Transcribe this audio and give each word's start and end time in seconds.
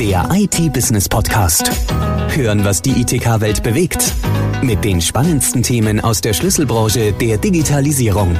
Der 0.00 0.26
IT-Business-Podcast. 0.32 1.70
Hören, 2.34 2.64
was 2.64 2.80
die 2.80 3.02
ITK-Welt 3.02 3.62
bewegt. 3.62 4.14
Mit 4.62 4.82
den 4.82 5.02
spannendsten 5.02 5.62
Themen 5.62 6.00
aus 6.00 6.22
der 6.22 6.32
Schlüsselbranche 6.32 7.12
der 7.12 7.36
Digitalisierung. 7.36 8.34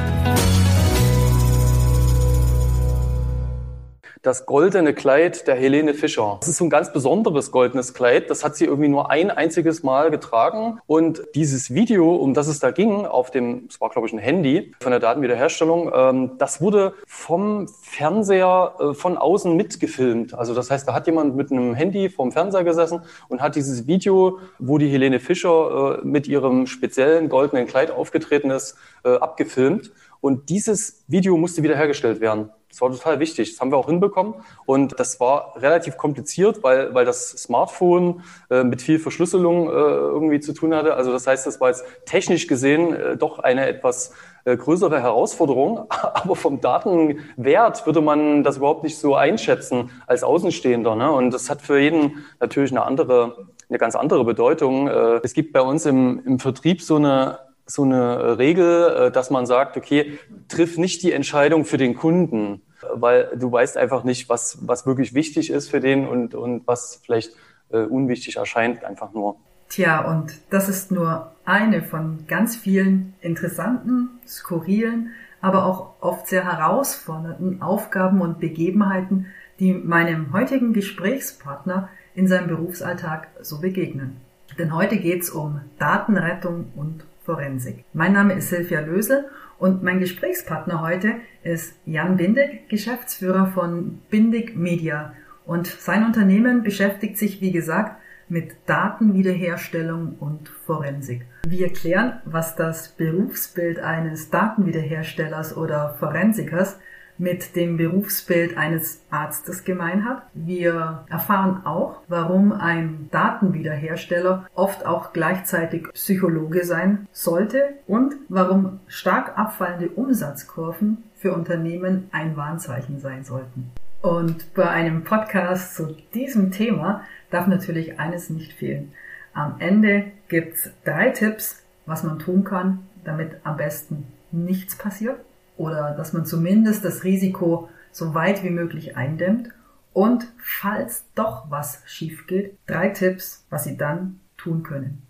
Das 4.23 4.45
goldene 4.45 4.93
Kleid 4.93 5.47
der 5.47 5.55
Helene 5.55 5.95
Fischer. 5.95 6.37
Das 6.41 6.49
ist 6.49 6.59
so 6.59 6.65
ein 6.65 6.71
ganz 6.71 6.93
besonderes 6.93 7.51
goldenes 7.51 7.95
Kleid. 7.95 8.29
Das 8.29 8.45
hat 8.45 8.55
sie 8.55 8.67
irgendwie 8.67 8.89
nur 8.89 9.11
ein 9.11 9.31
einziges 9.31 9.83
Mal 9.83 10.11
getragen. 10.11 10.79
Und 10.87 11.23
dieses 11.35 11.73
Video, 11.73 12.15
um 12.17 12.35
das 12.35 12.47
es 12.47 12.59
da 12.59 12.71
ging, 12.71 13.07
auf 13.07 13.31
dem, 13.31 13.67
es 13.71 13.81
war 13.81 13.89
glaube 13.89 14.09
ich 14.09 14.13
ein 14.13 14.19
Handy 14.19 14.75
von 14.83 14.91
der 14.91 15.01
Datenwiederherstellung, 15.01 15.91
ähm, 15.95 16.33
das 16.39 16.61
wurde 16.61 16.95
vom 17.07 17.67
Fernseher 17.83 18.75
äh, 18.79 18.95
von 18.95 19.17
außen 19.17 19.57
mitgefilmt. 19.57 20.35
Also 20.35 20.55
das 20.55 20.71
heißt, 20.71 20.87
da 20.87 20.93
hat 20.93 21.07
jemand 21.07 21.35
mit 21.35 21.51
einem 21.51 21.75
Handy 21.75 22.11
vorm 22.11 22.31
Fernseher 22.31 22.65
gesessen 22.65 23.03
und 23.29 23.41
hat 23.41 23.57
dieses 23.57 23.87
Video, 23.87 24.39
wo 24.59 24.77
die 24.77 24.89
Helene 24.89 25.19
Fischer 25.19 26.01
äh, 26.03 26.07
mit 26.07 26.29
ihrem 26.29 26.67
speziellen 26.67 27.31
goldenen 27.31 27.67
Kleid 27.67 27.91
aufgetreten 27.91 28.51
ist, 28.51 28.77
äh, 29.05 29.17
abgefilmt. 29.17 29.93
Und 30.21 30.51
dieses 30.51 31.05
Video 31.09 31.39
musste 31.39 31.63
wiederhergestellt 31.63 32.21
werden. 32.21 32.51
Das 32.71 32.81
war 32.81 32.91
total 32.91 33.19
wichtig. 33.19 33.51
Das 33.51 33.61
haben 33.61 33.73
wir 33.73 33.77
auch 33.77 33.87
hinbekommen. 33.87 34.35
Und 34.65 34.99
das 34.99 35.19
war 35.19 35.55
relativ 35.57 35.97
kompliziert, 35.97 36.63
weil, 36.63 36.95
weil 36.95 37.05
das 37.05 37.31
Smartphone 37.31 38.23
äh, 38.49 38.63
mit 38.63 38.81
viel 38.81 38.99
Verschlüsselung 38.99 39.69
äh, 39.69 39.73
irgendwie 39.73 40.41
zu 40.41 40.53
tun 40.53 40.75
hatte. 40.75 40.95
Also 40.95 41.13
das 41.13 41.27
heißt, 41.27 41.47
das 41.47 41.61
war 41.61 41.69
jetzt 41.69 41.85
technisch 42.07 42.47
gesehen 42.47 42.95
äh, 42.95 43.17
doch 43.17 43.41
eine 43.41 43.67
etwas 43.67 44.13
äh, 44.45 44.57
größere 44.57 45.03
Herausforderung. 45.03 45.87
Aber 45.91 46.37
vom 46.37 46.61
Datenwert 46.61 47.87
würde 47.87 48.01
man 48.01 48.45
das 48.45 48.59
überhaupt 48.59 48.85
nicht 48.85 48.99
so 48.99 49.17
einschätzen 49.17 49.91
als 50.07 50.23
Außenstehender. 50.23 50.95
Ne? 50.95 51.11
Und 51.11 51.33
das 51.33 51.51
hat 51.51 51.63
für 51.63 51.81
jeden 51.81 52.25
natürlich 52.39 52.71
eine 52.71 52.83
andere, 52.83 53.49
eine 53.69 53.79
ganz 53.79 53.97
andere 53.97 54.25
Bedeutung. 54.25 54.87
Äh, 54.87 55.21
es 55.25 55.35
gibt 55.35 55.53
bei 55.53 55.61
uns 55.61 55.87
im, 55.87 56.23
im 56.25 56.39
Vertrieb 56.39 56.83
so 56.83 56.97
eine 56.97 57.50
so 57.71 57.85
eine 57.85 58.39
Regel, 58.39 59.07
äh, 59.07 59.11
dass 59.11 59.31
man 59.31 59.47
sagt, 59.47 59.77
okay, 59.77 60.19
triff 60.49 60.79
nicht 60.79 61.03
die 61.03 61.13
Entscheidung 61.13 61.65
für 61.65 61.79
den 61.79 61.95
Kunden, 61.95 62.63
weil 62.95 63.31
du 63.37 63.51
weißt 63.51 63.77
einfach 63.77 64.05
nicht, 64.05 64.29
was, 64.29 64.59
was 64.63 64.87
wirklich 64.87 65.15
wichtig 65.15 65.51
ist 65.51 65.71
für 65.71 65.81
den 65.81 66.07
und, 66.07 66.35
und 66.35 66.67
was 66.67 67.01
vielleicht 67.05 67.33
äh, 67.71 67.79
unwichtig 67.79 68.37
erscheint, 68.37 68.85
einfach 68.85 69.13
nur. 69.13 69.37
Tja, 69.69 70.01
und 70.01 70.35
das 70.51 70.69
ist 70.69 70.91
nur 70.91 71.33
eine 71.45 71.83
von 71.83 72.25
ganz 72.27 72.57
vielen 72.57 73.15
interessanten, 73.21 74.21
skurrilen, 74.27 75.11
aber 75.41 75.65
auch 75.65 75.95
oft 76.01 76.27
sehr 76.27 76.45
herausfordernden 76.45 77.63
Aufgaben 77.63 78.21
und 78.21 78.41
Begebenheiten, 78.41 79.27
die 79.61 79.73
meinem 79.73 80.33
heutigen 80.33 80.73
Gesprächspartner 80.73 81.89
in 82.15 82.27
seinem 82.27 82.49
Berufsalltag 82.49 83.29
so 83.41 83.61
begegnen. 83.61 84.17
Denn 84.59 84.75
heute 84.75 84.97
geht's 84.97 85.31
um 85.31 85.61
Datenrettung 85.79 86.73
und 86.75 87.05
Forensik. 87.31 87.85
Mein 87.93 88.13
Name 88.13 88.35
ist 88.35 88.49
Silvia 88.49 88.81
Lösel 88.81 89.27
und 89.61 89.85
mein 89.85 90.01
Gesprächspartner 90.01 90.81
heute 90.81 91.15
ist 91.45 91.79
Jan 91.87 92.17
Bindig, 92.17 92.69
Geschäftsführer 92.69 93.47
von 93.47 94.01
Bindig 94.11 94.57
Media. 94.57 95.13
Und 95.47 95.69
sein 95.69 96.05
Unternehmen 96.05 96.65
beschäftigt 96.65 97.17
sich, 97.19 97.41
wie 97.41 97.53
gesagt, 97.53 98.01
mit 98.29 98.57
Datenwiederherstellung 98.67 100.17
und 100.19 100.49
Forensik. 100.49 101.25
Wir 101.47 101.69
erklären, 101.69 102.21
was 102.25 102.57
das 102.57 102.89
Berufsbild 102.89 103.79
eines 103.79 104.31
Datenwiederherstellers 104.31 105.57
oder 105.57 105.95
Forensikers 106.01 106.81
mit 107.21 107.55
dem 107.55 107.77
Berufsbild 107.77 108.57
eines 108.57 109.03
Arztes 109.11 109.65
gemein 109.65 110.07
hat. 110.07 110.23
Wir 110.33 111.05
erfahren 111.11 111.67
auch, 111.67 112.01
warum 112.09 112.53
ein 112.53 113.09
Datenwiederhersteller 113.11 114.47
oft 114.55 114.87
auch 114.87 115.13
gleichzeitig 115.13 115.87
Psychologe 115.93 116.65
sein 116.65 117.07
sollte 117.13 117.75
und 117.87 118.15
warum 118.31 118.81
stark 118.87 119.37
abfallende 119.39 119.91
Umsatzkurven 119.91 121.05
für 121.15 121.35
Unternehmen 121.35 122.09
ein 122.11 122.39
Warnzeichen 122.39 123.01
sein 123.01 123.23
sollten. 123.23 123.71
Und 124.01 124.55
bei 124.55 124.71
einem 124.71 125.05
Podcast 125.05 125.77
zu 125.77 125.95
diesem 126.15 126.51
Thema 126.51 127.05
darf 127.31 127.47
natürlich 127.47 128.01
eines 128.01 128.31
nicht 128.31 128.55
fehlen. 128.55 128.93
Am 129.35 129.57
Ende 129.59 130.05
gibt's 130.29 130.71
drei 130.87 131.11
Tipps, 131.11 131.63
was 131.85 132.03
man 132.03 132.19
tun 132.19 132.45
kann, 132.45 132.79
damit 133.05 133.37
am 133.45 133.59
besten 133.59 134.07
nichts 134.33 134.75
passiert 134.75 135.21
oder 135.61 135.93
dass 135.93 136.15
man 136.15 136.25
zumindest 136.25 136.85
das 136.85 137.05
Risiko 137.05 137.69
so 137.93 138.15
weit 138.15 138.43
wie 138.43 138.51
möglich 138.51 138.97
eindämmt 138.97 139.51
und 139.93 140.27
falls 140.39 141.05
doch 141.15 141.51
was 141.51 141.83
schief 141.85 142.27
geht, 142.27 142.57
drei 142.67 142.89
Tipps, 142.89 143.47
was 143.51 143.65
Sie 143.65 143.77
dann 143.77 144.21
tun 144.39 144.63
können. 144.63 145.03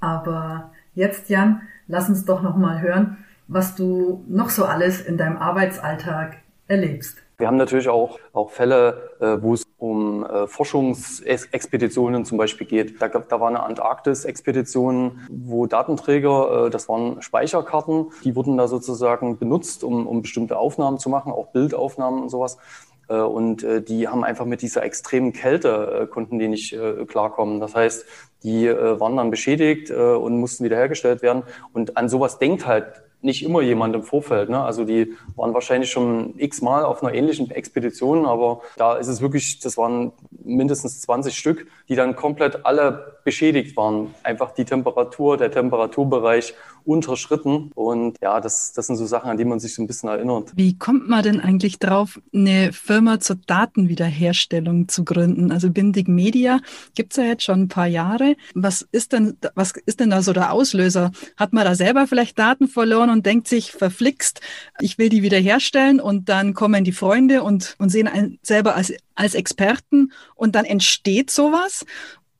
Aber 0.00 0.72
jetzt, 0.94 1.30
Jan, 1.30 1.62
lass 1.86 2.10
uns 2.10 2.26
doch 2.26 2.42
noch 2.42 2.56
mal 2.56 2.82
hören, 2.82 3.24
was 3.48 3.76
du 3.76 4.22
noch 4.28 4.50
so 4.50 4.66
alles 4.66 5.00
in 5.00 5.16
deinem 5.16 5.38
Arbeitsalltag 5.38 6.36
erlebst. 6.66 7.22
Wir 7.38 7.46
haben 7.46 7.56
natürlich 7.56 7.88
auch, 7.88 8.18
auch 8.34 8.50
Fälle, 8.50 9.10
äh, 9.20 9.42
wo 9.42 9.54
es 9.54 9.64
um 9.84 10.24
äh, 10.24 10.46
Forschungsexpeditionen 10.46 12.24
zum 12.24 12.38
Beispiel 12.38 12.66
geht. 12.66 13.02
Da, 13.02 13.08
da 13.08 13.40
war 13.40 13.48
eine 13.48 13.62
Antarktis-Expedition, 13.62 15.20
wo 15.30 15.66
Datenträger, 15.66 16.66
äh, 16.66 16.70
das 16.70 16.88
waren 16.88 17.20
Speicherkarten, 17.20 18.06
die 18.24 18.34
wurden 18.34 18.56
da 18.56 18.66
sozusagen 18.66 19.38
benutzt, 19.38 19.84
um, 19.84 20.06
um 20.06 20.22
bestimmte 20.22 20.56
Aufnahmen 20.56 20.98
zu 20.98 21.10
machen, 21.10 21.32
auch 21.32 21.48
Bildaufnahmen 21.48 22.22
und 22.22 22.30
sowas. 22.30 22.56
Äh, 23.08 23.16
und 23.16 23.62
äh, 23.62 23.82
die 23.82 24.08
haben 24.08 24.24
einfach 24.24 24.46
mit 24.46 24.62
dieser 24.62 24.82
extremen 24.84 25.34
Kälte, 25.34 26.02
äh, 26.02 26.06
konnten 26.06 26.38
die 26.38 26.48
nicht 26.48 26.76
klarkommen. 27.08 27.60
Das 27.60 27.74
heißt, 27.74 28.06
die 28.42 28.68
waren 28.68 29.16
dann 29.16 29.30
beschädigt 29.30 29.90
und 29.90 30.38
mussten 30.38 30.64
wiederhergestellt 30.64 31.22
werden. 31.22 31.44
Und 31.72 31.96
an 31.96 32.10
sowas 32.10 32.38
denkt 32.38 32.66
halt 32.66 33.02
nicht 33.24 33.44
immer 33.44 33.62
jemand 33.62 33.94
im 33.94 34.02
Vorfeld. 34.02 34.50
Ne? 34.50 34.62
Also 34.62 34.84
die 34.84 35.14
waren 35.36 35.54
wahrscheinlich 35.54 35.90
schon 35.90 36.34
x-mal 36.38 36.84
auf 36.84 37.02
einer 37.02 37.14
ähnlichen 37.14 37.50
Expedition, 37.50 38.26
aber 38.26 38.60
da 38.76 38.96
ist 38.96 39.08
es 39.08 39.20
wirklich, 39.20 39.58
das 39.60 39.76
waren 39.76 40.12
mindestens 40.30 41.00
20 41.02 41.36
Stück, 41.36 41.66
die 41.88 41.96
dann 41.96 42.16
komplett 42.16 42.66
alle 42.66 43.13
beschädigt 43.24 43.76
waren. 43.76 44.14
Einfach 44.22 44.52
die 44.52 44.64
Temperatur, 44.64 45.36
der 45.36 45.50
Temperaturbereich 45.50 46.54
unterschritten. 46.84 47.70
Und 47.74 48.18
ja, 48.20 48.40
das, 48.40 48.72
das 48.72 48.86
sind 48.86 48.96
so 48.96 49.06
Sachen, 49.06 49.30
an 49.30 49.36
die 49.36 49.44
man 49.44 49.58
sich 49.58 49.74
so 49.74 49.82
ein 49.82 49.86
bisschen 49.86 50.08
erinnert. 50.08 50.52
Wie 50.54 50.78
kommt 50.78 51.08
man 51.08 51.22
denn 51.22 51.40
eigentlich 51.40 51.78
drauf, 51.78 52.20
eine 52.34 52.72
Firma 52.72 53.20
zur 53.20 53.36
Datenwiederherstellung 53.46 54.88
zu 54.88 55.04
gründen? 55.04 55.50
Also 55.50 55.70
Bindig 55.70 56.08
Media 56.08 56.60
gibt's 56.94 57.16
ja 57.16 57.24
jetzt 57.24 57.44
schon 57.44 57.62
ein 57.62 57.68
paar 57.68 57.86
Jahre. 57.86 58.36
Was 58.54 58.82
ist 58.92 59.12
denn, 59.12 59.36
was 59.54 59.72
ist 59.86 60.00
denn 60.00 60.10
da 60.10 60.22
so 60.22 60.32
der 60.32 60.52
Auslöser? 60.52 61.10
Hat 61.36 61.52
man 61.52 61.64
da 61.64 61.74
selber 61.74 62.06
vielleicht 62.06 62.38
Daten 62.38 62.68
verloren 62.68 63.10
und 63.10 63.24
denkt 63.26 63.48
sich, 63.48 63.72
verflixt, 63.72 64.40
ich 64.80 64.98
will 64.98 65.08
die 65.08 65.22
wiederherstellen 65.22 66.00
und 66.00 66.28
dann 66.28 66.54
kommen 66.54 66.84
die 66.84 66.92
Freunde 66.92 67.42
und, 67.42 67.76
und 67.78 67.88
sehen 67.88 68.08
einen 68.08 68.38
selber 68.42 68.76
als, 68.76 68.92
als 69.14 69.34
Experten 69.34 70.12
und 70.34 70.54
dann 70.54 70.64
entsteht 70.64 71.30
sowas? 71.30 71.84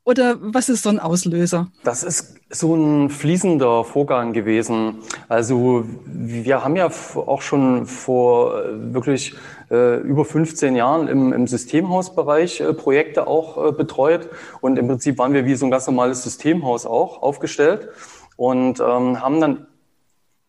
Oder 0.07 0.37
was 0.39 0.69
ist 0.69 0.83
so 0.83 0.89
ein 0.89 0.99
Auslöser? 0.99 1.67
Das 1.83 2.03
ist 2.03 2.35
so 2.51 2.75
ein 2.75 3.09
fließender 3.09 3.83
Vorgang 3.83 4.33
gewesen. 4.33 4.99
Also 5.29 5.83
wir 6.05 6.63
haben 6.63 6.75
ja 6.75 6.91
auch 7.15 7.41
schon 7.41 7.87
vor 7.87 8.63
äh, 8.63 8.93
wirklich 8.93 9.33
äh, 9.71 9.97
über 10.01 10.23
15 10.23 10.75
Jahren 10.75 11.07
im, 11.07 11.33
im 11.33 11.47
Systemhausbereich 11.47 12.61
äh, 12.61 12.73
Projekte 12.73 13.25
auch 13.25 13.69
äh, 13.69 13.71
betreut. 13.71 14.29
Und 14.61 14.77
im 14.77 14.87
Prinzip 14.87 15.17
waren 15.17 15.33
wir 15.33 15.45
wie 15.47 15.55
so 15.55 15.65
ein 15.65 15.71
ganz 15.71 15.87
normales 15.87 16.21
Systemhaus 16.21 16.85
auch 16.85 17.23
aufgestellt 17.23 17.89
und 18.35 18.79
ähm, 18.79 19.21
haben 19.21 19.41
dann 19.41 19.65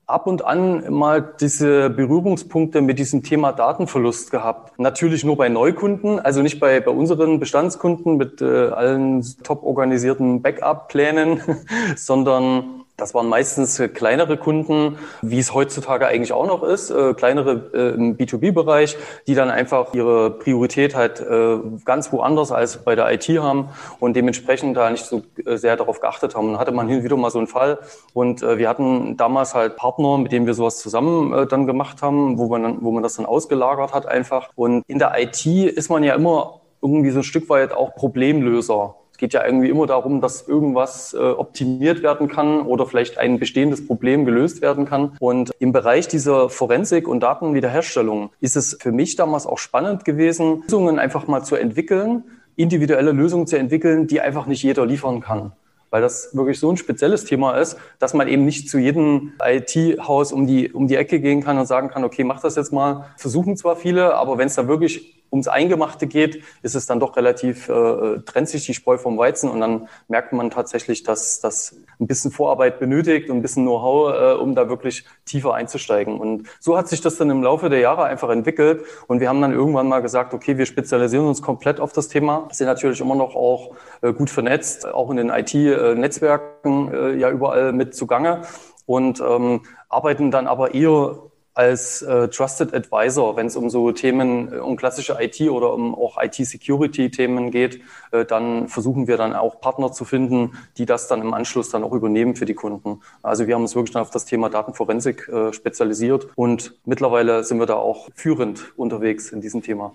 ab 0.06 0.26
und 0.26 0.44
an 0.44 0.92
mal 0.92 1.34
diese 1.40 1.90
Berührungspunkte 1.90 2.80
mit 2.80 2.98
diesem 2.98 3.22
Thema 3.22 3.52
Datenverlust 3.52 4.30
gehabt. 4.30 4.78
Natürlich 4.78 5.24
nur 5.24 5.36
bei 5.36 5.48
Neukunden, 5.48 6.20
also 6.20 6.42
nicht 6.42 6.60
bei, 6.60 6.80
bei 6.80 6.92
unseren 6.92 7.40
Bestandskunden 7.40 8.16
mit 8.16 8.40
äh, 8.40 8.68
allen 8.68 9.24
top 9.42 9.64
organisierten 9.64 10.42
Backup-Plänen, 10.42 11.40
sondern 11.96 12.85
das 12.96 13.14
waren 13.14 13.28
meistens 13.28 13.78
äh, 13.78 13.88
kleinere 13.88 14.36
Kunden, 14.36 14.98
wie 15.22 15.38
es 15.38 15.52
heutzutage 15.52 16.06
eigentlich 16.06 16.32
auch 16.32 16.46
noch 16.46 16.62
ist, 16.62 16.90
äh, 16.90 17.14
kleinere 17.14 17.70
äh, 17.74 17.94
im 17.94 18.16
B2B-Bereich, 18.16 18.96
die 19.26 19.34
dann 19.34 19.50
einfach 19.50 19.92
ihre 19.94 20.30
Priorität 20.30 20.94
halt 20.94 21.20
äh, 21.20 21.58
ganz 21.84 22.12
woanders 22.12 22.52
als 22.52 22.78
bei 22.84 22.94
der 22.94 23.12
IT 23.12 23.28
haben 23.28 23.68
und 24.00 24.16
dementsprechend 24.16 24.76
da 24.76 24.90
nicht 24.90 25.04
so 25.04 25.22
äh, 25.44 25.56
sehr 25.56 25.76
darauf 25.76 26.00
geachtet 26.00 26.34
haben. 26.34 26.50
Und 26.50 26.58
hatte 26.58 26.72
man 26.72 26.88
hin 26.88 26.98
und 26.98 27.04
wieder 27.04 27.16
mal 27.16 27.30
so 27.30 27.38
einen 27.38 27.48
Fall 27.48 27.78
und 28.14 28.42
äh, 28.42 28.58
wir 28.58 28.68
hatten 28.68 29.16
damals 29.16 29.54
halt 29.54 29.76
Partner, 29.76 30.18
mit 30.18 30.32
denen 30.32 30.46
wir 30.46 30.54
sowas 30.54 30.78
zusammen 30.78 31.48
dann 31.48 31.66
gemacht 31.66 32.02
haben, 32.02 32.38
wo 32.38 32.48
man, 32.48 32.62
dann, 32.62 32.78
wo 32.80 32.90
man 32.90 33.02
das 33.02 33.16
dann 33.16 33.26
ausgelagert 33.26 33.92
hat 33.92 34.06
einfach. 34.06 34.50
Und 34.54 34.82
in 34.86 34.98
der 34.98 35.12
IT 35.18 35.44
ist 35.46 35.90
man 35.90 36.02
ja 36.02 36.14
immer 36.14 36.60
irgendwie 36.82 37.10
so 37.10 37.20
ein 37.20 37.24
Stück 37.24 37.48
weit 37.48 37.72
auch 37.72 37.94
Problemlöser. 37.94 38.94
Es 39.16 39.18
geht 39.18 39.32
ja 39.32 39.46
irgendwie 39.46 39.70
immer 39.70 39.86
darum, 39.86 40.20
dass 40.20 40.46
irgendwas 40.46 41.14
äh, 41.14 41.16
optimiert 41.16 42.02
werden 42.02 42.28
kann 42.28 42.60
oder 42.60 42.84
vielleicht 42.84 43.16
ein 43.16 43.38
bestehendes 43.38 43.86
Problem 43.86 44.26
gelöst 44.26 44.60
werden 44.60 44.84
kann. 44.84 45.16
Und 45.20 45.52
im 45.58 45.72
Bereich 45.72 46.06
dieser 46.06 46.50
Forensik 46.50 47.08
und 47.08 47.20
Datenwiederherstellung 47.20 48.28
ist 48.40 48.56
es 48.56 48.76
für 48.78 48.92
mich 48.92 49.16
damals 49.16 49.46
auch 49.46 49.56
spannend 49.56 50.04
gewesen, 50.04 50.64
Lösungen 50.64 50.98
einfach 50.98 51.26
mal 51.28 51.42
zu 51.42 51.56
entwickeln, 51.56 52.24
individuelle 52.56 53.12
Lösungen 53.12 53.46
zu 53.46 53.56
entwickeln, 53.56 54.06
die 54.06 54.20
einfach 54.20 54.44
nicht 54.44 54.62
jeder 54.62 54.84
liefern 54.84 55.22
kann 55.22 55.52
weil 55.90 56.02
das 56.02 56.36
wirklich 56.36 56.58
so 56.58 56.70
ein 56.70 56.76
spezielles 56.76 57.24
Thema 57.24 57.56
ist, 57.56 57.78
dass 57.98 58.12
man 58.12 58.28
eben 58.28 58.44
nicht 58.44 58.68
zu 58.68 58.76
jedem 58.76 59.32
IT-Haus 59.42 60.32
um 60.32 60.46
die, 60.46 60.70
um 60.72 60.88
die 60.88 60.96
Ecke 60.96 61.20
gehen 61.20 61.42
kann 61.42 61.58
und 61.58 61.66
sagen 61.66 61.88
kann, 61.88 62.04
okay, 62.04 62.24
mach 62.24 62.40
das 62.42 62.56
jetzt 62.56 62.72
mal. 62.72 63.06
Versuchen 63.16 63.56
zwar 63.56 63.76
viele, 63.76 64.14
aber 64.14 64.36
wenn 64.36 64.48
es 64.48 64.56
da 64.56 64.68
wirklich 64.68 65.16
ums 65.30 65.48
Eingemachte 65.48 66.06
geht, 66.06 66.42
ist 66.62 66.74
es 66.74 66.86
dann 66.86 67.00
doch 67.00 67.16
relativ, 67.16 67.68
äh, 67.68 68.18
trennt 68.24 68.48
sich 68.48 68.66
die 68.66 68.74
Spreu 68.74 68.98
vom 68.98 69.18
Weizen 69.18 69.50
und 69.50 69.60
dann 69.60 69.88
merkt 70.08 70.32
man 70.32 70.50
tatsächlich, 70.50 71.02
dass 71.02 71.40
das 71.40 71.76
ein 72.00 72.06
bisschen 72.06 72.30
Vorarbeit 72.30 72.78
benötigt 72.78 73.30
und 73.30 73.36
ein 73.36 73.42
bisschen 73.42 73.64
Know-how, 73.64 74.14
äh, 74.14 74.34
um 74.40 74.54
da 74.54 74.68
wirklich 74.68 75.04
tiefer 75.24 75.54
einzusteigen. 75.54 76.18
Und 76.18 76.48
so 76.60 76.76
hat 76.76 76.88
sich 76.88 77.00
das 77.00 77.16
dann 77.16 77.30
im 77.30 77.42
Laufe 77.42 77.68
der 77.68 77.80
Jahre 77.80 78.04
einfach 78.04 78.30
entwickelt 78.30 78.84
und 79.06 79.20
wir 79.20 79.28
haben 79.28 79.40
dann 79.40 79.52
irgendwann 79.52 79.88
mal 79.88 80.00
gesagt, 80.00 80.34
okay, 80.34 80.58
wir 80.58 80.66
spezialisieren 80.66 81.26
uns 81.26 81.42
komplett 81.42 81.80
auf 81.80 81.92
das 81.92 82.08
Thema, 82.08 82.48
sind 82.52 82.66
natürlich 82.66 83.00
immer 83.00 83.14
noch 83.14 83.34
auch 83.34 83.74
äh, 84.02 84.12
gut 84.12 84.30
vernetzt, 84.30 84.86
auch 84.86 85.10
in 85.10 85.16
den 85.16 85.30
IT-Netzwerken 85.30 86.92
äh, 86.92 87.14
ja 87.16 87.30
überall 87.30 87.72
mit 87.72 87.94
zugange 87.94 88.42
und 88.86 89.20
ähm, 89.20 89.62
arbeiten 89.88 90.30
dann 90.30 90.46
aber 90.46 90.74
eher 90.74 91.18
als 91.56 92.02
äh, 92.02 92.28
Trusted 92.28 92.74
Advisor, 92.74 93.34
wenn 93.36 93.46
es 93.46 93.56
um 93.56 93.70
so 93.70 93.90
Themen, 93.90 94.52
äh, 94.52 94.56
um 94.58 94.76
klassische 94.76 95.16
IT 95.18 95.40
oder 95.40 95.72
um 95.72 95.94
auch 95.94 96.22
IT-Security-Themen 96.22 97.50
geht, 97.50 97.80
äh, 98.12 98.26
dann 98.26 98.68
versuchen 98.68 99.06
wir 99.08 99.16
dann 99.16 99.34
auch 99.34 99.58
Partner 99.60 99.90
zu 99.90 100.04
finden, 100.04 100.52
die 100.76 100.84
das 100.84 101.08
dann 101.08 101.22
im 101.22 101.32
Anschluss 101.32 101.70
dann 101.70 101.82
auch 101.82 101.92
übernehmen 101.92 102.36
für 102.36 102.44
die 102.44 102.54
Kunden. 102.54 103.00
Also 103.22 103.46
wir 103.46 103.54
haben 103.54 103.62
uns 103.62 103.74
wirklich 103.74 103.94
dann 103.94 104.02
auf 104.02 104.10
das 104.10 104.26
Thema 104.26 104.50
Datenforensik 104.50 105.28
äh, 105.28 105.52
spezialisiert 105.54 106.28
und 106.34 106.74
mittlerweile 106.84 107.42
sind 107.42 107.58
wir 107.58 107.66
da 107.66 107.76
auch 107.76 108.10
führend 108.14 108.78
unterwegs 108.78 109.32
in 109.32 109.40
diesem 109.40 109.62
Thema. 109.62 109.92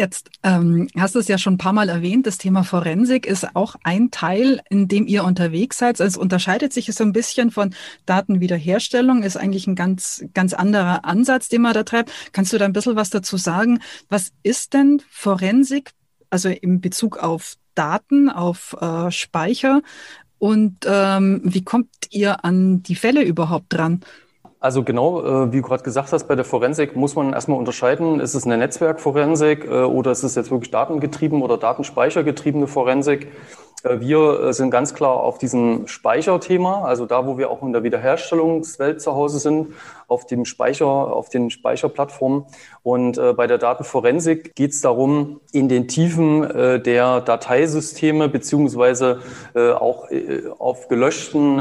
Jetzt 0.00 0.30
ähm, 0.42 0.88
hast 0.96 1.14
du 1.14 1.18
es 1.18 1.28
ja 1.28 1.36
schon 1.36 1.54
ein 1.54 1.58
paar 1.58 1.74
Mal 1.74 1.90
erwähnt, 1.90 2.26
das 2.26 2.38
Thema 2.38 2.64
Forensik 2.64 3.26
ist 3.26 3.54
auch 3.54 3.76
ein 3.84 4.10
Teil, 4.10 4.62
in 4.70 4.88
dem 4.88 5.06
ihr 5.06 5.24
unterwegs 5.24 5.76
seid. 5.76 6.00
Also 6.00 6.04
es 6.04 6.16
unterscheidet 6.16 6.72
sich 6.72 6.86
so 6.86 7.04
ein 7.04 7.12
bisschen 7.12 7.50
von 7.50 7.74
Datenwiederherstellung, 8.06 9.22
ist 9.22 9.36
eigentlich 9.36 9.66
ein 9.66 9.74
ganz, 9.74 10.24
ganz 10.32 10.54
anderer 10.54 11.04
Ansatz, 11.04 11.50
den 11.50 11.60
man 11.60 11.74
da 11.74 11.82
treibt. 11.82 12.12
Kannst 12.32 12.50
du 12.50 12.56
da 12.56 12.64
ein 12.64 12.72
bisschen 12.72 12.96
was 12.96 13.10
dazu 13.10 13.36
sagen? 13.36 13.80
Was 14.08 14.32
ist 14.42 14.72
denn 14.72 15.02
Forensik, 15.10 15.90
also 16.30 16.48
in 16.48 16.80
Bezug 16.80 17.18
auf 17.18 17.56
Daten, 17.74 18.30
auf 18.30 18.74
äh, 18.80 19.10
Speicher? 19.10 19.82
Und 20.38 20.86
ähm, 20.86 21.42
wie 21.44 21.62
kommt 21.62 21.90
ihr 22.08 22.42
an 22.42 22.82
die 22.82 22.96
Fälle 22.96 23.22
überhaupt 23.22 23.66
dran? 23.68 24.00
Also 24.62 24.84
genau, 24.84 25.22
äh, 25.22 25.52
wie 25.52 25.62
du 25.62 25.66
gerade 25.66 25.82
gesagt 25.82 26.12
hast, 26.12 26.24
bei 26.28 26.34
der 26.36 26.44
Forensik 26.44 26.94
muss 26.94 27.14
man 27.14 27.32
erstmal 27.32 27.58
unterscheiden, 27.58 28.20
ist 28.20 28.34
es 28.34 28.44
eine 28.44 28.58
Netzwerkforensik 28.58 29.64
äh, 29.64 29.84
oder 29.84 30.10
ist 30.10 30.22
es 30.22 30.34
jetzt 30.34 30.50
wirklich 30.50 30.70
datengetrieben 30.70 31.40
oder 31.40 31.56
datenspeichergetriebene 31.56 32.66
Forensik. 32.66 33.28
Äh, 33.82 34.00
wir 34.00 34.40
äh, 34.40 34.52
sind 34.52 34.70
ganz 34.70 34.94
klar 34.94 35.20
auf 35.20 35.38
diesem 35.38 35.86
Speicherthema, 35.86 36.84
also 36.84 37.06
da, 37.06 37.26
wo 37.26 37.38
wir 37.38 37.50
auch 37.50 37.62
in 37.62 37.72
der 37.72 37.82
Wiederherstellungswelt 37.82 39.00
zu 39.00 39.14
Hause 39.14 39.38
sind, 39.38 39.74
auf 40.08 40.26
dem 40.26 40.44
Speicher, 40.44 40.86
auf 40.86 41.28
den 41.28 41.50
Speicherplattformen. 41.50 42.44
Und 42.82 43.18
äh, 43.18 43.32
bei 43.32 43.46
der 43.46 43.58
Datenforensik 43.58 44.54
geht 44.54 44.72
es 44.72 44.80
darum, 44.80 45.40
in 45.52 45.68
den 45.68 45.88
Tiefen 45.88 46.42
äh, 46.44 46.80
der 46.80 47.20
Dateisysteme 47.20 48.28
beziehungsweise 48.28 49.20
äh, 49.54 49.70
auch 49.70 50.10
äh, 50.10 50.42
auf 50.58 50.88
gelöschten 50.88 51.60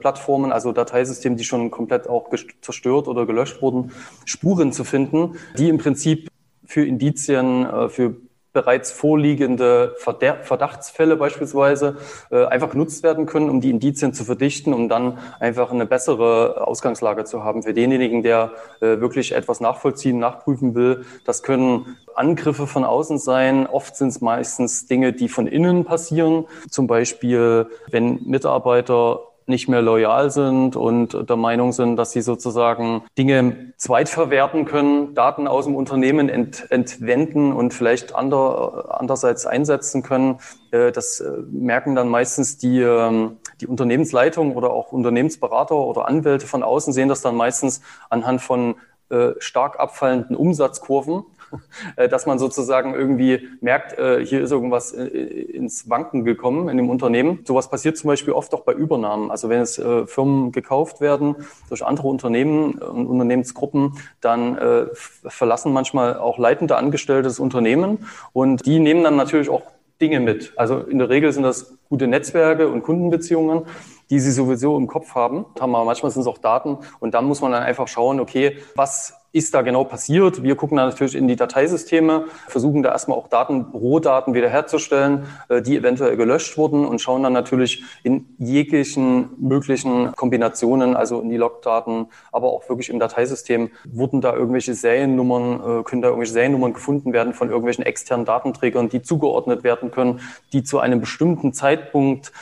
Plattformen, 0.00 0.52
also 0.52 0.72
Dateisystemen, 0.72 1.36
die 1.36 1.44
schon 1.44 1.70
komplett 1.70 2.08
auch 2.08 2.30
zerstört 2.60 3.08
oder 3.08 3.26
gelöscht 3.26 3.62
wurden, 3.62 3.92
Spuren 4.24 4.72
zu 4.72 4.84
finden, 4.84 5.36
die 5.56 5.68
im 5.68 5.78
Prinzip 5.78 6.28
für 6.64 6.84
Indizien, 6.84 7.66
für 7.88 8.16
bereits 8.56 8.90
vorliegende 8.90 9.94
Verdachtsfälle 9.98 11.16
beispielsweise 11.16 11.98
äh, 12.30 12.46
einfach 12.46 12.70
genutzt 12.70 13.02
werden 13.02 13.26
können, 13.26 13.50
um 13.50 13.60
die 13.60 13.68
Indizien 13.68 14.14
zu 14.14 14.24
verdichten, 14.24 14.72
um 14.72 14.88
dann 14.88 15.18
einfach 15.40 15.70
eine 15.72 15.84
bessere 15.84 16.66
Ausgangslage 16.66 17.24
zu 17.24 17.44
haben 17.44 17.62
für 17.62 17.74
denjenigen, 17.74 18.22
der 18.22 18.52
äh, 18.80 18.98
wirklich 18.98 19.32
etwas 19.32 19.60
nachvollziehen, 19.60 20.18
nachprüfen 20.18 20.74
will. 20.74 21.04
Das 21.26 21.42
können 21.42 21.98
Angriffe 22.14 22.66
von 22.66 22.84
außen 22.84 23.18
sein. 23.18 23.66
Oft 23.66 23.94
sind 23.94 24.08
es 24.08 24.22
meistens 24.22 24.86
Dinge, 24.86 25.12
die 25.12 25.28
von 25.28 25.46
innen 25.46 25.84
passieren. 25.84 26.46
Zum 26.70 26.86
Beispiel, 26.86 27.66
wenn 27.90 28.22
Mitarbeiter 28.24 29.20
nicht 29.46 29.68
mehr 29.68 29.82
loyal 29.82 30.30
sind 30.30 30.74
und 30.76 31.28
der 31.28 31.36
Meinung 31.36 31.72
sind, 31.72 31.96
dass 31.96 32.10
sie 32.12 32.20
sozusagen 32.20 33.02
Dinge 33.16 33.72
zweitverwerten 33.76 34.64
können, 34.64 35.14
Daten 35.14 35.46
aus 35.46 35.66
dem 35.66 35.76
Unternehmen 35.76 36.28
ent, 36.28 36.70
entwenden 36.70 37.52
und 37.52 37.72
vielleicht 37.72 38.14
ander, 38.14 38.96
andererseits 39.00 39.46
einsetzen 39.46 40.02
können. 40.02 40.38
Äh, 40.72 40.90
das 40.90 41.20
äh, 41.20 41.30
merken 41.50 41.94
dann 41.94 42.08
meistens 42.08 42.58
die, 42.58 42.80
ähm, 42.80 43.36
die 43.60 43.66
Unternehmensleitung 43.66 44.56
oder 44.56 44.70
auch 44.70 44.92
Unternehmensberater 44.92 45.76
oder 45.76 46.08
Anwälte 46.08 46.46
von 46.46 46.62
außen, 46.62 46.92
sehen 46.92 47.08
das 47.08 47.22
dann 47.22 47.36
meistens 47.36 47.82
anhand 48.10 48.40
von 48.40 48.74
äh, 49.10 49.30
stark 49.38 49.78
abfallenden 49.78 50.34
Umsatzkurven 50.34 51.24
dass 52.10 52.26
man 52.26 52.38
sozusagen 52.38 52.94
irgendwie 52.94 53.48
merkt, 53.60 53.98
äh, 53.98 54.24
hier 54.24 54.42
ist 54.42 54.50
irgendwas 54.50 54.92
äh, 54.92 55.06
ins 55.06 55.88
Wanken 55.88 56.24
gekommen 56.24 56.68
in 56.68 56.76
dem 56.76 56.90
Unternehmen. 56.90 57.40
Sowas 57.44 57.70
passiert 57.70 57.96
zum 57.96 58.08
Beispiel 58.08 58.32
oft 58.32 58.54
auch 58.54 58.62
bei 58.62 58.72
Übernahmen. 58.72 59.30
Also 59.30 59.48
wenn 59.48 59.60
es 59.60 59.76
Firmen 60.06 60.52
gekauft 60.52 61.00
werden 61.00 61.36
durch 61.68 61.84
andere 61.84 62.08
Unternehmen 62.08 62.74
und 62.74 63.06
Unternehmensgruppen, 63.06 63.94
dann 64.20 64.58
verlassen 64.92 65.72
manchmal 65.72 66.18
auch 66.18 66.38
leitende 66.38 66.76
Angestellte 66.76 67.24
das 67.24 67.38
Unternehmen 67.38 68.06
und 68.32 68.66
die 68.66 68.78
nehmen 68.78 69.04
dann 69.04 69.16
natürlich 69.16 69.48
auch 69.48 69.62
Dinge 70.00 70.20
mit. 70.20 70.52
Also 70.56 70.80
in 70.80 70.98
der 70.98 71.08
Regel 71.08 71.32
sind 71.32 71.42
das 71.42 71.74
gute 71.88 72.06
Netzwerke 72.06 72.68
und 72.68 72.82
Kundenbeziehungen, 72.82 73.62
die 74.10 74.20
sie 74.20 74.32
sowieso 74.32 74.76
im 74.76 74.86
Kopf 74.86 75.14
haben. 75.14 75.46
Aber 75.58 75.84
manchmal 75.84 76.10
sind 76.10 76.22
es 76.22 76.26
auch 76.26 76.38
Daten 76.38 76.78
und 77.00 77.14
dann 77.14 77.24
muss 77.24 77.40
man 77.40 77.52
dann 77.52 77.62
einfach 77.62 77.88
schauen, 77.88 78.20
okay, 78.20 78.58
was 78.74 79.14
ist 79.36 79.52
da 79.52 79.60
genau 79.60 79.84
passiert. 79.84 80.42
Wir 80.42 80.56
gucken 80.56 80.78
da 80.78 80.86
natürlich 80.86 81.14
in 81.14 81.28
die 81.28 81.36
Dateisysteme, 81.36 82.24
versuchen 82.48 82.82
da 82.82 82.92
erstmal 82.92 83.18
auch 83.18 83.28
Daten, 83.28 83.66
Rohdaten 83.74 84.32
wiederherzustellen, 84.32 85.26
äh, 85.50 85.60
die 85.60 85.76
eventuell 85.76 86.16
gelöscht 86.16 86.56
wurden 86.56 86.86
und 86.86 87.02
schauen 87.02 87.22
dann 87.22 87.34
natürlich 87.34 87.84
in 88.02 88.34
jeglichen 88.38 89.28
möglichen 89.38 90.12
Kombinationen, 90.12 90.96
also 90.96 91.20
in 91.20 91.28
die 91.28 91.36
Logdaten, 91.36 92.06
aber 92.32 92.50
auch 92.50 92.66
wirklich 92.70 92.88
im 92.88 92.98
Dateisystem, 92.98 93.70
wurden 93.84 94.22
da 94.22 94.34
irgendwelche 94.34 94.72
Seriennummern, 94.72 95.80
äh, 95.80 95.82
können 95.82 96.00
da 96.00 96.08
irgendwelche 96.08 96.32
Seriennummern 96.32 96.72
gefunden 96.72 97.12
werden 97.12 97.34
von 97.34 97.48
irgendwelchen 97.48 97.84
externen 97.84 98.24
Datenträgern, 98.24 98.88
die 98.88 99.02
zugeordnet 99.02 99.64
werden 99.64 99.90
können, 99.90 100.20
die 100.54 100.64
zu 100.64 100.78
einem 100.78 101.00
bestimmten 101.00 101.52
Zeitpunkt 101.52 102.32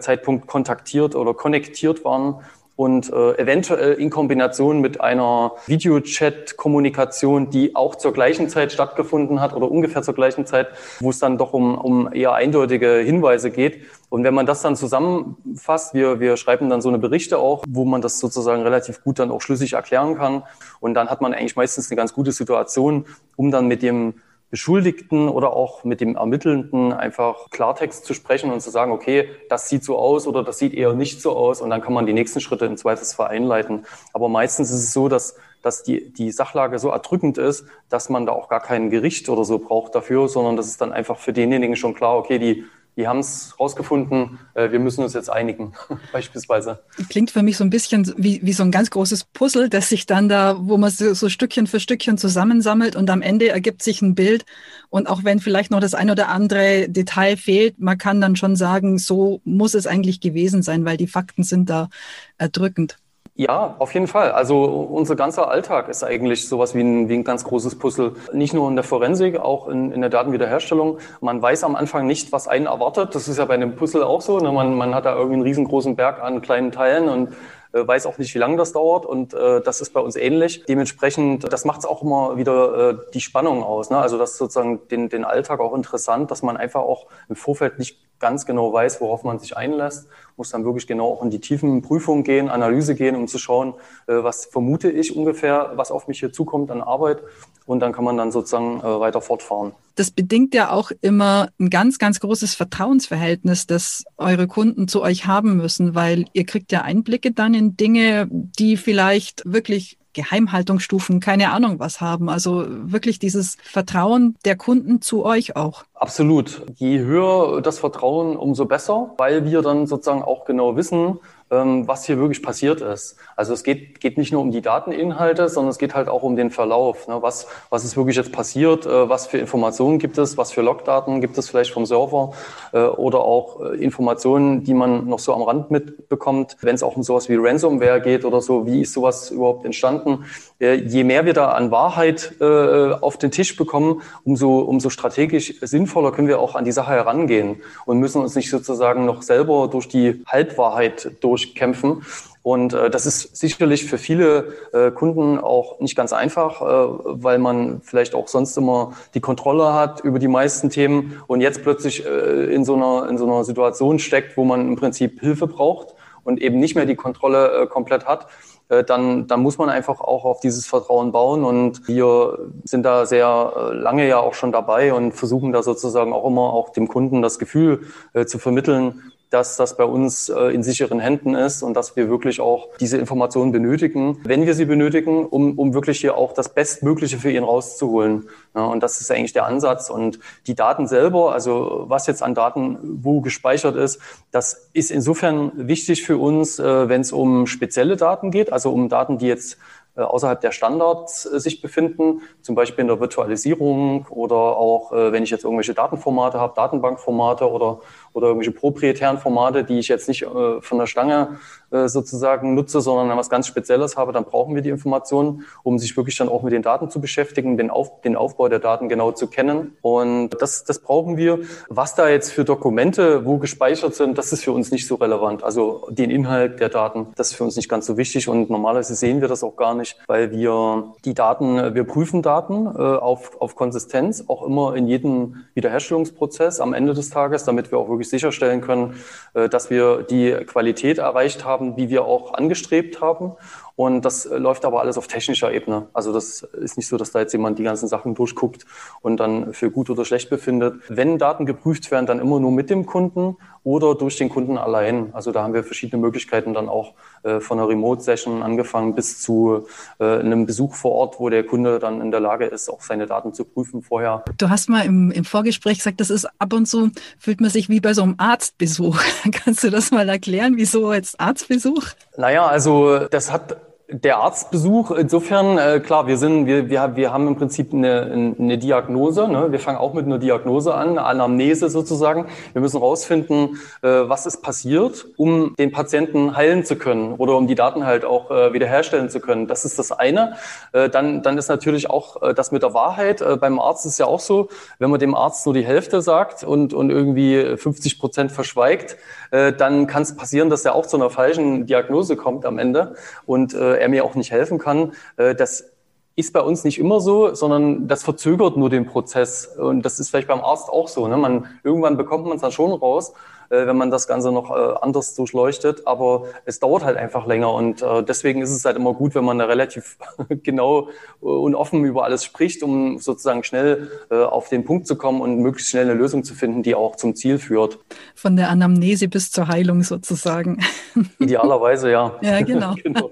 Zeitpunkt 0.00 0.46
kontaktiert 0.46 1.14
oder 1.14 1.34
konnektiert 1.34 2.04
waren 2.04 2.40
und 2.76 3.10
äh, 3.10 3.38
eventuell 3.38 3.94
in 3.94 4.10
Kombination 4.10 4.80
mit 4.80 5.00
einer 5.00 5.52
Videochat-Kommunikation, 5.66 7.48
die 7.48 7.74
auch 7.74 7.94
zur 7.94 8.12
gleichen 8.12 8.50
Zeit 8.50 8.70
stattgefunden 8.70 9.40
hat 9.40 9.54
oder 9.54 9.70
ungefähr 9.70 10.02
zur 10.02 10.14
gleichen 10.14 10.44
Zeit, 10.44 10.68
wo 11.00 11.08
es 11.08 11.18
dann 11.18 11.38
doch 11.38 11.54
um, 11.54 11.76
um 11.76 12.12
eher 12.12 12.34
eindeutige 12.34 12.98
Hinweise 12.98 13.50
geht. 13.50 13.80
Und 14.10 14.24
wenn 14.24 14.34
man 14.34 14.44
das 14.44 14.60
dann 14.60 14.76
zusammenfasst, 14.76 15.94
wir, 15.94 16.20
wir 16.20 16.36
schreiben 16.36 16.68
dann 16.68 16.82
so 16.82 16.90
eine 16.90 16.98
Berichte 16.98 17.38
auch, 17.38 17.64
wo 17.66 17.86
man 17.86 18.02
das 18.02 18.20
sozusagen 18.20 18.62
relativ 18.62 19.02
gut 19.02 19.18
dann 19.18 19.30
auch 19.30 19.40
schlüssig 19.40 19.72
erklären 19.72 20.16
kann. 20.16 20.42
Und 20.78 20.94
dann 20.94 21.08
hat 21.08 21.22
man 21.22 21.32
eigentlich 21.32 21.56
meistens 21.56 21.90
eine 21.90 21.96
ganz 21.96 22.12
gute 22.12 22.32
Situation, 22.32 23.06
um 23.36 23.50
dann 23.50 23.68
mit 23.68 23.82
dem 23.82 24.14
Beschuldigten 24.50 25.28
oder 25.28 25.52
auch 25.54 25.82
mit 25.82 26.00
dem 26.00 26.16
Ermittelnden 26.16 26.92
einfach 26.92 27.50
Klartext 27.50 28.04
zu 28.04 28.14
sprechen 28.14 28.52
und 28.52 28.60
zu 28.60 28.70
sagen, 28.70 28.92
okay, 28.92 29.28
das 29.48 29.68
sieht 29.68 29.82
so 29.82 29.98
aus 29.98 30.26
oder 30.26 30.44
das 30.44 30.58
sieht 30.58 30.72
eher 30.72 30.92
nicht 30.92 31.20
so 31.20 31.36
aus 31.36 31.60
und 31.60 31.70
dann 31.70 31.80
kann 31.80 31.92
man 31.92 32.06
die 32.06 32.12
nächsten 32.12 32.40
Schritte 32.40 32.64
im 32.66 32.76
Zweifelsfall 32.76 33.28
einleiten. 33.28 33.86
Aber 34.12 34.28
meistens 34.28 34.70
ist 34.70 34.84
es 34.84 34.92
so, 34.92 35.08
dass, 35.08 35.36
dass 35.62 35.82
die, 35.82 36.12
die 36.12 36.30
Sachlage 36.30 36.78
so 36.78 36.90
erdrückend 36.90 37.38
ist, 37.38 37.66
dass 37.88 38.08
man 38.08 38.24
da 38.24 38.32
auch 38.32 38.48
gar 38.48 38.60
kein 38.60 38.88
Gericht 38.88 39.28
oder 39.28 39.44
so 39.44 39.58
braucht 39.58 39.94
dafür, 39.96 40.28
sondern 40.28 40.56
das 40.56 40.68
ist 40.68 40.80
dann 40.80 40.92
einfach 40.92 41.18
für 41.18 41.32
denjenigen 41.32 41.74
schon 41.74 41.94
klar, 41.94 42.16
okay, 42.16 42.38
die 42.38 42.64
die 42.96 43.06
haben 43.06 43.18
es 43.18 43.54
rausgefunden, 43.60 44.38
äh, 44.54 44.70
wir 44.70 44.78
müssen 44.78 45.02
uns 45.04 45.12
jetzt 45.12 45.28
einigen, 45.28 45.74
beispielsweise. 46.12 46.80
Klingt 47.10 47.30
für 47.30 47.42
mich 47.42 47.58
so 47.58 47.64
ein 47.64 47.70
bisschen 47.70 48.12
wie, 48.16 48.40
wie 48.42 48.54
so 48.54 48.62
ein 48.62 48.70
ganz 48.70 48.90
großes 48.90 49.24
Puzzle, 49.24 49.68
das 49.68 49.90
sich 49.90 50.06
dann 50.06 50.28
da, 50.28 50.56
wo 50.58 50.78
man 50.78 50.90
so, 50.90 51.12
so 51.12 51.28
Stückchen 51.28 51.66
für 51.66 51.78
Stückchen 51.78 52.16
zusammensammelt 52.16 52.96
und 52.96 53.10
am 53.10 53.20
Ende 53.20 53.48
ergibt 53.48 53.82
sich 53.82 54.00
ein 54.00 54.14
Bild. 54.14 54.46
Und 54.88 55.08
auch 55.08 55.24
wenn 55.24 55.40
vielleicht 55.40 55.70
noch 55.70 55.80
das 55.80 55.94
ein 55.94 56.10
oder 56.10 56.28
andere 56.28 56.88
Detail 56.88 57.36
fehlt, 57.36 57.78
man 57.78 57.98
kann 57.98 58.20
dann 58.20 58.36
schon 58.36 58.56
sagen, 58.56 58.98
so 58.98 59.40
muss 59.44 59.74
es 59.74 59.86
eigentlich 59.86 60.20
gewesen 60.20 60.62
sein, 60.62 60.84
weil 60.84 60.96
die 60.96 61.06
Fakten 61.06 61.42
sind 61.42 61.68
da 61.68 61.90
erdrückend. 62.38 62.96
Ja, 63.38 63.76
auf 63.78 63.92
jeden 63.92 64.06
Fall. 64.06 64.32
Also 64.32 64.64
unser 64.64 65.14
ganzer 65.14 65.50
Alltag 65.50 65.88
ist 65.90 66.02
eigentlich 66.02 66.48
sowas 66.48 66.74
wie 66.74 66.80
ein, 66.80 67.10
wie 67.10 67.14
ein 67.14 67.24
ganz 67.24 67.44
großes 67.44 67.78
Puzzle. 67.78 68.14
Nicht 68.32 68.54
nur 68.54 68.66
in 68.70 68.76
der 68.76 68.82
Forensik, 68.82 69.38
auch 69.38 69.68
in, 69.68 69.92
in 69.92 70.00
der 70.00 70.08
Datenwiederherstellung. 70.08 70.98
Man 71.20 71.42
weiß 71.42 71.62
am 71.64 71.76
Anfang 71.76 72.06
nicht, 72.06 72.32
was 72.32 72.48
einen 72.48 72.64
erwartet. 72.64 73.14
Das 73.14 73.28
ist 73.28 73.36
ja 73.36 73.44
bei 73.44 73.52
einem 73.52 73.76
Puzzle 73.76 74.04
auch 74.04 74.22
so. 74.22 74.38
Ne? 74.38 74.50
Man, 74.52 74.74
man 74.74 74.94
hat 74.94 75.04
da 75.04 75.14
irgendwie 75.14 75.34
einen 75.34 75.42
riesengroßen 75.42 75.96
Berg 75.96 76.22
an 76.22 76.40
kleinen 76.40 76.72
Teilen 76.72 77.10
und 77.10 77.34
äh, 77.72 77.86
weiß 77.86 78.06
auch 78.06 78.16
nicht, 78.16 78.34
wie 78.34 78.38
lange 78.38 78.56
das 78.56 78.72
dauert 78.72 79.04
und 79.04 79.34
äh, 79.34 79.60
das 79.60 79.82
ist 79.82 79.92
bei 79.92 80.00
uns 80.00 80.16
ähnlich. 80.16 80.64
Dementsprechend, 80.64 81.52
das 81.52 81.66
macht 81.66 81.80
es 81.80 81.84
auch 81.84 82.02
immer 82.02 82.38
wieder 82.38 82.90
äh, 82.90 82.96
die 83.12 83.20
Spannung 83.20 83.62
aus. 83.62 83.90
Ne? 83.90 83.98
Also 83.98 84.16
das 84.16 84.32
ist 84.32 84.38
sozusagen 84.38 84.88
den, 84.88 85.10
den 85.10 85.26
Alltag 85.26 85.60
auch 85.60 85.74
interessant, 85.74 86.30
dass 86.30 86.42
man 86.42 86.56
einfach 86.56 86.80
auch 86.80 87.06
im 87.28 87.36
Vorfeld 87.36 87.78
nicht 87.78 87.98
ganz 88.18 88.46
genau 88.46 88.72
weiß, 88.72 89.00
worauf 89.00 89.24
man 89.24 89.38
sich 89.38 89.56
einlässt, 89.56 90.08
muss 90.36 90.50
dann 90.50 90.64
wirklich 90.64 90.86
genau 90.86 91.12
auch 91.12 91.22
in 91.22 91.30
die 91.30 91.40
tiefen 91.40 91.82
Prüfungen 91.82 92.24
gehen, 92.24 92.48
Analyse 92.48 92.94
gehen, 92.94 93.16
um 93.16 93.28
zu 93.28 93.38
schauen, 93.38 93.74
äh, 94.06 94.14
was 94.14 94.46
vermute 94.46 94.90
ich 94.90 95.16
ungefähr, 95.16 95.72
was 95.76 95.90
auf 95.90 96.08
mich 96.08 96.20
hier 96.20 96.32
zukommt 96.32 96.70
an 96.70 96.80
Arbeit 96.80 97.22
und 97.66 97.80
dann 97.80 97.92
kann 97.92 98.04
man 98.04 98.16
dann 98.16 98.32
sozusagen 98.32 98.80
äh, 98.80 99.00
weiter 99.00 99.20
fortfahren. 99.20 99.72
Das 99.96 100.10
bedingt 100.10 100.54
ja 100.54 100.70
auch 100.70 100.90
immer 101.00 101.48
ein 101.58 101.70
ganz, 101.70 101.98
ganz 101.98 102.20
großes 102.20 102.54
Vertrauensverhältnis, 102.54 103.66
das 103.66 104.04
eure 104.16 104.46
Kunden 104.46 104.88
zu 104.88 105.02
euch 105.02 105.26
haben 105.26 105.56
müssen, 105.56 105.94
weil 105.94 106.26
ihr 106.32 106.44
kriegt 106.44 106.70
ja 106.72 106.82
Einblicke 106.82 107.32
dann 107.32 107.54
in 107.54 107.76
Dinge, 107.76 108.28
die 108.30 108.76
vielleicht 108.76 109.42
wirklich 109.44 109.98
Geheimhaltungsstufen, 110.16 111.20
keine 111.20 111.52
Ahnung 111.52 111.78
was 111.78 112.00
haben. 112.00 112.28
Also 112.28 112.64
wirklich 112.68 113.18
dieses 113.18 113.56
Vertrauen 113.62 114.34
der 114.44 114.56
Kunden 114.56 115.00
zu 115.00 115.24
euch 115.24 115.54
auch. 115.54 115.84
Absolut. 115.94 116.62
Je 116.74 116.98
höher 116.98 117.60
das 117.60 117.78
Vertrauen, 117.78 118.36
umso 118.36 118.64
besser, 118.64 119.14
weil 119.18 119.44
wir 119.44 119.62
dann 119.62 119.86
sozusagen 119.86 120.22
auch 120.22 120.44
genau 120.46 120.74
wissen, 120.74 121.20
was 121.48 122.04
hier 122.04 122.18
wirklich 122.18 122.42
passiert 122.42 122.80
ist. 122.80 123.16
Also 123.36 123.52
es 123.52 123.62
geht, 123.62 124.00
geht 124.00 124.18
nicht 124.18 124.32
nur 124.32 124.42
um 124.42 124.50
die 124.50 124.62
Dateninhalte, 124.62 125.48
sondern 125.48 125.70
es 125.70 125.78
geht 125.78 125.94
halt 125.94 126.08
auch 126.08 126.24
um 126.24 126.34
den 126.34 126.50
Verlauf. 126.50 127.06
Ne? 127.06 127.18
Was, 127.20 127.46
was 127.70 127.84
ist 127.84 127.96
wirklich 127.96 128.16
jetzt 128.16 128.32
passiert? 128.32 128.84
Äh, 128.84 129.08
was 129.08 129.28
für 129.28 129.38
Informationen 129.38 129.98
gibt 129.98 130.18
es? 130.18 130.36
Was 130.36 130.50
für 130.50 130.62
Logdaten 130.62 131.20
gibt 131.20 131.38
es 131.38 131.48
vielleicht 131.48 131.72
vom 131.72 131.86
Server? 131.86 132.32
Äh, 132.72 132.80
oder 132.80 133.20
auch 133.20 133.60
äh, 133.60 133.76
Informationen, 133.76 134.64
die 134.64 134.74
man 134.74 135.06
noch 135.06 135.20
so 135.20 135.34
am 135.34 135.42
Rand 135.42 135.70
mitbekommt, 135.70 136.56
wenn 136.62 136.74
es 136.74 136.82
auch 136.82 136.96
um 136.96 137.04
sowas 137.04 137.28
wie 137.28 137.36
Ransomware 137.36 138.00
geht 138.00 138.24
oder 138.24 138.40
so. 138.40 138.66
Wie 138.66 138.80
ist 138.80 138.92
sowas 138.92 139.30
überhaupt 139.30 139.64
entstanden? 139.64 140.24
je 140.58 141.04
mehr 141.04 141.26
wir 141.26 141.34
da 141.34 141.50
an 141.50 141.70
Wahrheit 141.70 142.34
auf 142.40 143.18
den 143.18 143.30
Tisch 143.30 143.56
bekommen, 143.56 144.00
umso, 144.24 144.60
umso 144.60 144.88
strategisch 144.88 145.52
sinnvoller 145.60 146.12
können 146.12 146.28
wir 146.28 146.40
auch 146.40 146.54
an 146.54 146.64
die 146.64 146.72
Sache 146.72 146.92
herangehen 146.92 147.60
und 147.84 147.98
müssen 147.98 148.22
uns 148.22 148.34
nicht 148.36 148.48
sozusagen 148.48 149.04
noch 149.04 149.20
selber 149.20 149.68
durch 149.68 149.86
die 149.86 150.24
Halbwahrheit 150.26 151.10
durchkämpfen. 151.36 152.02
Und 152.42 152.72
äh, 152.72 152.90
das 152.90 153.06
ist 153.06 153.36
sicherlich 153.36 153.86
für 153.86 153.98
viele 153.98 154.52
äh, 154.72 154.90
Kunden 154.90 155.38
auch 155.38 155.80
nicht 155.80 155.96
ganz 155.96 156.12
einfach, 156.12 156.62
äh, 156.62 156.64
weil 157.04 157.38
man 157.38 157.80
vielleicht 157.82 158.14
auch 158.14 158.28
sonst 158.28 158.56
immer 158.56 158.92
die 159.14 159.20
Kontrolle 159.20 159.74
hat 159.74 160.00
über 160.00 160.18
die 160.18 160.28
meisten 160.28 160.70
Themen 160.70 161.20
und 161.26 161.40
jetzt 161.40 161.62
plötzlich 161.62 162.06
äh, 162.06 162.54
in, 162.54 162.64
so 162.64 162.74
einer, 162.74 163.08
in 163.10 163.18
so 163.18 163.26
einer 163.26 163.44
Situation 163.44 163.98
steckt, 163.98 164.36
wo 164.36 164.44
man 164.44 164.68
im 164.68 164.76
Prinzip 164.76 165.20
Hilfe 165.20 165.46
braucht 165.46 165.94
und 166.22 166.40
eben 166.40 166.58
nicht 166.58 166.76
mehr 166.76 166.86
die 166.86 166.96
Kontrolle 166.96 167.62
äh, 167.62 167.66
komplett 167.66 168.06
hat. 168.06 168.28
Äh, 168.68 168.84
dann, 168.84 169.26
dann 169.26 169.40
muss 169.40 169.58
man 169.58 169.68
einfach 169.68 170.00
auch 170.00 170.24
auf 170.24 170.40
dieses 170.40 170.66
Vertrauen 170.66 171.12
bauen. 171.12 171.44
Und 171.44 171.86
wir 171.88 172.38
sind 172.64 172.84
da 172.84 173.06
sehr 173.06 173.52
äh, 173.56 173.74
lange 173.74 174.06
ja 174.06 174.18
auch 174.18 174.34
schon 174.34 174.52
dabei 174.52 174.92
und 174.92 175.12
versuchen 175.12 175.52
da 175.52 175.62
sozusagen 175.62 176.12
auch 176.12 176.26
immer 176.26 176.52
auch 176.52 176.70
dem 176.70 176.88
Kunden 176.88 177.22
das 177.22 177.38
Gefühl 177.38 177.86
äh, 178.12 178.26
zu 178.26 178.38
vermitteln, 178.38 179.02
dass 179.30 179.56
das 179.56 179.76
bei 179.76 179.84
uns 179.84 180.28
äh, 180.28 180.54
in 180.54 180.62
sicheren 180.62 181.00
Händen 181.00 181.34
ist 181.34 181.62
und 181.62 181.74
dass 181.74 181.96
wir 181.96 182.08
wirklich 182.08 182.40
auch 182.40 182.68
diese 182.80 182.98
Informationen 182.98 183.52
benötigen, 183.52 184.18
wenn 184.24 184.46
wir 184.46 184.54
sie 184.54 184.64
benötigen, 184.64 185.26
um, 185.26 185.58
um 185.58 185.74
wirklich 185.74 186.00
hier 186.00 186.16
auch 186.16 186.32
das 186.32 186.54
Bestmögliche 186.54 187.18
für 187.18 187.30
ihn 187.30 187.44
rauszuholen. 187.44 188.28
Ja, 188.54 188.64
und 188.64 188.82
das 188.82 189.00
ist 189.00 189.10
eigentlich 189.10 189.32
der 189.32 189.46
Ansatz. 189.46 189.90
Und 189.90 190.18
die 190.46 190.54
Daten 190.54 190.86
selber, 190.86 191.32
also 191.32 191.84
was 191.88 192.06
jetzt 192.06 192.22
an 192.22 192.34
Daten 192.34 192.78
wo 193.02 193.20
gespeichert 193.20 193.76
ist, 193.76 194.00
das 194.30 194.68
ist 194.72 194.90
insofern 194.90 195.52
wichtig 195.54 196.04
für 196.04 196.18
uns, 196.18 196.58
äh, 196.58 196.88
wenn 196.88 197.00
es 197.00 197.12
um 197.12 197.46
spezielle 197.46 197.96
Daten 197.96 198.30
geht, 198.30 198.52
also 198.52 198.72
um 198.72 198.88
Daten, 198.88 199.18
die 199.18 199.26
jetzt 199.26 199.58
außerhalb 200.02 200.40
der 200.40 200.52
Standards 200.52 201.26
äh, 201.26 201.40
sich 201.40 201.60
befinden, 201.62 202.22
zum 202.42 202.54
Beispiel 202.54 202.82
in 202.82 202.88
der 202.88 203.00
Virtualisierung 203.00 204.06
oder 204.10 204.36
auch, 204.36 204.92
äh, 204.92 205.12
wenn 205.12 205.22
ich 205.22 205.30
jetzt 205.30 205.44
irgendwelche 205.44 205.74
Datenformate 205.74 206.38
habe, 206.38 206.54
Datenbankformate 206.54 207.50
oder, 207.50 207.80
oder 208.12 208.28
irgendwelche 208.28 208.52
proprietären 208.52 209.18
Formate, 209.18 209.64
die 209.64 209.78
ich 209.78 209.88
jetzt 209.88 210.08
nicht 210.08 210.24
von 210.24 210.78
der 210.78 210.86
Stange 210.86 211.38
sozusagen 211.70 212.54
nutze, 212.54 212.80
sondern 212.80 213.16
was 213.16 213.30
ganz 213.30 213.46
Spezielles 213.46 213.96
habe, 213.96 214.12
dann 214.12 214.24
brauchen 214.24 214.54
wir 214.54 214.62
die 214.62 214.68
Informationen, 214.68 215.46
um 215.62 215.78
sich 215.78 215.96
wirklich 215.96 216.16
dann 216.16 216.28
auch 216.28 216.42
mit 216.42 216.52
den 216.52 216.62
Daten 216.62 216.90
zu 216.90 217.00
beschäftigen, 217.00 217.56
den, 217.56 217.70
Auf, 217.70 218.02
den 218.02 218.16
Aufbau 218.16 218.48
der 218.48 218.58
Daten 218.58 218.88
genau 218.88 219.12
zu 219.12 219.28
kennen. 219.28 219.76
Und 219.80 220.30
das, 220.40 220.64
das 220.64 220.80
brauchen 220.80 221.16
wir. 221.16 221.38
Was 221.68 221.94
da 221.94 222.08
jetzt 222.08 222.32
für 222.32 222.44
Dokumente 222.44 223.24
wo 223.24 223.38
gespeichert 223.38 223.94
sind, 223.94 224.18
das 224.18 224.32
ist 224.32 224.44
für 224.44 224.52
uns 224.52 224.70
nicht 224.70 224.86
so 224.86 224.96
relevant. 224.96 225.42
Also 225.42 225.88
den 225.90 226.10
Inhalt 226.10 226.60
der 226.60 226.68
Daten, 226.68 227.08
das 227.16 227.30
ist 227.30 227.36
für 227.36 227.44
uns 227.44 227.56
nicht 227.56 227.68
ganz 227.68 227.86
so 227.86 227.96
wichtig 227.96 228.28
und 228.28 228.50
normalerweise 228.50 228.94
sehen 228.94 229.20
wir 229.20 229.28
das 229.28 229.42
auch 229.42 229.56
gar 229.56 229.74
nicht 229.74 229.86
nicht, 229.86 229.98
weil 230.06 230.30
wir 230.32 230.94
die 231.04 231.14
Daten, 231.14 231.74
wir 231.74 231.84
prüfen 231.84 232.22
Daten 232.22 232.66
äh, 232.66 232.78
auf, 232.78 233.40
auf 233.40 233.56
Konsistenz, 233.56 234.24
auch 234.28 234.44
immer 234.44 234.74
in 234.74 234.86
jedem 234.86 235.44
Wiederherstellungsprozess 235.54 236.60
am 236.60 236.72
Ende 236.74 236.94
des 236.94 237.10
Tages, 237.10 237.44
damit 237.44 237.70
wir 237.70 237.78
auch 237.78 237.88
wirklich 237.88 238.08
sicherstellen 238.08 238.60
können, 238.60 238.94
äh, 239.34 239.48
dass 239.48 239.70
wir 239.70 240.02
die 240.02 240.32
Qualität 240.46 240.98
erreicht 240.98 241.44
haben, 241.44 241.55
wie 241.76 241.90
wir 241.90 242.04
auch 242.04 242.34
angestrebt 242.34 243.00
haben. 243.00 243.32
Und 243.76 244.06
das 244.06 244.24
äh, 244.24 244.38
läuft 244.38 244.64
aber 244.64 244.80
alles 244.80 244.96
auf 244.96 245.06
technischer 245.06 245.52
Ebene. 245.52 245.88
Also 245.92 246.12
das 246.12 246.42
ist 246.42 246.78
nicht 246.78 246.88
so, 246.88 246.96
dass 246.96 247.12
da 247.12 247.20
jetzt 247.20 247.32
jemand 247.32 247.58
die 247.58 247.62
ganzen 247.62 247.88
Sachen 247.88 248.14
durchguckt 248.14 248.64
und 249.02 249.18
dann 249.18 249.52
für 249.52 249.70
gut 249.70 249.90
oder 249.90 250.04
schlecht 250.06 250.30
befindet. 250.30 250.80
Wenn 250.88 251.18
Daten 251.18 251.44
geprüft 251.44 251.90
werden, 251.90 252.06
dann 252.06 252.18
immer 252.18 252.40
nur 252.40 252.50
mit 252.50 252.70
dem 252.70 252.86
Kunden 252.86 253.36
oder 253.64 253.94
durch 253.94 254.16
den 254.16 254.28
Kunden 254.30 254.56
allein. 254.56 255.12
Also 255.12 255.32
da 255.32 255.42
haben 255.42 255.52
wir 255.52 255.62
verschiedene 255.62 256.00
Möglichkeiten 256.00 256.54
dann 256.54 256.68
auch 256.68 256.94
äh, 257.24 257.40
von 257.40 257.58
einer 257.58 257.68
Remote-Session 257.68 258.42
angefangen 258.42 258.94
bis 258.94 259.20
zu 259.20 259.66
äh, 259.98 260.20
einem 260.20 260.46
Besuch 260.46 260.74
vor 260.74 260.92
Ort, 260.92 261.20
wo 261.20 261.28
der 261.28 261.44
Kunde 261.44 261.78
dann 261.78 262.00
in 262.00 262.10
der 262.10 262.20
Lage 262.20 262.46
ist, 262.46 262.70
auch 262.70 262.80
seine 262.80 263.06
Daten 263.06 263.34
zu 263.34 263.44
prüfen 263.44 263.82
vorher. 263.82 264.24
Du 264.38 264.48
hast 264.48 264.70
mal 264.70 264.86
im, 264.86 265.10
im 265.10 265.24
Vorgespräch 265.24 265.78
gesagt, 265.78 266.00
das 266.00 266.10
ist 266.10 266.26
ab 266.38 266.52
und 266.52 266.66
zu, 266.66 266.90
fühlt 267.18 267.40
man 267.40 267.50
sich 267.50 267.68
wie 267.68 267.80
bei 267.80 267.92
so 267.92 268.04
einem 268.04 268.14
Arztbesuch. 268.16 268.98
Kannst 269.32 269.64
du 269.64 269.70
das 269.70 269.90
mal 269.90 270.08
erklären, 270.08 270.54
wieso 270.56 270.88
als 270.88 271.18
Arztbesuch? 271.18 271.82
Naja, 272.16 272.46
also 272.46 273.00
das 273.10 273.32
hat 273.32 273.65
der 273.88 274.18
Arztbesuch, 274.18 274.90
insofern, 274.90 275.58
äh, 275.58 275.78
klar, 275.78 276.08
wir 276.08 276.16
sind, 276.16 276.46
wir, 276.46 276.68
wir, 276.68 276.96
wir 276.96 277.12
haben 277.12 277.28
im 277.28 277.36
Prinzip 277.36 277.72
eine, 277.72 278.34
eine 278.36 278.58
Diagnose. 278.58 279.28
Ne? 279.28 279.52
Wir 279.52 279.60
fangen 279.60 279.78
auch 279.78 279.94
mit 279.94 280.06
einer 280.06 280.18
Diagnose 280.18 280.74
an, 280.74 280.90
eine 280.90 281.04
Anamnese 281.04 281.68
sozusagen. 281.68 282.26
Wir 282.52 282.60
müssen 282.60 282.78
rausfinden, 282.78 283.60
äh, 283.82 283.88
was 283.88 284.26
ist 284.26 284.42
passiert, 284.42 285.06
um 285.16 285.54
den 285.56 285.70
Patienten 285.70 286.36
heilen 286.36 286.64
zu 286.64 286.74
können 286.74 287.14
oder 287.14 287.36
um 287.36 287.46
die 287.46 287.54
Daten 287.54 287.86
halt 287.86 288.04
auch 288.04 288.32
äh, 288.32 288.52
wiederherstellen 288.52 289.08
zu 289.08 289.20
können. 289.20 289.46
Das 289.46 289.64
ist 289.64 289.78
das 289.78 289.92
eine. 289.92 290.34
Äh, 290.72 290.88
dann, 290.88 291.22
dann 291.22 291.38
ist 291.38 291.48
natürlich 291.48 291.88
auch 291.88 292.22
äh, 292.22 292.34
das 292.34 292.50
mit 292.50 292.64
der 292.64 292.74
Wahrheit. 292.74 293.20
Äh, 293.20 293.36
beim 293.36 293.60
Arzt 293.60 293.86
ist 293.86 293.98
ja 294.00 294.06
auch 294.06 294.20
so, 294.20 294.48
wenn 294.80 294.90
man 294.90 294.98
dem 294.98 295.14
Arzt 295.14 295.46
nur 295.46 295.54
die 295.54 295.64
Hälfte 295.64 296.02
sagt 296.02 296.42
und, 296.42 296.74
und 296.74 296.90
irgendwie 296.90 297.56
50 297.56 298.00
Prozent 298.00 298.32
verschweigt, 298.32 298.96
äh, 299.30 299.52
dann 299.52 299.86
kann 299.86 300.02
es 300.02 300.16
passieren, 300.16 300.50
dass 300.50 300.64
er 300.64 300.74
auch 300.74 300.86
zu 300.86 300.96
einer 300.96 301.10
falschen 301.10 301.66
Diagnose 301.66 302.16
kommt 302.16 302.44
am 302.44 302.58
Ende. 302.58 302.96
Und 303.26 303.54
äh, 303.54 303.75
er 303.78 303.88
mir 303.88 304.04
auch 304.04 304.14
nicht 304.14 304.30
helfen 304.30 304.58
kann. 304.58 304.92
Äh, 305.16 305.34
das 305.34 305.72
ist 306.16 306.32
bei 306.32 306.40
uns 306.40 306.64
nicht 306.64 306.78
immer 306.78 307.00
so, 307.00 307.34
sondern 307.34 307.88
das 307.88 308.02
verzögert 308.02 308.56
nur 308.56 308.70
den 308.70 308.86
Prozess. 308.86 309.46
Und 309.46 309.82
das 309.82 310.00
ist 310.00 310.10
vielleicht 310.10 310.28
beim 310.28 310.40
Arzt 310.40 310.70
auch 310.70 310.88
so. 310.88 311.06
Ne? 311.06 311.16
Man, 311.16 311.46
irgendwann 311.62 311.98
bekommt 311.98 312.24
man 312.26 312.36
es 312.36 312.42
dann 312.42 312.52
schon 312.52 312.72
raus, 312.72 313.10
äh, 313.10 313.14
wenn 313.50 313.76
man 313.76 313.90
das 313.90 314.06
Ganze 314.08 314.32
noch 314.32 314.50
äh, 314.50 314.74
anders 314.80 315.14
durchleuchtet. 315.14 315.86
Aber 315.86 316.24
es 316.44 316.58
dauert 316.58 316.84
halt 316.84 316.96
einfach 316.96 317.26
länger. 317.26 317.52
Und 317.52 317.82
äh, 317.82 318.02
deswegen 318.02 318.42
ist 318.42 318.50
es 318.50 318.64
halt 318.64 318.76
immer 318.76 318.94
gut, 318.94 319.14
wenn 319.14 319.24
man 319.24 319.38
da 319.38 319.44
relativ 319.46 319.98
genau 320.42 320.88
und 321.20 321.54
offen 321.54 321.84
über 321.84 322.04
alles 322.04 322.24
spricht, 322.24 322.62
um 322.62 322.98
sozusagen 322.98 323.42
schnell 323.42 323.90
auf 324.10 324.48
den 324.48 324.64
Punkt 324.64 324.86
zu 324.86 324.96
kommen 324.96 325.20
und 325.20 325.38
möglichst 325.38 325.70
schnell 325.70 325.84
eine 325.84 325.94
Lösung 325.94 326.24
zu 326.24 326.34
finden, 326.34 326.62
die 326.62 326.74
auch 326.74 326.96
zum 326.96 327.14
Ziel 327.14 327.38
führt. 327.38 327.78
Von 328.14 328.36
der 328.36 328.50
Anamnese 328.50 329.08
bis 329.08 329.30
zur 329.30 329.48
Heilung 329.48 329.82
sozusagen. 329.82 330.62
Idealerweise, 331.18 331.90
ja. 331.90 332.16
Ja, 332.20 332.40
genau. 332.42 332.74
genau. 332.82 333.10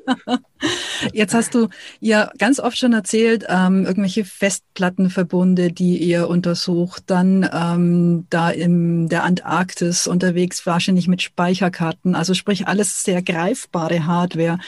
Jetzt 1.13 1.35
hast 1.35 1.55
du 1.55 1.69
ja 2.01 2.31
ganz 2.39 2.61
oft 2.61 2.79
schon 2.79 2.93
erzählt, 2.93 3.45
ähm, 3.49 3.85
irgendwelche 3.85 4.25
Festplattenverbunde, 4.25 5.73
die 5.73 5.99
ihr 5.99 6.29
untersucht, 6.29 7.05
dann 7.07 7.49
ähm, 7.53 8.27
da 8.31 8.51
in 8.51 9.09
der 9.09 9.25
Antarktis 9.25 10.07
unterwegs, 10.25 10.65
wahrscheinlich 10.65 11.07
mit 11.07 11.21
Speicherkarten, 11.21 12.15
also 12.15 12.33
sprich 12.33 12.67
alles 12.67 13.03
sehr 13.03 13.23
greifbare 13.23 14.07
Hardware. 14.07 14.59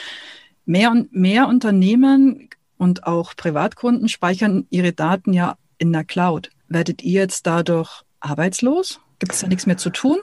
Mehr 0.66 0.90
und 0.90 1.14
mehr 1.14 1.48
Unternehmen 1.48 2.50
und 2.76 3.06
auch 3.06 3.34
Privatkunden 3.36 4.08
speichern 4.08 4.66
ihre 4.68 4.92
Daten 4.92 5.32
ja 5.32 5.56
in 5.78 5.92
der 5.92 6.04
Cloud. 6.04 6.50
Werdet 6.68 7.02
ihr 7.02 7.22
jetzt 7.22 7.46
dadurch 7.46 8.02
arbeitslos? 8.20 9.00
Gibt 9.18 9.32
es 9.32 9.40
da 9.40 9.48
nichts 9.48 9.66
mehr 9.66 9.78
zu 9.78 9.90
tun? 9.90 10.18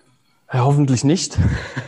Ja, 0.53 0.65
hoffentlich 0.65 1.03
nicht. 1.03 1.35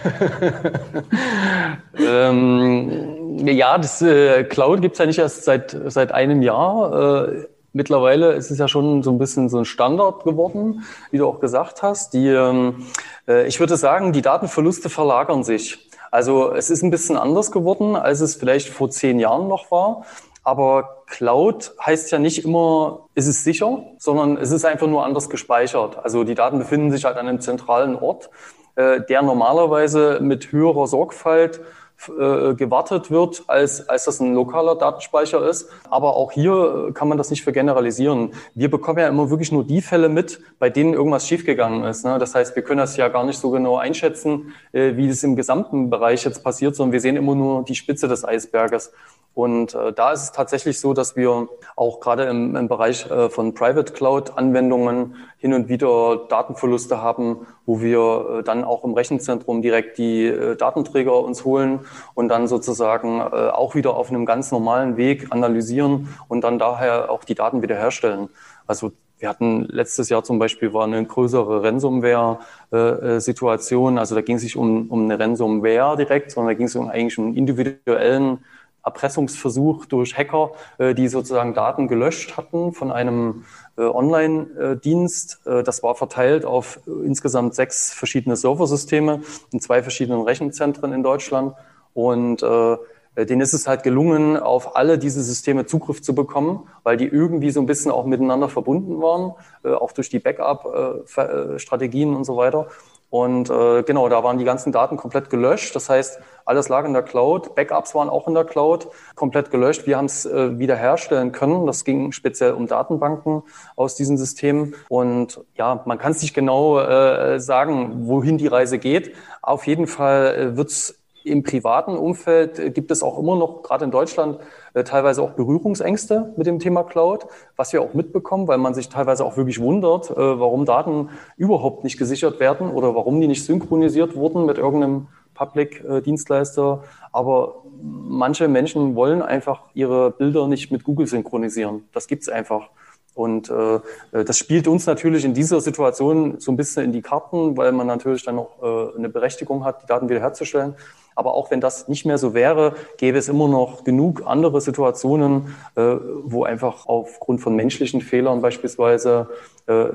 ähm, 2.00 3.46
ja, 3.46 3.78
das 3.78 4.02
äh, 4.02 4.44
Cloud 4.46 4.82
gibt's 4.82 4.98
ja 4.98 5.06
nicht 5.06 5.20
erst 5.20 5.44
seit, 5.44 5.78
seit 5.88 6.12
einem 6.12 6.42
Jahr. 6.42 7.28
Äh, 7.30 7.46
mittlerweile 7.76 8.34
ist 8.34 8.50
es 8.50 8.58
ja 8.58 8.68
schon 8.68 9.04
so 9.04 9.12
ein 9.12 9.20
bisschen 9.20 9.50
so 9.50 9.60
ein 9.60 9.66
Standard 9.66 10.24
geworden, 10.24 10.84
wie 11.12 11.18
du 11.18 11.28
auch 11.28 11.40
gesagt 11.40 11.84
hast. 11.84 12.14
Die, 12.14 12.30
ähm, 12.30 12.88
äh, 13.28 13.46
ich 13.48 13.60
würde 13.60 13.76
sagen, 13.76 14.14
die 14.14 14.22
Datenverluste 14.22 14.90
verlagern 14.90 15.44
sich. 15.44 15.90
Also 16.10 16.54
es 16.54 16.70
ist 16.70 16.82
ein 16.82 16.92
bisschen 16.92 17.18
anders 17.18 17.52
geworden, 17.52 17.96
als 17.98 18.22
es 18.22 18.36
vielleicht 18.36 18.70
vor 18.70 18.90
zehn 18.90 19.20
Jahren 19.20 19.50
noch 19.50 19.70
war. 19.70 20.06
Aber 20.44 21.04
Cloud 21.08 21.74
heißt 21.86 22.12
ja 22.12 22.20
nicht 22.20 22.46
immer, 22.46 23.08
ist 23.14 23.28
es 23.28 23.44
sicher, 23.44 23.84
sondern 23.98 24.38
es 24.38 24.52
ist 24.52 24.64
einfach 24.64 24.88
nur 24.88 25.04
anders 25.04 25.30
gespeichert. 25.30 25.98
Also 26.02 26.24
die 26.24 26.36
Daten 26.36 26.60
befinden 26.60 26.92
sich 26.92 27.04
halt 27.04 27.18
an 27.18 27.28
einem 27.28 27.42
zentralen 27.42 27.96
Ort, 27.96 28.30
äh, 28.76 29.02
der 29.02 29.22
normalerweise 29.22 30.20
mit 30.22 30.52
höherer 30.52 30.88
Sorgfalt 30.88 31.60
äh, 32.08 32.54
gewartet 32.54 33.10
wird, 33.10 33.44
als, 33.48 33.90
als 33.90 34.06
das 34.06 34.20
ein 34.20 34.34
lokaler 34.34 34.76
Datenspeicher 34.76 35.48
ist. 35.48 35.70
Aber 35.90 36.16
auch 36.16 36.32
hier 36.32 36.92
kann 36.94 37.08
man 37.08 37.18
das 37.18 37.30
nicht 37.30 37.44
vergeneralisieren. 37.44 38.34
Wir 38.54 38.70
bekommen 38.70 39.00
ja 39.00 39.08
immer 39.08 39.30
wirklich 39.30 39.52
nur 39.52 39.64
die 39.64 39.82
Fälle 39.82 40.10
mit, 40.10 40.40
bei 40.60 40.70
denen 40.70 40.94
irgendwas 40.94 41.28
schiefgegangen 41.28 41.84
ist. 41.86 42.06
Ne? 42.06 42.20
Das 42.20 42.36
heißt, 42.36 42.56
wir 42.56 42.64
können 42.64 42.80
das 42.80 42.98
ja 42.98 43.08
gar 43.08 43.24
nicht 43.24 43.40
so 43.40 43.50
genau 43.50 43.78
einschätzen, 43.78 44.54
äh, 44.72 44.96
wie 44.96 45.08
das 45.08 45.24
im 45.24 45.36
gesamten 45.36 45.90
Bereich 45.90 46.24
jetzt 46.26 46.44
passiert, 46.44 46.76
sondern 46.76 46.94
wir 46.94 47.02
sehen 47.02 47.16
immer 47.16 47.34
nur 47.34 47.64
die 47.64 47.76
Spitze 47.76 48.08
des 48.08 48.24
Eisberges. 48.24 48.92
Und 49.36 49.76
äh, 49.76 49.92
da 49.92 50.14
ist 50.14 50.24
es 50.24 50.32
tatsächlich 50.32 50.80
so, 50.80 50.94
dass 50.94 51.18
wir 51.18 51.50
auch 51.76 52.00
gerade 52.00 52.24
im, 52.24 52.56
im 52.56 52.70
Bereich 52.70 53.12
äh, 53.12 53.30
von 53.30 53.54
Private 53.54 53.92
Cloud-Anwendungen 53.92 55.18
hin 55.38 55.54
und 55.54 55.68
wieder 55.68 56.22
Datenverluste 56.30 57.02
haben, 57.02 57.46
wo 57.66 57.82
wir 57.82 58.38
äh, 58.40 58.44
dann 58.44 58.64
auch 58.64 58.86
im 58.86 58.94
Rechenzentrum 58.94 59.62
direkt 59.62 59.98
die 59.98 60.28
äh, 60.28 60.56
Datenträger 60.56 61.20
uns 61.20 61.44
holen 61.44 61.82
und 62.14 62.30
dann 62.30 62.48
sozusagen 62.48 63.20
äh, 63.20 63.24
auch 63.24 63.76
wieder 63.76 63.98
auf 63.98 64.10
einem 64.10 64.26
ganz 64.26 64.54
normalen 64.54 64.96
Weg 64.96 65.28
analysieren 65.32 66.08
und 66.30 66.46
dann 66.46 66.58
daher 66.58 67.12
auch 67.12 67.26
die 67.26 67.36
Daten 67.36 67.62
wiederherstellen. 67.62 68.30
Also 68.68 68.94
wir 69.20 69.28
hatten 69.28 69.66
letztes 69.66 70.08
Jahr 70.08 70.24
zum 70.24 70.40
Beispiel 70.40 70.74
war 70.74 70.86
eine 70.86 71.06
größere 71.06 71.62
Ransomware-Situation. 71.62 73.98
Äh, 73.98 74.00
also 74.00 74.16
da 74.16 74.22
ging 74.22 74.38
es 74.38 74.44
nicht 74.44 74.56
um, 74.56 74.90
um 74.90 75.04
eine 75.04 75.20
Ransomware 75.20 75.98
direkt, 75.98 76.32
sondern 76.32 76.54
da 76.54 76.58
ging 76.58 76.68
es 76.68 76.76
um 76.78 76.88
eigentlich 76.88 77.18
um 77.18 77.36
individuellen 77.36 78.40
Erpressungsversuch 78.86 79.88
durch 79.88 80.16
Hacker, 80.18 80.52
äh, 80.78 80.94
die 80.94 81.08
sozusagen 81.08 81.54
Daten 81.54 81.88
gelöscht 81.88 82.38
hatten 82.38 82.72
von 82.72 82.92
einem 82.92 83.44
äh, 83.78 83.82
Online-Dienst. 83.82 85.42
Äh, 85.46 85.64
das 85.64 85.82
war 85.82 85.96
verteilt 85.96 86.46
auf 86.46 86.80
insgesamt 86.86 87.56
sechs 87.56 87.92
verschiedene 87.92 88.36
Serversysteme 88.36 89.22
in 89.52 89.60
zwei 89.60 89.82
verschiedenen 89.82 90.22
Rechenzentren 90.22 90.94
in 90.94 91.04
Deutschland. 91.04 91.56
Und 91.94 92.42
denen 92.42 93.40
ist 93.40 93.54
es 93.54 93.68
halt 93.70 93.84
gelungen, 93.84 94.36
auf 94.36 94.76
alle 94.76 94.98
diese 94.98 95.24
Systeme 95.24 95.66
Zugriff 95.66 96.02
zu 96.02 96.14
bekommen, 96.14 96.68
weil 96.84 96.98
die 96.98 97.08
irgendwie 97.08 97.52
so 97.52 97.62
ein 97.62 97.66
bisschen 97.66 97.90
auch 97.90 98.06
miteinander 98.06 98.50
verbunden 98.50 99.02
waren, 99.02 99.32
auch 99.64 99.94
durch 99.94 100.10
die 100.10 100.20
Backup-Strategien 100.20 102.14
und 102.14 102.26
so 102.26 102.36
weiter. 102.36 102.68
Und 103.10 103.50
äh, 103.50 103.84
genau, 103.84 104.10
da 104.10 104.24
waren 104.24 104.38
die 104.38 104.44
ganzen 104.44 104.72
Daten 104.72 104.98
komplett 104.98 105.30
gelöscht. 105.30 105.76
Das 105.76 105.90
heißt, 105.90 106.20
alles 106.46 106.70
lag 106.70 106.86
in 106.86 106.94
der 106.94 107.04
Cloud. 107.04 107.56
Backups 107.56 107.96
waren 107.96 108.10
auch 108.10 108.28
in 108.28 108.34
der 108.34 108.46
Cloud, 108.46 108.88
komplett 109.16 109.52
gelöscht. 109.52 109.88
Wir 109.88 109.98
haben 109.98 110.06
es 110.06 110.26
äh, 110.26 110.60
wiederherstellen 110.60 111.32
können. 111.32 111.66
Das 111.66 111.86
ging 111.86 112.12
speziell 112.12 112.54
um 112.54 112.68
Datenbanken 112.68 113.44
aus 113.76 113.96
diesen 113.96 114.18
Systemen. 114.18 114.76
Und 114.90 115.42
ja, 115.56 115.82
man 115.86 115.98
kann 115.98 116.12
es 116.12 116.22
nicht 116.22 116.34
genau 116.34 116.80
äh, 116.80 117.40
sagen, 117.40 118.08
wohin 118.08 118.38
die 118.38 118.48
Reise 118.48 118.80
geht. 118.80 119.16
Auf 119.42 119.66
jeden 119.66 119.88
Fall 119.88 120.36
äh, 120.36 120.58
wird 120.58 120.70
es 120.70 121.00
im 121.26 121.44
privaten 121.44 121.98
Umfeld 121.98 122.60
äh, 122.60 122.70
gibt 122.72 122.92
es 122.92 123.04
auch 123.04 123.20
immer 123.20 123.36
noch, 123.36 123.64
gerade 123.64 123.86
in 123.86 123.92
Deutschland, 123.92 124.40
äh, 124.74 124.84
teilweise 124.84 125.22
auch 125.22 125.32
Berührungsängste 125.32 126.34
mit 126.38 126.48
dem 126.48 126.60
Thema 126.60 126.84
Cloud, 126.84 127.28
was 127.56 127.74
wir 127.74 127.82
auch 127.82 127.94
mitbekommen, 127.94 128.48
weil 128.48 128.58
man 128.58 128.74
sich 128.74 128.90
teilweise 128.90 129.26
auch 129.26 129.38
wirklich 129.38 129.60
wundert, 129.60 130.12
äh, 130.12 130.16
warum 130.16 130.66
Daten 130.66 131.10
überhaupt 131.38 131.84
nicht 131.84 131.98
gesichert 131.98 132.40
werden 132.40 132.70
oder 132.70 132.96
warum 132.96 133.20
die 133.20 133.28
nicht 133.28 133.46
synchronisiert 133.46 134.16
wurden 134.16 134.46
mit 134.46 134.58
irgendeinem 134.58 135.08
Public-Dienstleister. 135.34 136.84
Aber 137.12 137.64
manche 137.82 138.48
Menschen 138.48 138.96
wollen 138.96 139.22
einfach 139.22 139.64
ihre 139.74 140.12
Bilder 140.12 140.48
nicht 140.48 140.72
mit 140.72 140.84
Google 140.84 141.08
synchronisieren. 141.08 141.84
Das 141.94 142.08
gibt's 142.08 142.30
einfach. 142.30 142.70
Und 143.16 143.50
äh, 143.50 143.80
das 144.12 144.38
spielt 144.38 144.68
uns 144.68 144.86
natürlich 144.86 145.24
in 145.24 145.34
dieser 145.34 145.62
Situation 145.62 146.36
so 146.40 146.52
ein 146.52 146.58
bisschen 146.58 146.84
in 146.84 146.92
die 146.92 147.02
Karten, 147.02 147.56
weil 147.56 147.72
man 147.72 147.88
natürlich 147.88 148.24
dann 148.24 148.36
noch 148.36 148.62
äh, 148.62 148.98
eine 148.98 149.08
Berechtigung 149.08 149.64
hat, 149.64 149.82
die 149.84 149.86
Daten 149.88 150.10
wiederherzustellen. 150.10 150.76
Aber 151.16 151.34
auch 151.34 151.50
wenn 151.50 151.62
das 151.62 151.88
nicht 151.88 152.06
mehr 152.06 152.18
so 152.18 152.34
wäre, 152.34 152.76
gäbe 152.98 153.18
es 153.18 153.30
immer 153.30 153.48
noch 153.48 153.84
genug 153.84 154.24
andere 154.26 154.62
Situationen, 154.62 155.56
äh, 155.76 155.96
wo 156.24 156.44
einfach 156.44 156.86
aufgrund 156.88 157.42
von 157.42 157.56
menschlichen 157.56 158.02
Fehlern 158.02 158.42
beispielsweise 158.42 159.30
äh, 159.68 159.86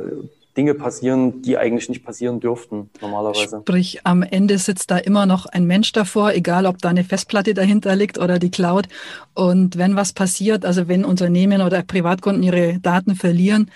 Dinge 0.56 0.74
passieren, 0.74 1.42
die 1.42 1.56
eigentlich 1.56 1.88
nicht 1.88 2.04
passieren 2.04 2.40
dürften 2.40 2.90
normalerweise. 3.00 3.60
Sprich, 3.60 4.00
am 4.04 4.22
Ende 4.22 4.58
sitzt 4.58 4.90
da 4.90 4.98
immer 4.98 5.24
noch 5.24 5.46
ein 5.46 5.64
Mensch 5.64 5.92
davor, 5.92 6.32
egal 6.32 6.66
ob 6.66 6.78
da 6.78 6.88
eine 6.88 7.04
Festplatte 7.04 7.54
dahinter 7.54 7.94
liegt 7.94 8.18
oder 8.18 8.38
die 8.38 8.50
Cloud. 8.50 8.88
Und 9.34 9.78
wenn 9.78 9.94
was 9.94 10.12
passiert, 10.12 10.64
also 10.64 10.88
wenn 10.88 11.04
Unternehmen 11.04 11.62
oder 11.62 11.82
Privatkunden 11.82 12.42
ihre 12.42 12.78
Daten 12.80 13.14
verlieren, 13.14 13.70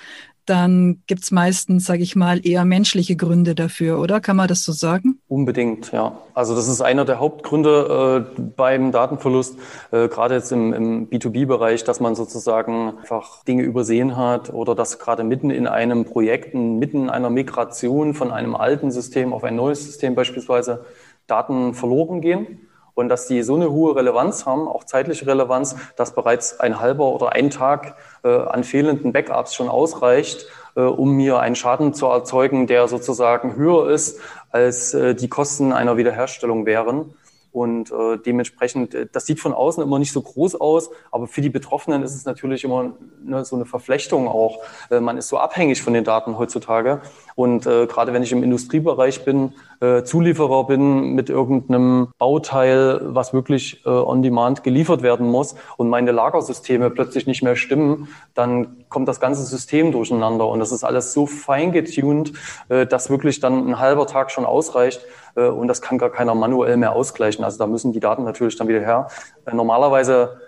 dann 0.47 1.03
gibt's 1.07 1.31
meistens, 1.31 1.85
sage 1.85 2.03
ich 2.03 2.17
mal, 2.17 2.47
eher 2.47 2.65
menschliche 2.65 3.17
Gründe 3.17 3.55
dafür, 3.55 4.01
oder? 4.01 4.21
Kann 4.21 4.37
man 4.37 4.49
das 4.49 4.65
so 4.65 4.73
sagen? 4.73 5.19
Unbedingt, 5.29 5.93
ja. 5.93 6.19
Also 6.35 6.55
das 6.55 6.69
ist 6.69 6.81
einer 6.81 7.05
der 7.05 7.21
Hauptgründe 7.21 8.27
äh, 8.39 8.41
beim 8.57 8.93
Datenverlust, 8.93 9.57
äh, 9.93 10.09
gerade 10.09 10.35
jetzt 10.35 10.53
im, 10.53 10.73
im 10.73 11.09
B2B-Bereich, 11.09 11.85
dass 11.85 12.01
man 12.01 12.15
sozusagen 12.15 12.99
einfach 12.99 13.45
Dinge 13.45 13.63
übersehen 13.63 14.17
hat 14.17 14.53
oder 14.53 14.75
dass 14.75 14.99
gerade 14.99 15.25
mitten 15.25 15.51
in 15.51 15.67
einem 15.67 16.05
Projekt, 16.05 16.55
mitten 16.55 17.05
in 17.05 17.11
einer 17.11 17.31
Migration 17.31 18.15
von 18.15 18.31
einem 18.31 18.55
alten 18.55 18.91
System 18.91 19.33
auf 19.33 19.45
ein 19.45 19.57
neues 19.57 19.85
System 19.85 20.15
beispielsweise 20.15 20.85
Daten 21.27 21.75
verloren 21.75 22.21
gehen 22.21 22.69
und 22.95 23.09
dass 23.09 23.27
die 23.27 23.43
so 23.43 23.55
eine 23.55 23.71
hohe 23.71 23.97
Relevanz 23.97 24.47
haben, 24.47 24.69
auch 24.69 24.85
zeitliche 24.85 25.27
Relevanz, 25.27 25.77
dass 25.97 26.15
bereits 26.15 26.61
ein 26.61 26.81
halber 26.81 27.07
oder 27.07 27.33
ein 27.33 27.51
Tag 27.51 27.97
äh, 28.23 28.29
an 28.29 28.65
fehlenden 28.65 29.13
Backups 29.13 29.55
schon 29.55 29.69
ausreicht, 29.69 30.47
äh, 30.77 30.81
um 30.81 31.13
mir 31.13 31.41
einen 31.41 31.57
Schaden 31.57 31.95
zu 31.95 32.07
erzeugen, 32.07 32.67
der 32.67 32.89
sozusagen 32.89 33.57
höher 33.57 33.91
ist, 33.91 34.21
als 34.51 34.95
äh, 34.95 35.15
die 35.15 35.29
Kosten 35.29 35.73
einer 35.73 35.97
Wiederherstellung 35.97 36.67
wären. 36.67 37.15
Und 37.55 37.93
äh, 37.93 38.19
dementsprechend, 38.19 38.95
äh, 38.95 39.07
das 39.11 39.27
sieht 39.27 39.39
von 39.39 39.53
außen 39.53 39.81
immer 39.81 40.01
nicht 40.01 40.13
so 40.13 40.21
groß 40.21 40.61
aus, 40.61 40.91
aber 41.13 41.29
für 41.29 41.41
die 41.41 41.51
Betroffenen 41.51 42.03
ist 42.03 42.17
es 42.17 42.25
natürlich 42.25 42.65
immer 42.65 42.95
ne, 43.23 43.45
so 43.45 43.55
eine 43.55 43.65
Verflechtung 43.65 44.27
auch. 44.27 44.59
Äh, 44.91 44.99
man 44.99 45.19
ist 45.19 45.29
so 45.29 45.39
abhängig 45.39 45.81
von 45.81 45.95
den 45.95 46.03
Daten 46.03 46.37
heutzutage. 46.37 47.01
Und 47.35 47.67
äh, 47.67 47.87
gerade 47.87 48.13
wenn 48.13 48.23
ich 48.23 48.33
im 48.33 48.43
Industriebereich 48.43 49.25
bin, 49.25 49.53
äh, 49.81 50.03
Zulieferer 50.05 50.67
bin 50.67 51.15
mit 51.15 51.31
irgendeinem 51.31 52.09
Bauteil, 52.19 53.01
was 53.03 53.33
wirklich 53.33 53.85
äh, 53.85 53.89
on 53.89 54.23
demand 54.23 54.63
geliefert 54.63 55.03
werden 55.03 55.29
muss 55.29 55.55
und 55.77 55.89
meine 55.89 56.13
Lagersysteme 56.13 56.91
plötzlich 56.91 57.27
nicht 57.27 57.43
mehr 57.43 57.57
stimmen, 57.57 58.09
dann 58.35 58.85
kommt 58.89 59.09
das 59.09 59.21
ganze 59.21 59.43
System 59.43 59.93
durcheinander. 59.93 60.47
Und 60.47 60.61
das 60.61 60.73
ist 60.73 60.85
alles 60.85 61.13
so 61.13 61.27
fein 61.27 61.73
getuned, 61.73 62.33
äh, 62.69 62.87
dass 62.87 63.11
wirklich 63.11 63.41
dann 63.41 63.69
ein 63.69 63.79
halber 63.79 64.07
Tag 64.07 64.31
schon 64.31 64.45
ausreicht, 64.45 65.05
äh, 65.37 65.49
und 65.49 65.69
das 65.69 65.83
kann 65.83 65.99
gar 65.99 66.11
keiner 66.11 66.35
manuell 66.35 66.77
mehr 66.77 66.93
ausgleichen. 66.93 67.45
Also 67.45 67.59
da 67.59 67.67
müssen 67.67 67.93
die 67.93 68.01
Daten 68.01 68.25
natürlich 68.25 68.57
dann 68.57 68.69
wieder 68.69 68.81
her. 68.81 69.09
Äh, 69.45 69.55
normalerweise 69.55 70.41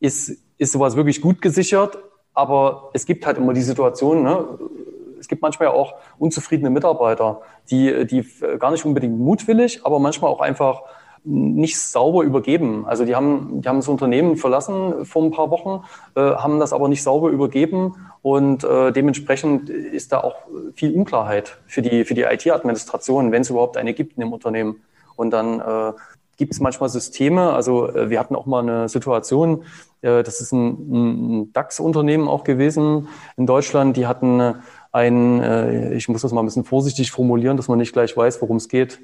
ist, 0.00 0.36
ist 0.58 0.72
sowas 0.72 0.96
wirklich 0.96 1.20
gut 1.20 1.40
gesichert, 1.40 1.98
aber 2.34 2.90
es 2.92 3.06
gibt 3.06 3.26
halt 3.26 3.38
immer 3.38 3.52
die 3.52 3.62
Situation, 3.62 4.22
ne? 4.22 4.44
Es 5.22 5.28
gibt 5.28 5.40
manchmal 5.40 5.68
auch 5.68 5.94
unzufriedene 6.18 6.68
Mitarbeiter, 6.68 7.42
die, 7.70 8.06
die 8.06 8.26
gar 8.58 8.72
nicht 8.72 8.84
unbedingt 8.84 9.18
mutwillig, 9.18 9.86
aber 9.86 10.00
manchmal 10.00 10.32
auch 10.32 10.40
einfach 10.40 10.82
nicht 11.24 11.78
sauber 11.78 12.24
übergeben. 12.24 12.84
Also 12.86 13.04
die 13.04 13.14
haben, 13.14 13.60
die 13.60 13.68
haben 13.68 13.76
das 13.76 13.86
Unternehmen 13.86 14.36
verlassen 14.36 15.04
vor 15.04 15.22
ein 15.22 15.30
paar 15.30 15.50
Wochen, 15.50 15.84
äh, 16.16 16.20
haben 16.20 16.58
das 16.58 16.72
aber 16.72 16.88
nicht 16.88 17.04
sauber 17.04 17.30
übergeben 17.30 17.94
und 18.22 18.64
äh, 18.64 18.90
dementsprechend 18.90 19.70
ist 19.70 20.12
da 20.12 20.20
auch 20.20 20.34
viel 20.74 20.92
Unklarheit 20.92 21.58
für 21.66 21.80
die, 21.80 22.04
für 22.04 22.14
die 22.14 22.22
IT-Administration, 22.22 23.30
wenn 23.30 23.42
es 23.42 23.50
überhaupt 23.50 23.76
eine 23.76 23.94
gibt 23.94 24.16
in 24.16 24.20
dem 24.22 24.32
Unternehmen. 24.32 24.82
Und 25.14 25.30
dann 25.30 25.60
äh, 25.60 25.92
gibt 26.36 26.52
es 26.52 26.60
manchmal 26.60 26.88
Systeme, 26.88 27.52
also 27.52 27.88
äh, 27.88 28.10
wir 28.10 28.18
hatten 28.18 28.34
auch 28.34 28.46
mal 28.46 28.62
eine 28.62 28.88
Situation, 28.88 29.62
äh, 30.00 30.24
das 30.24 30.40
ist 30.40 30.50
ein, 30.50 31.42
ein 31.42 31.52
DAX-Unternehmen 31.52 32.26
auch 32.26 32.42
gewesen 32.42 33.06
in 33.36 33.46
Deutschland, 33.46 33.96
die 33.96 34.08
hatten 34.08 34.56
ein, 34.92 35.40
äh, 35.40 35.94
ich 35.94 36.08
muss 36.08 36.22
das 36.22 36.32
mal 36.32 36.42
ein 36.42 36.44
bisschen 36.44 36.64
vorsichtig 36.64 37.10
formulieren, 37.10 37.56
dass 37.56 37.68
man 37.68 37.78
nicht 37.78 37.92
gleich 37.92 38.16
weiß, 38.16 38.40
worum 38.42 38.58
es 38.58 38.68
geht. 38.68 39.00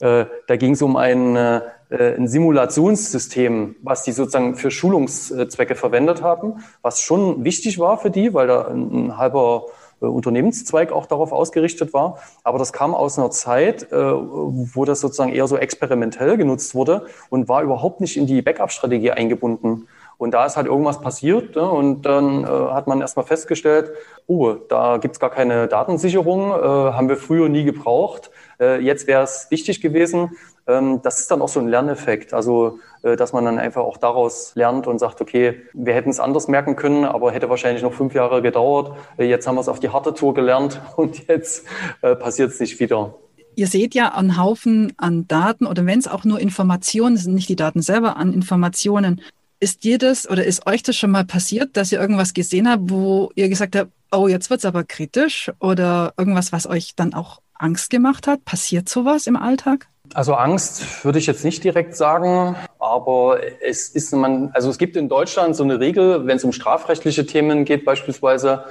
Äh, 0.00 0.26
da 0.46 0.56
ging 0.56 0.72
es 0.72 0.82
um 0.82 0.96
ein, 0.96 1.36
äh, 1.36 1.60
ein 1.90 2.28
Simulationssystem, 2.28 3.76
was 3.82 4.04
die 4.04 4.12
sozusagen 4.12 4.54
für 4.54 4.70
Schulungszwecke 4.70 5.74
verwendet 5.74 6.22
haben, 6.22 6.62
was 6.80 7.00
schon 7.00 7.44
wichtig 7.44 7.78
war 7.78 7.98
für 7.98 8.10
die, 8.10 8.32
weil 8.32 8.46
da 8.46 8.68
ein, 8.68 9.08
ein 9.08 9.18
halber 9.18 9.66
äh, 10.02 10.06
Unternehmenszweig 10.06 10.92
auch 10.92 11.06
darauf 11.06 11.32
ausgerichtet 11.32 11.92
war. 11.92 12.18
Aber 12.44 12.58
das 12.58 12.72
kam 12.72 12.94
aus 12.94 13.18
einer 13.18 13.30
Zeit, 13.30 13.90
äh, 13.92 13.96
wo 13.96 14.84
das 14.84 15.00
sozusagen 15.00 15.32
eher 15.32 15.46
so 15.46 15.56
experimentell 15.56 16.36
genutzt 16.36 16.74
wurde 16.74 17.06
und 17.30 17.48
war 17.48 17.62
überhaupt 17.62 18.00
nicht 18.00 18.16
in 18.16 18.26
die 18.26 18.42
Backup-Strategie 18.42 19.12
eingebunden. 19.12 19.88
Und 20.18 20.32
da 20.34 20.46
ist 20.46 20.56
halt 20.56 20.66
irgendwas 20.66 21.00
passiert 21.00 21.56
ne? 21.56 21.68
und 21.68 22.02
dann 22.02 22.44
äh, 22.44 22.46
hat 22.46 22.86
man 22.86 23.00
erstmal 23.00 23.26
festgestellt, 23.26 23.92
oh, 24.26 24.52
da 24.52 24.98
gibt's 24.98 25.18
gar 25.18 25.30
keine 25.30 25.66
Datensicherung, 25.66 26.50
äh, 26.50 26.62
haben 26.62 27.08
wir 27.08 27.16
früher 27.16 27.48
nie 27.48 27.64
gebraucht. 27.64 28.30
Äh, 28.60 28.80
jetzt 28.80 29.06
wäre 29.06 29.24
es 29.24 29.48
wichtig 29.50 29.80
gewesen. 29.80 30.36
Ähm, 30.66 31.00
das 31.02 31.20
ist 31.20 31.30
dann 31.30 31.42
auch 31.42 31.48
so 31.48 31.60
ein 31.60 31.68
Lerneffekt. 31.68 32.32
Also, 32.34 32.78
äh, 33.02 33.16
dass 33.16 33.32
man 33.32 33.44
dann 33.44 33.58
einfach 33.58 33.82
auch 33.82 33.96
daraus 33.96 34.52
lernt 34.54 34.86
und 34.86 34.98
sagt, 34.98 35.20
okay, 35.20 35.62
wir 35.72 35.94
hätten 35.94 36.10
es 36.10 36.20
anders 36.20 36.48
merken 36.48 36.76
können, 36.76 37.04
aber 37.04 37.32
hätte 37.32 37.50
wahrscheinlich 37.50 37.82
noch 37.82 37.92
fünf 37.92 38.14
Jahre 38.14 38.42
gedauert. 38.42 38.96
Äh, 39.18 39.24
jetzt 39.24 39.46
haben 39.46 39.56
wir 39.56 39.60
es 39.60 39.68
auf 39.68 39.80
die 39.80 39.88
harte 39.88 40.14
Tour 40.14 40.34
gelernt 40.34 40.80
und 40.96 41.26
jetzt 41.26 41.66
äh, 42.02 42.14
passiert 42.14 42.50
es 42.50 42.60
nicht 42.60 42.78
wieder. 42.78 43.14
Ihr 43.54 43.66
seht 43.66 43.94
ja 43.94 44.14
einen 44.14 44.38
Haufen 44.38 44.94
an 44.96 45.26
Daten 45.28 45.66
oder 45.66 45.84
wenn 45.84 45.98
es 45.98 46.08
auch 46.08 46.24
nur 46.24 46.40
Informationen 46.40 47.18
sind, 47.18 47.34
nicht 47.34 47.50
die 47.50 47.56
Daten 47.56 47.82
selber, 47.82 48.16
an 48.16 48.32
Informationen. 48.32 49.20
Ist 49.62 49.84
dir 49.84 49.96
das 49.96 50.28
oder 50.28 50.44
ist 50.44 50.66
euch 50.66 50.82
das 50.82 50.96
schon 50.96 51.12
mal 51.12 51.24
passiert, 51.24 51.76
dass 51.76 51.92
ihr 51.92 52.00
irgendwas 52.00 52.34
gesehen 52.34 52.68
habt, 52.68 52.90
wo 52.90 53.30
ihr 53.36 53.48
gesagt 53.48 53.76
habt, 53.76 53.92
oh, 54.10 54.26
jetzt 54.26 54.50
wird 54.50 54.58
es 54.58 54.64
aber 54.64 54.82
kritisch 54.82 55.52
oder 55.60 56.14
irgendwas, 56.16 56.50
was 56.50 56.66
euch 56.66 56.96
dann 56.96 57.14
auch 57.14 57.40
Angst 57.54 57.88
gemacht 57.88 58.26
hat? 58.26 58.44
Passiert 58.44 58.88
sowas 58.88 59.28
im 59.28 59.36
Alltag? 59.36 59.86
Also 60.14 60.34
Angst 60.34 61.04
würde 61.04 61.18
ich 61.18 61.26
jetzt 61.26 61.44
nicht 61.44 61.64
direkt 61.64 61.96
sagen, 61.96 62.54
aber 62.78 63.38
es 63.62 63.88
ist 63.88 64.12
man, 64.12 64.50
also 64.52 64.68
es 64.68 64.76
gibt 64.76 64.96
in 64.96 65.08
Deutschland 65.08 65.56
so 65.56 65.64
eine 65.64 65.80
Regel, 65.80 66.26
wenn 66.26 66.36
es 66.36 66.44
um 66.44 66.52
strafrechtliche 66.52 67.24
Themen 67.24 67.64
geht 67.64 67.86
beispielsweise, 67.86 68.64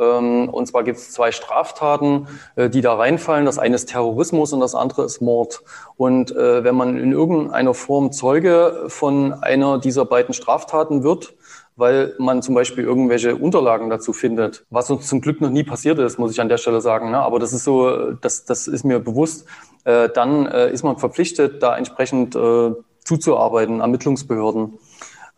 ähm, 0.00 0.48
und 0.48 0.66
zwar 0.66 0.82
gibt 0.82 0.98
es 0.98 1.12
zwei 1.12 1.30
Straftaten, 1.30 2.26
äh, 2.56 2.68
die 2.68 2.80
da 2.80 2.94
reinfallen. 2.94 3.46
Das 3.46 3.58
eine 3.58 3.76
ist 3.76 3.88
Terrorismus 3.88 4.52
und 4.52 4.60
das 4.60 4.74
andere 4.74 5.04
ist 5.04 5.20
Mord. 5.20 5.62
Und 5.96 6.30
äh, 6.32 6.64
wenn 6.64 6.74
man 6.74 6.96
in 6.98 7.12
irgendeiner 7.12 7.74
Form 7.74 8.12
Zeuge 8.12 8.84
von 8.88 9.32
einer 9.32 9.78
dieser 9.78 10.04
beiden 10.04 10.34
Straftaten 10.34 11.02
wird, 11.02 11.34
weil 11.78 12.14
man 12.18 12.42
zum 12.42 12.56
Beispiel 12.56 12.82
irgendwelche 12.82 13.36
Unterlagen 13.36 13.88
dazu 13.88 14.12
findet, 14.12 14.66
was 14.68 14.90
uns 14.90 15.06
zum 15.06 15.20
Glück 15.20 15.40
noch 15.40 15.50
nie 15.50 15.62
passiert 15.62 15.98
ist, 16.00 16.18
muss 16.18 16.32
ich 16.32 16.40
an 16.40 16.48
der 16.48 16.58
Stelle 16.58 16.80
sagen. 16.80 17.12
Ne? 17.12 17.18
Aber 17.18 17.38
das 17.38 17.52
ist 17.52 17.62
so, 17.62 18.12
das, 18.20 18.44
das 18.44 18.66
ist 18.66 18.84
mir 18.84 18.98
bewusst. 18.98 19.46
Äh, 19.84 20.08
dann 20.08 20.46
äh, 20.46 20.72
ist 20.72 20.82
man 20.82 20.98
verpflichtet, 20.98 21.62
da 21.62 21.78
entsprechend 21.78 22.34
äh, 22.34 22.72
zuzuarbeiten, 23.04 23.78
Ermittlungsbehörden. 23.78 24.78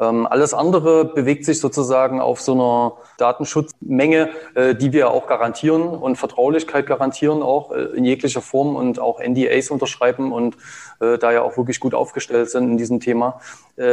Ähm, 0.00 0.26
alles 0.26 0.54
andere 0.54 1.04
bewegt 1.04 1.44
sich 1.44 1.60
sozusagen 1.60 2.20
auf 2.20 2.40
so 2.40 2.52
einer 2.52 2.92
Datenschutzmenge, 3.18 4.30
äh, 4.54 4.74
die 4.74 4.92
wir 4.92 5.10
auch 5.10 5.26
garantieren 5.26 5.82
und 5.82 6.16
Vertraulichkeit 6.16 6.86
garantieren 6.86 7.42
auch 7.42 7.70
äh, 7.72 7.82
in 7.96 8.04
jeglicher 8.04 8.40
Form 8.40 8.76
und 8.76 8.98
auch 8.98 9.20
NDAs 9.20 9.70
unterschreiben 9.70 10.32
und 10.32 10.56
äh, 11.00 11.18
da 11.18 11.32
ja 11.32 11.42
auch 11.42 11.58
wirklich 11.58 11.80
gut 11.80 11.92
aufgestellt 11.92 12.48
sind 12.50 12.70
in 12.70 12.78
diesem 12.78 13.00
Thema, 13.00 13.40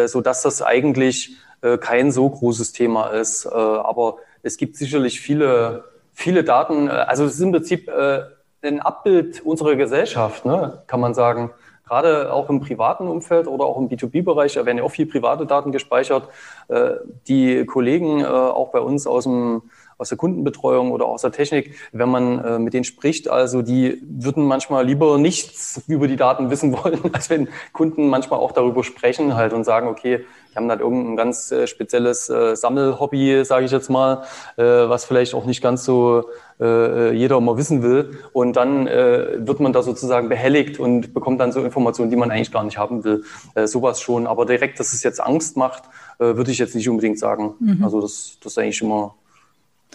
so 0.06 0.22
dass 0.22 0.42
das 0.42 0.62
eigentlich 0.62 1.38
kein 1.82 2.12
so 2.12 2.30
großes 2.30 2.72
Thema 2.72 3.08
ist. 3.08 3.48
Aber 3.48 4.18
es 4.44 4.58
gibt 4.58 4.76
sicherlich 4.76 5.20
viele, 5.20 5.86
viele 6.14 6.44
Daten. 6.44 6.90
Also 6.90 7.26
es 7.26 7.36
ist 7.36 7.42
im 7.42 7.52
Prinzip 7.52 7.90
ein 7.90 8.82
Abbild 8.82 9.46
unserer 9.46 9.76
Gesellschaft, 9.76 10.46
ne, 10.46 10.84
kann 10.88 11.00
man 11.00 11.14
sagen. 11.14 11.52
Gerade 11.88 12.34
auch 12.34 12.50
im 12.50 12.60
privaten 12.60 13.08
Umfeld 13.08 13.48
oder 13.48 13.66
auch 13.66 13.78
im 13.78 13.90
B2B-Bereich, 13.90 14.54
da 14.54 14.66
werden 14.66 14.80
ja 14.80 14.84
auch 14.84 14.92
viel 14.92 15.06
private 15.06 15.46
Daten 15.46 15.72
gespeichert. 15.72 16.28
Äh, 16.68 16.96
die 17.28 17.66
Kollegen 17.66 18.22
äh, 18.22 18.26
auch 18.26 18.72
bei 18.72 18.80
uns 18.80 19.08
aus 19.08 19.24
dem 19.24 19.62
aus 20.00 20.10
der 20.10 20.18
Kundenbetreuung 20.20 20.92
oder 20.92 21.08
aus 21.08 21.24
der 21.24 21.32
Technik, 21.32 21.74
wenn 21.92 22.10
man 22.10 22.46
äh, 22.46 22.60
mit 22.60 22.76
denen 22.76 22.84
spricht, 22.84 23.30
also 23.30 23.64
die 23.64 24.00
würden 24.08 24.46
manchmal 24.46 24.86
lieber 24.86 25.18
nichts 25.18 25.82
über 25.88 26.08
die 26.08 26.18
Daten 26.18 26.52
wissen 26.52 26.72
wollen, 26.84 27.00
als 27.14 27.32
wenn 27.32 27.48
Kunden 27.74 28.08
manchmal 28.08 28.40
auch 28.40 28.52
darüber 28.52 28.84
sprechen 28.84 29.36
halt 29.36 29.54
und 29.54 29.64
sagen, 29.64 29.88
okay, 29.88 30.24
die 30.52 30.56
haben 30.56 30.70
halt 30.70 30.82
irgendein 30.82 31.16
ganz 31.16 31.52
spezielles 31.66 32.28
Sammelhobby, 32.28 33.44
sage 33.44 33.66
ich 33.66 33.72
jetzt 33.72 33.90
mal, 33.90 34.24
was 34.56 35.06
vielleicht 35.06 35.36
auch 35.36 35.46
nicht 35.46 35.62
ganz 35.62 35.84
so 35.84 36.26
äh, 36.60 37.14
jeder 37.14 37.38
immer 37.38 37.58
wissen 37.58 37.84
will. 37.84 38.18
Und 38.34 38.56
dann 38.56 38.88
äh, 38.88 39.38
wird 39.40 39.60
man 39.60 39.74
da 39.74 39.84
sozusagen 39.84 40.30
behelligt 40.30 40.80
und 40.80 41.14
bekommt 41.14 41.40
dann 41.40 41.52
so 41.52 41.64
Informationen, 41.64 42.10
die 42.10 42.16
man 42.16 42.32
eigentlich 42.32 42.52
gar 42.52 42.64
nicht 42.64 42.78
haben 42.78 43.04
will. 43.04 43.24
Äh, 43.56 43.68
sowas 43.68 44.02
schon. 44.02 44.28
Aber 44.28 44.46
direkt, 44.46 44.80
dass 44.80 44.94
es 44.94 45.04
jetzt 45.04 45.22
Angst 45.22 45.58
macht, 45.58 45.84
äh, 46.20 46.36
würde 46.36 46.52
ich 46.52 46.58
jetzt 46.58 46.76
nicht 46.76 46.90
unbedingt 46.90 47.20
sagen. 47.20 47.54
Mhm. 47.60 47.84
Also 47.84 48.02
das, 48.02 48.38
das 48.42 48.54
ist 48.54 48.58
eigentlich 48.58 48.82
immer 48.82 49.16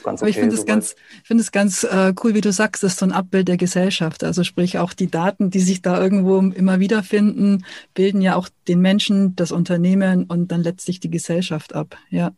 ganz 0.02 0.22
okay. 0.22 0.24
Aber 0.24 0.30
ich 0.30 0.38
finde 0.38 0.56
es 0.56 0.66
ganz, 0.66 0.96
finde 1.24 1.42
es 1.42 1.52
ganz 1.52 1.84
äh, 1.84 2.12
cool, 2.22 2.34
wie 2.34 2.40
du 2.40 2.52
sagst, 2.52 2.82
das 2.82 2.92
ist 2.92 2.98
so 3.00 3.06
ein 3.06 3.12
Abbild 3.12 3.48
der 3.48 3.56
Gesellschaft. 3.56 4.24
Also 4.24 4.44
sprich 4.44 4.78
auch 4.78 4.92
die 4.92 5.10
Daten, 5.10 5.50
die 5.50 5.60
sich 5.60 5.82
da 5.82 6.00
irgendwo 6.00 6.38
immer 6.38 6.80
wieder 6.80 7.02
finden, 7.02 7.64
bilden 7.94 8.20
ja 8.20 8.36
auch 8.36 8.48
den 8.68 8.80
Menschen, 8.80 9.36
das 9.36 9.52
Unternehmen 9.52 10.24
und 10.24 10.52
dann 10.52 10.62
letztlich 10.62 11.00
die 11.00 11.10
Gesellschaft 11.10 11.74
ab. 11.74 11.96
Ja, 12.10 12.32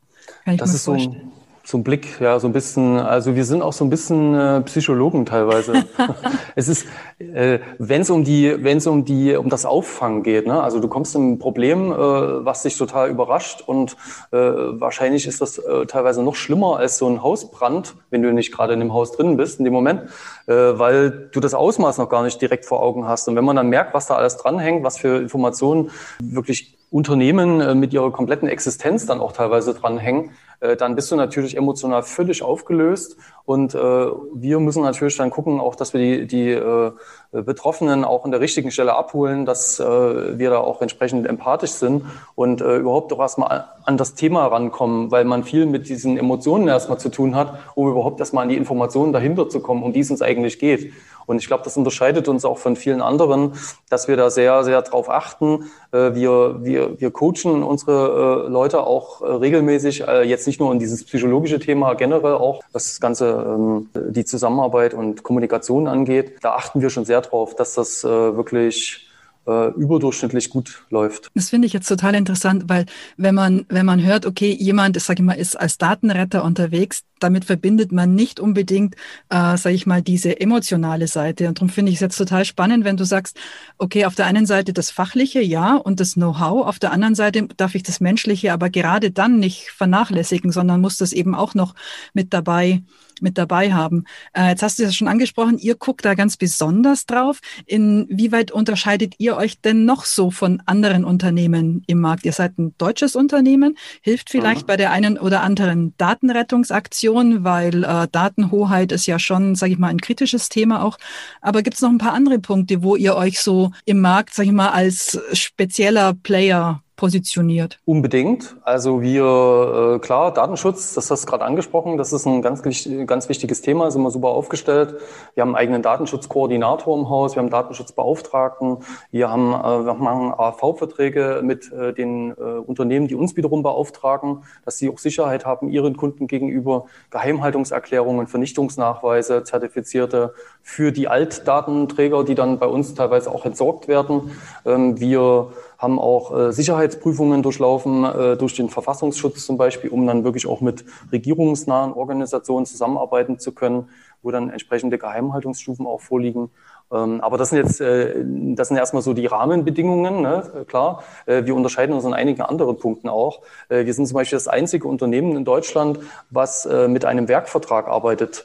kann 0.45 0.55
ich 0.55 0.61
das 0.61 0.73
mir 0.73 0.79
vorstellen. 0.79 1.33
So 1.35 1.44
so 1.67 1.79
ein 1.79 1.85
Blick, 1.85 2.21
ja, 2.21 2.39
so 2.39 2.47
ein 2.47 2.53
bisschen, 2.53 2.99
also 2.99 3.35
wir 3.35 3.45
sind 3.47 3.63
auch 3.63 3.73
so 3.73 3.85
ein 3.85 3.91
bisschen 3.91 4.35
äh, 4.35 4.61
Psychologen 4.63 5.25
teilweise. 5.25 5.85
es 6.55 6.69
ist, 6.69 6.87
äh, 7.19 7.59
wenn 7.79 8.03
es 8.03 8.11
um 8.11 8.23
die, 8.23 8.63
wenn 8.63 8.77
es 8.77 8.87
um 8.87 9.07
die, 9.07 9.35
um 9.35 9.49
das 9.49 9.65
Auffangen 9.65 10.23
geht, 10.23 10.47
ne? 10.47 10.63
also 10.63 10.79
du 10.79 10.89
kommst 10.89 11.15
in 11.15 11.33
ein 11.33 11.39
Problem, 11.39 11.91
äh, 11.91 11.97
was 11.97 12.63
dich 12.63 12.77
total 12.77 13.09
überrascht 13.09 13.63
und 13.67 13.97
äh, 14.31 14.37
wahrscheinlich 14.37 15.27
ist 15.27 15.41
das 15.41 15.57
äh, 15.57 15.87
teilweise 15.87 16.23
noch 16.23 16.35
schlimmer 16.35 16.77
als 16.77 16.99
so 16.99 17.09
ein 17.09 17.23
Hausbrand, 17.23 17.95
wenn 18.11 18.23
du 18.23 18.31
nicht 18.33 18.53
gerade 18.53 18.75
in 18.75 18.81
dem 18.81 18.93
Haus 18.93 19.13
drin 19.13 19.39
bist 19.39 19.59
in 19.59 19.65
dem 19.65 19.73
Moment, 19.73 20.03
äh, 20.47 20.53
weil 20.53 21.31
du 21.33 21.41
das 21.41 21.55
Ausmaß 21.55 21.97
noch 21.97 22.11
gar 22.11 22.25
nicht 22.25 22.43
direkt 22.43 22.67
vor 22.67 22.83
Augen 22.83 23.09
hast. 23.09 23.27
Und 23.27 23.37
wenn 23.37 23.45
man 23.45 23.57
dann 23.57 23.71
merkt, 23.71 23.95
was 23.95 24.07
da 24.07 24.17
alles 24.17 24.37
dranhängt, 24.37 24.85
was 24.85 24.99
für 24.99 25.17
Informationen 25.17 25.91
wirklich 26.21 26.77
Unternehmen 26.91 27.61
äh, 27.61 27.75
mit 27.75 27.93
ihrer 27.93 28.13
kompletten 28.13 28.49
Existenz 28.49 29.07
dann 29.07 29.21
auch 29.21 29.33
teilweise 29.33 29.75
dranhängen, 29.75 30.31
dann 30.79 30.95
bist 30.95 31.11
du 31.11 31.17
natürlich 31.17 31.57
emotional 31.57 32.03
völlig 32.03 32.43
aufgelöst. 32.43 33.17
Und 33.47 33.75
äh, 33.75 33.79
wir 33.79 34.59
müssen 34.59 34.83
natürlich 34.83 35.17
dann 35.19 35.31
gucken, 35.31 35.61
auch, 35.61 35.75
dass 35.75 35.93
wir 35.93 36.01
die, 36.01 36.27
die 36.27 36.51
äh, 36.51 36.93
Betroffenen 37.31 38.05
auch 38.05 38.25
an 38.25 38.31
der 38.31 38.41
richtigen 38.41 38.71
Stelle 38.71 38.95
abholen, 38.95 39.45
dass 39.45 39.79
äh, 39.79 40.39
wir 40.39 40.51
da 40.51 40.59
auch 40.59 40.81
entsprechend 40.81 41.27
empathisch 41.27 41.73
sind 41.73 42.05
und 42.35 42.63
äh, 42.63 42.77
überhaupt 42.77 43.13
auch 43.13 43.19
erstmal 43.19 43.67
an 43.85 43.97
das 43.99 44.15
Thema 44.15 44.47
rankommen, 44.47 45.11
weil 45.11 45.25
man 45.25 45.45
viel 45.45 45.67
mit 45.67 45.89
diesen 45.91 46.17
Emotionen 46.17 46.69
erstmal 46.69 46.99
zu 46.99 47.11
tun 47.11 47.35
hat, 47.37 47.59
um 47.75 47.89
überhaupt 47.89 48.19
erstmal 48.19 48.45
an 48.45 48.49
die 48.49 48.57
Informationen 48.57 49.13
dahinter 49.13 49.51
zu 49.51 49.61
kommen, 49.61 49.83
um 49.83 49.93
die 49.93 50.01
es 50.01 50.11
uns 50.11 50.23
eigentlich 50.23 50.59
geht. 50.59 50.93
Und 51.27 51.39
ich 51.39 51.47
glaube, 51.47 51.65
das 51.65 51.77
unterscheidet 51.77 52.29
uns 52.29 52.45
auch 52.45 52.59
von 52.59 52.77
vielen 52.77 53.01
anderen, 53.01 53.53
dass 53.91 54.09
wir 54.09 54.17
da 54.17 54.31
sehr, 54.31 54.65
sehr 54.65 54.83
drauf 54.83 55.09
achten. 55.09 55.71
Äh, 55.93 56.15
wir, 56.15 56.65
wir, 56.65 57.01
wir 57.01 57.11
coachen 57.11 57.63
unsere 57.63 58.47
äh, 58.47 58.49
Leute 58.49 58.87
auch 58.87 59.23
äh, 59.23 59.27
regelmäßig, 59.27 60.05
jetzt 60.25 60.47
nicht 60.47 60.61
nur 60.61 60.73
in 60.73 60.79
dieses 60.79 61.05
psychologische 61.05 61.59
Thema, 61.59 61.95
generell 61.95 62.35
auch, 62.35 62.63
was 62.73 62.89
das 62.89 63.01
Ganze, 63.01 63.45
ähm, 63.47 63.89
die 63.95 64.25
Zusammenarbeit 64.25 64.95
und 64.95 65.23
Kommunikation 65.23 65.87
angeht. 65.87 66.39
Da 66.43 66.55
achten 66.55 66.81
wir 66.81 66.91
schon 66.91 67.05
sehr 67.05 67.21
drauf, 67.21 67.55
dass 67.55 67.75
das 67.75 68.05
wirklich 68.05 69.09
äh, 69.47 69.69
überdurchschnittlich 69.73 70.51
gut 70.51 70.85
läuft. 70.91 71.31
Das 71.35 71.51
finde 71.51 71.67
ich 71.67 71.73
jetzt 71.73 71.89
total 71.89 72.15
interessant, 72.15 72.65
weil 72.69 72.87
wenn 73.17 73.35
man, 73.35 73.67
wenn 73.69 73.87
man 73.87 74.03
hört, 74.03 74.27
okay, 74.27 74.57
jemand, 74.59 75.01
sage 75.01 75.21
ich 75.21 75.27
mal, 75.27 75.35
ist 75.35 75.59
als 75.59 75.79
Datenretter 75.79 76.45
unterwegs, 76.45 77.05
damit 77.21 77.45
verbindet 77.45 77.93
man 77.93 78.15
nicht 78.15 78.41
unbedingt, 78.41 78.97
äh, 79.31 79.57
sage 79.57 79.75
ich 79.75 79.87
mal, 79.87 80.03
diese 80.03 80.41
emotionale 80.41 81.07
Seite. 81.09 81.49
Und 81.49 81.59
darum 81.59 81.69
finde 81.69 81.91
ich 81.91 81.97
es 81.97 82.01
jetzt 82.01 82.17
total 82.17 82.45
spannend, 82.45 82.85
wenn 82.85 82.97
du 82.97 83.05
sagst, 83.05 83.37
okay, 83.79 84.05
auf 84.05 84.15
der 84.15 84.27
einen 84.27 84.47
Seite 84.47 84.73
das 84.73 84.91
Fachliche, 84.91 85.41
ja, 85.41 85.77
und 85.77 86.01
das 86.01 86.15
Know-how, 86.15 86.67
auf 86.67 86.79
der 86.79 86.93
anderen 86.93 87.15
Seite 87.15 87.49
darf 87.57 87.75
ich 87.75 87.83
das 87.83 88.01
Menschliche 88.01 88.53
aber 88.53 88.71
gerade 88.71 89.11
dann 89.11 89.39
nicht 89.39 89.71
vernachlässigen, 89.71 90.53
sondern 90.53 90.81
muss 90.81 90.97
das 90.97 91.13
eben 91.13 91.35
auch 91.35 91.55
noch 91.55 91.75
mit 92.13 92.33
dabei 92.33 92.83
mit 93.23 93.39
dabei 93.39 93.73
haben. 93.73 94.05
Äh, 94.33 94.51
jetzt 94.51 94.63
hast 94.63 94.79
du 94.79 94.85
es 94.85 94.95
schon 94.95 95.09
angesprochen, 95.09 95.59
ihr 95.59 95.75
guckt 95.75 96.05
da 96.05 96.15
ganz 96.15 96.37
besonders 96.37 97.07
drauf. 97.07 97.41
Inwieweit 97.67 98.51
unterscheidet 98.51 99.15
ihr 99.19 99.37
euch 99.37 99.61
denn 99.61 99.85
noch 99.85 100.05
so 100.05 100.31
von 100.31 100.63
anderen 100.67 101.05
Unternehmen 101.05 101.83
im 101.87 102.01
Markt? 102.01 102.25
Ihr 102.25 102.33
seid 102.33 102.59
ein 102.59 102.75
deutsches 102.79 103.17
Unternehmen, 103.17 103.77
hilft 104.01 104.31
vielleicht 104.31 104.63
mhm. 104.63 104.67
bei 104.67 104.77
der 104.77 104.93
einen 104.93 105.19
oder 105.19 105.43
anderen 105.43 105.95
Datenrettungsaktion, 105.97 107.45
weil 107.45 107.85
äh, 107.85 108.09
Datenhoheit 108.11 108.93
ist 108.93 109.07
ja 109.07 109.19
schon, 109.19 109.55
sage 109.55 109.73
ich 109.73 109.79
mal, 109.79 109.89
ein 109.89 110.01
kritisches 110.01 110.49
Thema 110.49 110.83
auch. 110.83 110.99
Aber 111.41 111.63
gibt 111.63 111.77
es 111.77 111.83
noch 111.83 111.91
ein 111.91 111.99
paar 111.99 112.13
andere 112.13 112.39
Punkte, 112.39 112.83
wo 112.83 112.97
ihr 112.97 113.17
euch 113.17 113.41
so 113.41 113.71
im 113.85 114.01
Markt, 114.01 114.35
sage 114.35 114.49
ich 114.49 114.55
mal, 114.55 114.71
als 114.71 115.19
spezieller 115.33 116.15
Player 116.15 116.84
positioniert? 116.97 117.81
Unbedingt. 117.85 118.57
Also 118.63 119.03
wir, 119.03 119.97
äh, 119.97 119.99
klar, 119.99 120.33
Datenschutz, 120.33 120.95
das 120.95 121.11
hast 121.11 121.25
du 121.25 121.27
gerade 121.27 121.45
angesprochen, 121.45 121.97
das 121.97 122.13
ist 122.13 122.27
ein 122.27 122.41
ganz, 122.43 122.63
ganz 122.63 123.29
wichtiges 123.29 123.63
Thema, 123.63 123.91
sind 123.91 124.03
wir 124.03 124.11
super 124.11 124.29
aufgestellt. 124.29 124.95
Wir 125.35 125.43
haben 125.43 125.51
einen 125.51 125.57
eigenen 125.57 125.83
Datenschutzkoordinator 125.83 126.97
im 126.97 127.09
Haus, 127.09 127.35
wir 127.35 127.43
haben 127.43 127.51
Datenschutzbeauftragten, 127.51 128.79
wir 129.11 129.31
haben, 129.31 129.53
äh, 129.53 129.87
wir 129.87 129.95
machen 129.95 130.33
AV-Verträge 130.37 131.41
mit 131.43 131.73
äh, 131.73 131.93
den 131.93 132.31
äh, 132.31 132.35
Unternehmen, 132.35 133.09
die 133.09 133.17
uns 133.17 133.37
wiederum 133.37 133.63
beauftragen, 133.63 134.45
dass 134.65 134.79
sie 134.79 134.89
auch 134.89 134.99
Sicherheit 134.99 135.45
haben 135.45 135.69
ihren 135.69 135.97
Kunden 135.97 136.27
gegenüber, 136.27 136.87
Geheimhaltungserklärungen, 137.11 138.27
Vernichtungsnachweise, 138.29 139.45
Zertifizierte 139.45 140.35
für 140.63 140.93
die 140.93 141.09
Altdatenträger, 141.09 142.25
die 142.25 142.35
dann 142.35 142.59
bei 142.59 142.67
uns 142.67 142.95
teilweise 142.95 143.31
auch 143.31 143.45
entsorgt 143.45 143.89
werden. 143.89 144.31
Ähm, 144.65 145.01
wir 145.01 145.49
haben 145.85 145.99
auch 146.01 146.37
äh, 146.37 146.53
Sicherheitsprüfungen 146.53 147.43
durchlaufen, 147.43 148.05
äh, 148.05 148.37
durch 148.37 148.55
den 148.55 148.71
Verfassungsschutz 148.71 149.45
zum 149.47 149.57
Beispiel, 149.57 149.91
um 149.91 150.07
dann 150.07 150.25
wirklich 150.25 150.47
auch 150.47 150.61
mit 150.61 150.85
regierungsnahen 151.13 151.93
Organisationen 151.93 152.67
zusammenarbeiten 152.67 153.39
zu 153.39 153.53
können, 153.53 153.89
wo 154.23 154.31
dann 154.31 154.51
entsprechende 154.51 154.99
Geheimhaltungsstufen 154.99 155.87
auch 155.87 156.01
vorliegen. 156.01 156.51
Ähm, 156.91 157.21
aber 157.21 157.37
das 157.37 157.51
sind 157.51 157.59
jetzt, 157.59 157.81
äh, 157.83 158.15
das 158.57 158.69
sind 158.69 158.79
erstmal 158.79 159.03
so 159.03 159.13
die 159.13 159.27
Rahmenbedingungen, 159.27 160.23
ne? 160.23 160.65
klar. 160.67 161.05
Wir 161.27 161.55
unterscheiden 161.55 161.95
uns 161.95 162.05
in 162.05 162.15
einigen 162.15 162.41
anderen 162.41 162.79
Punkten 162.79 163.09
auch. 163.09 163.41
Wir 163.69 163.93
sind 163.93 164.07
zum 164.07 164.15
Beispiel 164.15 164.37
das 164.37 164.49
einzige 164.49 164.89
Unternehmen 164.89 165.37
in 165.37 165.45
Deutschland, 165.45 165.99
was 166.31 166.69
mit 166.89 167.05
einem 167.05 167.29
Werkvertrag 167.29 167.89
arbeitet 167.89 168.45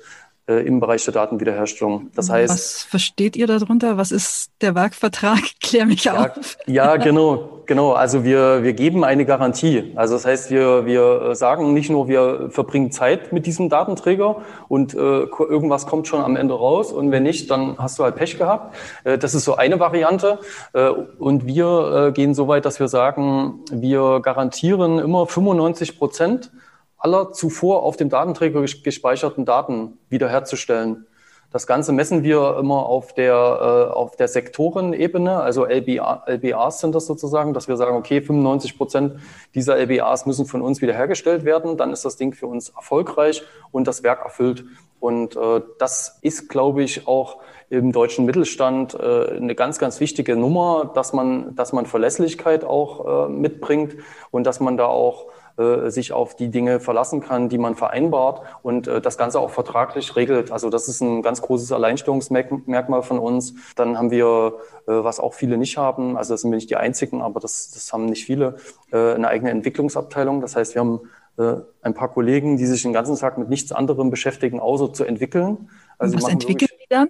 im 0.50 0.80
Bereich 0.80 1.06
der 1.06 1.14
Datenwiederherstellung. 1.14 2.10
Das 2.16 2.30
heißt. 2.30 2.52
Was 2.52 2.84
versteht 2.84 3.36
ihr 3.36 3.48
darunter? 3.48 3.98
Was 3.98 4.12
ist 4.12 4.52
der 4.62 4.76
Werkvertrag? 4.76 5.40
Klär 5.62 5.86
mich 5.86 6.06
ja, 6.06 6.26
auf. 6.26 6.58
Ja, 6.66 6.98
genau, 6.98 7.62
genau. 7.66 7.94
Also 7.94 8.24
wir, 8.24 8.64
wir 8.64 8.74
geben 8.74 9.04
eine 9.04 9.26
Garantie. 9.26 9.92
Also 9.96 10.16
das 10.16 10.26
heißt, 10.26 10.50
wir, 10.50 10.86
wir 10.86 11.36
sagen 11.36 11.74
nicht 11.74 11.90
nur, 11.90 12.08
wir 12.08 12.50
verbringen 12.50 12.92
Zeit 12.92 13.32
mit 13.32 13.46
diesem 13.46 13.70
Datenträger 13.70 14.38
und 14.68 14.94
äh, 14.94 14.98
irgendwas 14.98 15.86
kommt 15.86 16.08
schon 16.08 16.22
am 16.22 16.36
Ende 16.36 16.56
raus 16.56 16.92
und 16.92 17.12
wenn 17.12 17.24
nicht, 17.24 17.52
dann 17.52 17.78
hast 17.78 18.00
du 18.00 18.04
halt 18.04 18.16
Pech 18.16 18.38
gehabt. 18.38 18.76
Äh, 19.04 19.18
das 19.18 19.36
ist 19.36 19.46
so 19.46 19.56
eine 19.56 19.80
Variante. 19.80 20.40
Äh, 20.74 20.90
und 20.90 21.46
wir 21.46 22.08
äh, 22.08 22.12
gehen 22.12 22.34
so 22.34 22.48
weit, 22.48 22.66
dass 22.66 22.80
wir 22.80 22.88
sagen, 22.88 23.60
wir 23.72 24.20
garantieren 24.22 25.00
immer 25.00 25.28
95 25.28 25.98
Prozent 25.98 26.52
aller 27.00 27.32
zuvor 27.32 27.84
auf 27.84 27.98
dem 27.98 28.10
Datenträger 28.10 28.62
gespeicherten 28.62 29.46
Daten 29.46 29.98
wiederherzustellen. 30.10 31.08
Das 31.52 31.66
Ganze 31.66 31.94
messen 31.94 32.22
wir 32.22 32.58
immer 32.60 32.86
auf 32.86 33.14
der, 33.14 33.92
äh, 33.96 34.18
der 34.18 34.28
Sektorenebene, 34.28 35.40
also 35.40 35.66
LBA, 35.66 36.26
LBAs 36.28 36.80
sind 36.80 36.94
das 36.94 37.08
sozusagen, 37.08 37.56
dass 37.56 37.68
wir 37.68 37.76
sagen, 37.76 37.98
okay, 37.98 38.22
95 38.22 38.78
Prozent 38.78 39.16
dieser 39.56 39.76
LBAs 39.78 40.28
müssen 40.28 40.46
von 40.46 40.62
uns 40.62 40.80
wiederhergestellt 40.80 41.46
werden, 41.46 41.76
dann 41.76 41.92
ist 41.92 42.06
das 42.06 42.18
Ding 42.18 42.34
für 42.34 42.46
uns 42.46 42.70
erfolgreich 42.70 43.42
und 43.72 43.88
das 43.88 44.04
Werk 44.04 44.24
erfüllt. 44.24 44.64
Und 45.00 45.36
äh, 45.38 45.62
das 45.80 46.20
ist, 46.22 46.50
glaube 46.50 46.84
ich, 46.84 47.08
auch 47.08 47.38
im 47.72 47.92
deutschen 47.92 48.26
Mittelstand 48.26 48.94
äh, 48.94 49.38
eine 49.38 49.56
ganz, 49.56 49.80
ganz 49.80 50.00
wichtige 50.00 50.36
Nummer, 50.36 50.92
dass 50.94 51.14
man, 51.14 51.56
dass 51.56 51.74
man 51.74 51.88
Verlässlichkeit 51.88 52.64
auch 52.64 53.28
äh, 53.28 53.30
mitbringt 53.30 53.96
und 54.30 54.44
dass 54.44 54.60
man 54.60 54.78
da 54.78 54.86
auch 54.86 55.28
äh, 55.60 55.90
sich 55.90 56.14
auf 56.14 56.36
die 56.36 56.48
Dinge 56.48 56.80
verlassen 56.80 57.20
kann, 57.20 57.50
die 57.50 57.58
man 57.58 57.76
vereinbart 57.76 58.42
und 58.64 58.88
äh, 58.88 59.02
das 59.02 59.18
Ganze 59.18 59.40
auch 59.42 59.50
vertraglich 59.50 60.16
regelt. 60.16 60.52
Also 60.52 60.70
das 60.70 60.88
ist 60.88 61.02
ein 61.02 61.22
ganz 61.22 61.42
großes 61.42 61.74
Alleinstellungsmerkmal 61.74 63.04
von 63.04 63.20
uns. 63.20 63.54
Dann 63.76 63.98
haben 63.98 64.10
wir, 64.10 64.54
äh, 64.88 64.92
was 64.92 65.20
auch 65.20 65.34
viele 65.34 65.58
nicht 65.58 65.78
haben, 65.78 66.18
also 66.18 66.34
das 66.34 66.42
sind 66.42 66.52
wir 66.52 66.56
nicht 66.56 66.70
die 66.70 66.78
einzigen, 66.78 67.22
aber 67.22 67.42
das, 67.42 67.72
das 67.72 67.92
haben 67.92 68.06
nicht 68.06 68.26
viele, 68.26 68.56
äh, 68.94 69.14
eine 69.14 69.28
eigene 69.28 69.52
Entwicklungsabteilung. 69.52 70.40
Das 70.40 70.56
heißt, 70.56 70.76
wir 70.76 70.80
haben 70.80 71.02
äh, 71.38 71.56
ein 71.82 71.94
paar 71.94 72.10
Kollegen, 72.10 72.56
die 72.56 72.66
sich 72.66 72.82
den 72.84 72.94
ganzen 72.94 73.18
Tag 73.18 73.38
mit 73.38 73.50
nichts 73.50 73.74
anderem 73.74 74.10
beschäftigen, 74.10 74.60
außer 74.60 74.94
zu 74.94 75.04
entwickeln. 75.04 75.70
Also 75.98 76.16
was 76.16 76.30
entwickeln 76.30 76.70
die 76.82 76.88
dann? 76.90 77.10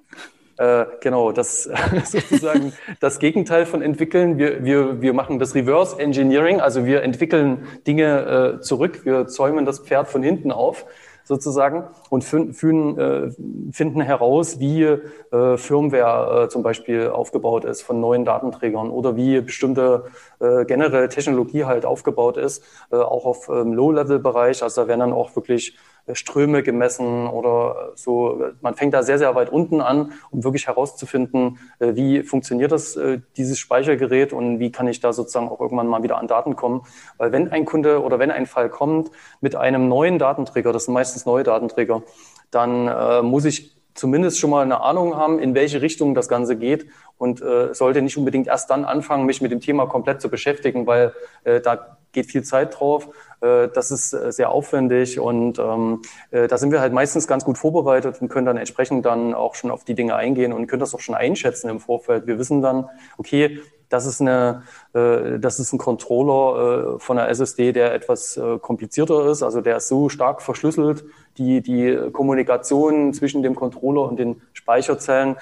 Äh, 0.60 0.86
genau, 1.00 1.32
das 1.32 1.64
sozusagen 1.64 2.74
das 3.00 3.20
Gegenteil 3.20 3.66
von 3.66 3.82
entwickeln. 3.82 4.38
Wir, 4.38 4.64
wir, 4.66 5.02
wir 5.02 5.14
machen 5.14 5.40
das 5.40 5.56
Reverse 5.56 5.98
Engineering, 5.98 6.60
also 6.60 6.86
wir 6.86 7.02
entwickeln 7.02 7.66
Dinge 7.88 8.58
äh, 8.58 8.62
zurück, 8.62 9.06
wir 9.06 9.28
zäumen 9.28 9.66
das 9.66 9.80
Pferd 9.80 10.10
von 10.10 10.22
hinten 10.22 10.52
auf 10.52 10.86
sozusagen 11.24 11.84
und 12.10 12.24
finden, 12.24 13.00
äh, 13.00 13.32
finden 13.72 14.02
heraus, 14.02 14.60
wie 14.60 14.84
äh, 14.84 15.58
Firmware 15.58 16.46
äh, 16.46 16.50
zum 16.50 16.64
Beispiel 16.64 17.08
aufgebaut 17.08 17.66
ist 17.66 17.84
von 17.84 18.02
neuen 18.02 18.26
Datenträgern 18.26 18.90
oder 18.90 19.16
wie 19.16 19.40
bestimmte 19.40 20.06
äh, 20.40 20.66
generell 20.66 21.08
Technologie 21.08 21.66
halt 21.66 21.86
aufgebaut 21.86 22.36
ist, 22.36 22.64
äh, 22.92 22.96
auch 22.96 23.26
auf 23.26 23.48
ähm, 23.48 23.74
Low-Level-Bereich. 23.74 24.64
Also 24.64 24.82
da 24.82 24.88
werden 24.88 25.02
dann 25.02 25.14
auch 25.14 25.36
wirklich 25.36 25.78
Ströme 26.16 26.64
gemessen 26.64 27.28
oder 27.28 27.92
so. 27.96 28.44
Man 28.62 28.76
fängt 28.76 28.94
da 28.94 29.04
sehr, 29.04 29.18
sehr 29.18 29.36
weit 29.36 29.52
unten 29.52 29.82
an, 29.82 30.14
um 30.32 30.44
wirklich 30.44 30.68
herauszufinden, 30.68 31.60
äh, 31.80 31.96
wie 31.96 32.24
funktioniert 32.24 32.72
das, 32.72 32.96
äh, 32.96 33.20
dieses 33.38 33.60
Speichergerät 33.60 34.34
und 34.34 34.60
wie 34.60 34.72
kann 34.72 34.88
ich 34.88 35.00
da 35.00 35.14
sozusagen 35.14 35.50
auch 35.50 35.60
irgendwann 35.60 35.88
mal 35.88 36.04
wieder 36.04 36.18
an 36.18 36.28
Daten 36.28 36.56
kommen. 36.56 36.82
Weil 37.18 37.32
wenn 37.32 37.52
ein 37.52 37.66
Kunde 37.66 38.02
oder 38.02 38.20
wenn 38.20 38.32
ein 38.32 38.46
Fall 38.46 38.70
kommt 38.70 39.12
mit 39.42 39.56
einem 39.56 39.88
neuen 39.88 40.20
Datenträger, 40.20 40.74
das 40.74 40.86
sind 40.86 40.94
meistens 40.94 41.26
neue 41.26 41.44
Datenträger, 41.44 42.04
dann 42.52 42.88
äh, 42.88 43.22
muss 43.22 43.46
ich 43.46 43.80
zumindest 43.94 44.40
schon 44.40 44.50
mal 44.50 44.64
eine 44.64 44.82
Ahnung 44.82 45.16
haben, 45.16 45.40
in 45.40 45.54
welche 45.56 45.82
Richtung 45.82 46.16
das 46.16 46.30
Ganze 46.30 46.56
geht 46.56 46.88
und 47.18 47.42
äh, 47.42 47.74
sollte 47.74 48.02
nicht 48.02 48.18
unbedingt 48.18 48.48
erst 48.48 48.70
dann 48.70 48.86
anfangen, 48.86 49.26
mich 49.26 49.42
mit 49.42 49.52
dem 49.52 49.60
Thema 49.60 49.88
komplett 49.88 50.22
zu 50.22 50.30
beschäftigen, 50.30 50.88
weil 50.88 51.14
äh, 51.44 51.60
da 51.60 51.98
geht 52.12 52.28
viel 52.28 52.44
Zeit 52.44 52.80
drauf. 52.80 53.10
Äh, 53.42 53.70
das 53.70 53.92
ist 53.92 54.14
äh, 54.14 54.32
sehr 54.32 54.52
aufwendig 54.52 55.20
und 55.20 55.60
ähm, 55.60 56.02
äh, 56.32 56.48
da 56.48 56.58
sind 56.58 56.72
wir 56.72 56.82
halt 56.82 56.94
meistens 56.94 57.28
ganz 57.28 57.46
gut 57.46 57.58
vorbereitet 57.58 58.22
und 58.22 58.30
können 58.30 58.46
dann 58.46 58.58
entsprechend 58.58 59.06
dann 59.06 59.34
auch 59.34 59.56
schon 59.56 59.72
auf 59.72 59.84
die 59.84 59.96
Dinge 59.96 60.16
eingehen 60.16 60.54
und 60.54 60.68
können 60.68 60.80
das 60.82 60.94
auch 60.94 61.00
schon 61.00 61.16
einschätzen 61.16 61.70
im 61.70 61.80
Vorfeld. 61.80 62.28
Wir 62.28 62.38
wissen 62.38 62.62
dann, 62.62 62.90
okay, 63.18 63.62
das 63.90 64.06
ist, 64.06 64.22
eine, 64.22 64.64
äh, 64.94 65.40
das 65.40 65.60
ist 65.60 65.74
ein 65.74 65.80
Controller 65.80 66.96
äh, 66.96 67.00
von 67.00 67.18
der 67.18 67.28
SSD, 67.30 67.74
der 67.74 67.94
etwas 67.94 68.38
äh, 68.38 68.60
komplizierter 68.60 69.28
ist. 69.30 69.42
Also 69.44 69.62
der 69.62 69.78
ist 69.78 69.88
so 69.88 70.10
stark 70.10 70.42
verschlüsselt, 70.42 71.04
die, 71.38 71.62
die 71.62 71.98
Kommunikation 72.14 73.14
zwischen 73.14 73.42
dem 73.42 73.56
Controller 73.56 74.04
und 74.04 74.20
den 74.20 74.42
Speicherzellen, 74.54 75.38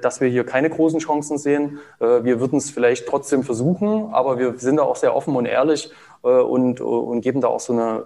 dass 0.00 0.20
wir 0.20 0.28
hier 0.28 0.44
keine 0.44 0.70
großen 0.70 1.00
Chancen 1.00 1.38
sehen. 1.38 1.78
Äh, 2.00 2.24
wir 2.24 2.40
würden 2.40 2.58
es 2.58 2.70
vielleicht 2.70 3.06
trotzdem 3.06 3.42
versuchen, 3.42 4.12
aber 4.12 4.38
wir 4.38 4.58
sind 4.58 4.76
da 4.76 4.82
auch 4.82 4.96
sehr 4.96 5.14
offen 5.14 5.36
und 5.36 5.46
ehrlich 5.46 5.90
äh, 6.22 6.28
und, 6.28 6.80
und 6.80 7.20
geben 7.20 7.40
da 7.40 7.48
auch 7.48 7.60
so 7.60 7.72
eine 7.72 8.04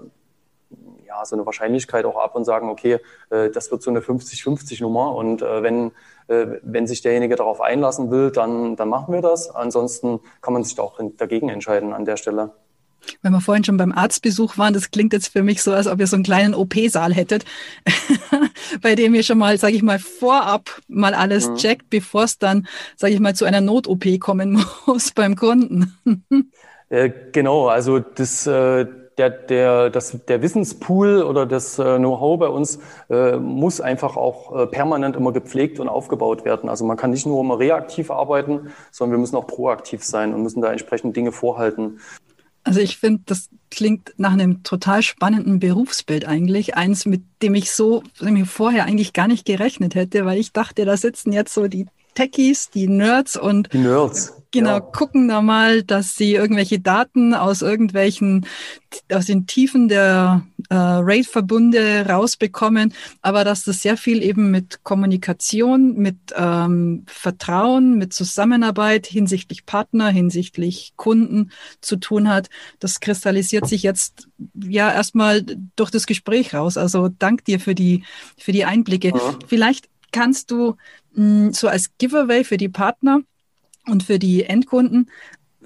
ja, 1.06 1.24
so 1.24 1.36
eine 1.36 1.46
Wahrscheinlichkeit 1.46 2.04
auch 2.04 2.18
ab 2.18 2.34
und 2.34 2.44
sagen, 2.44 2.68
okay, 2.68 2.98
das 3.30 3.70
wird 3.70 3.80
so 3.80 3.88
eine 3.88 4.00
50-50-Nummer 4.00 5.14
und 5.14 5.40
wenn 5.40 5.92
äh, 6.28 6.60
wenn 6.62 6.86
sich 6.86 7.02
derjenige 7.02 7.36
darauf 7.36 7.60
einlassen 7.60 8.10
will, 8.10 8.30
dann, 8.30 8.76
dann 8.76 8.88
machen 8.88 9.12
wir 9.12 9.22
das. 9.22 9.50
Ansonsten 9.50 10.20
kann 10.40 10.52
man 10.52 10.62
sich 10.62 10.74
da 10.74 10.82
auch 10.82 11.00
dagegen 11.16 11.48
entscheiden 11.48 11.92
an 11.92 12.04
der 12.04 12.16
Stelle. 12.16 12.52
Wenn 13.22 13.32
wir 13.32 13.40
vorhin 13.40 13.64
schon 13.64 13.76
beim 13.76 13.92
Arztbesuch 13.92 14.58
waren, 14.58 14.74
das 14.74 14.90
klingt 14.90 15.12
jetzt 15.12 15.28
für 15.28 15.42
mich 15.42 15.62
so, 15.62 15.72
als 15.72 15.86
ob 15.86 16.00
ihr 16.00 16.06
so 16.06 16.16
einen 16.16 16.24
kleinen 16.24 16.54
OP-Saal 16.54 17.14
hättet, 17.14 17.44
bei 18.82 18.94
dem 18.94 19.14
ihr 19.14 19.22
schon 19.22 19.38
mal, 19.38 19.58
sage 19.58 19.74
ich 19.74 19.82
mal, 19.82 19.98
vorab 19.98 20.80
mal 20.88 21.14
alles 21.14 21.48
mhm. 21.48 21.56
checkt, 21.56 21.90
bevor 21.90 22.24
es 22.24 22.38
dann, 22.38 22.66
sage 22.96 23.14
ich 23.14 23.20
mal, 23.20 23.34
zu 23.34 23.44
einer 23.44 23.60
Not-OP 23.60 24.20
kommen 24.20 24.64
muss 24.86 25.12
beim 25.12 25.36
Kunden. 25.36 25.94
äh, 26.90 27.10
genau, 27.32 27.68
also 27.68 27.98
das, 27.98 28.46
äh, 28.46 28.86
der, 29.18 29.30
der, 29.30 29.90
das, 29.90 30.16
der 30.26 30.42
Wissenspool 30.42 31.22
oder 31.22 31.44
das 31.44 31.78
äh, 31.78 31.98
Know-how 31.98 32.38
bei 32.38 32.48
uns 32.48 32.78
äh, 33.10 33.36
muss 33.36 33.80
einfach 33.80 34.16
auch 34.16 34.56
äh, 34.56 34.66
permanent 34.66 35.16
immer 35.16 35.32
gepflegt 35.32 35.80
und 35.80 35.88
aufgebaut 35.88 36.44
werden. 36.44 36.70
Also 36.70 36.84
man 36.84 36.96
kann 36.96 37.10
nicht 37.10 37.26
nur 37.26 37.40
immer 37.40 37.58
reaktiv 37.58 38.10
arbeiten, 38.10 38.72
sondern 38.90 39.16
wir 39.16 39.20
müssen 39.20 39.36
auch 39.36 39.46
proaktiv 39.46 40.04
sein 40.04 40.32
und 40.32 40.42
müssen 40.42 40.62
da 40.62 40.70
entsprechend 40.70 41.16
Dinge 41.16 41.32
vorhalten. 41.32 41.98
Also 42.68 42.80
ich 42.80 42.98
finde, 42.98 43.22
das 43.24 43.48
klingt 43.70 44.12
nach 44.18 44.34
einem 44.34 44.62
total 44.62 45.02
spannenden 45.02 45.58
Berufsbild 45.58 46.26
eigentlich. 46.26 46.76
Eins, 46.76 47.06
mit 47.06 47.22
dem 47.40 47.54
ich 47.54 47.72
so 47.72 48.02
dem 48.20 48.44
vorher 48.44 48.84
eigentlich 48.84 49.14
gar 49.14 49.26
nicht 49.26 49.46
gerechnet 49.46 49.94
hätte, 49.94 50.26
weil 50.26 50.38
ich 50.38 50.52
dachte, 50.52 50.84
da 50.84 50.94
sitzen 50.98 51.32
jetzt 51.32 51.54
so 51.54 51.66
die 51.66 51.86
Techies, 52.14 52.68
die 52.68 52.86
Nerds 52.86 53.38
und 53.38 53.72
die 53.72 53.78
Nerds. 53.78 54.34
Genau, 54.50 54.70
ja. 54.70 54.80
gucken 54.80 55.28
da 55.28 55.42
mal, 55.42 55.82
dass 55.82 56.16
sie 56.16 56.34
irgendwelche 56.34 56.80
Daten 56.80 57.34
aus 57.34 57.60
irgendwelchen, 57.60 58.46
aus 59.12 59.26
den 59.26 59.46
Tiefen 59.46 59.88
der 59.88 60.46
äh, 60.70 60.74
RAID-Verbunde 60.74 62.06
rausbekommen, 62.08 62.94
aber 63.20 63.44
dass 63.44 63.64
das 63.64 63.82
sehr 63.82 63.98
viel 63.98 64.22
eben 64.22 64.50
mit 64.50 64.82
Kommunikation, 64.84 65.96
mit 65.96 66.16
ähm, 66.34 67.04
Vertrauen, 67.06 67.98
mit 67.98 68.14
Zusammenarbeit 68.14 69.06
hinsichtlich 69.06 69.66
Partner, 69.66 70.08
hinsichtlich 70.08 70.94
Kunden 70.96 71.50
zu 71.82 71.96
tun 71.96 72.30
hat. 72.30 72.48
Das 72.78 73.00
kristallisiert 73.00 73.68
sich 73.68 73.82
jetzt 73.82 74.28
ja 74.54 74.90
erstmal 74.90 75.42
durch 75.76 75.90
das 75.90 76.06
Gespräch 76.06 76.54
raus. 76.54 76.78
Also 76.78 77.10
dank 77.10 77.44
dir 77.44 77.60
für 77.60 77.74
die, 77.74 78.02
für 78.38 78.52
die 78.52 78.64
Einblicke. 78.64 79.08
Ja. 79.08 79.38
Vielleicht 79.46 79.90
kannst 80.10 80.50
du 80.50 80.76
mh, 81.12 81.52
so 81.52 81.68
als 81.68 81.90
Giveaway 81.98 82.44
für 82.44 82.56
die 82.56 82.70
Partner 82.70 83.20
und 83.88 84.02
für 84.02 84.18
die 84.18 84.44
Endkunden, 84.44 85.10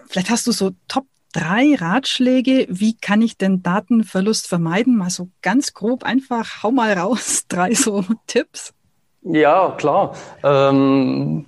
vielleicht 0.07 0.31
hast 0.31 0.47
du 0.47 0.53
so 0.53 0.71
Top 0.89 1.05
drei 1.33 1.75
Ratschläge, 1.79 2.67
wie 2.69 2.97
kann 2.97 3.23
ich 3.23 3.37
denn 3.39 3.63
Datenverlust 3.63 4.47
vermeiden? 4.47 4.97
Mal 4.97 5.11
so 5.11 5.29
ganz 5.41 5.73
grob 5.73 6.05
einfach, 6.05 6.63
hau 6.63 6.71
mal 6.71 6.93
raus, 6.93 7.45
drei 7.49 7.75
so 7.75 8.05
Tipps. 8.27 8.73
Ja, 9.23 9.75
klar. 9.79 10.15
Ähm, 10.43 11.47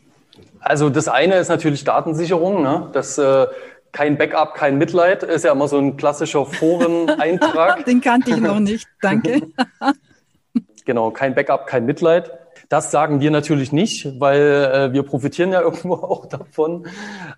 also 0.60 0.90
das 0.90 1.08
eine 1.08 1.36
ist 1.36 1.48
natürlich 1.48 1.84
Datensicherung. 1.84 2.62
Ne? 2.62 2.88
Das 2.92 3.18
äh, 3.18 3.46
kein 3.92 4.16
Backup, 4.16 4.54
kein 4.54 4.78
Mitleid 4.78 5.22
ist 5.22 5.44
ja 5.44 5.52
immer 5.52 5.68
so 5.68 5.78
ein 5.78 5.96
klassischer 5.96 6.46
Foreneintrag. 6.46 7.84
Den 7.84 8.00
kannte 8.00 8.30
ich 8.30 8.38
noch 8.38 8.60
nicht, 8.60 8.88
danke. 9.00 9.42
genau, 10.84 11.10
kein 11.10 11.34
Backup, 11.34 11.66
kein 11.66 11.84
Mitleid. 11.84 12.30
Das 12.74 12.90
sagen 12.90 13.20
wir 13.20 13.30
natürlich 13.30 13.70
nicht, 13.70 14.18
weil 14.18 14.40
äh, 14.40 14.92
wir 14.92 15.04
profitieren 15.04 15.52
ja 15.52 15.60
irgendwo 15.68 15.94
auch 15.94 16.26
davon. 16.26 16.88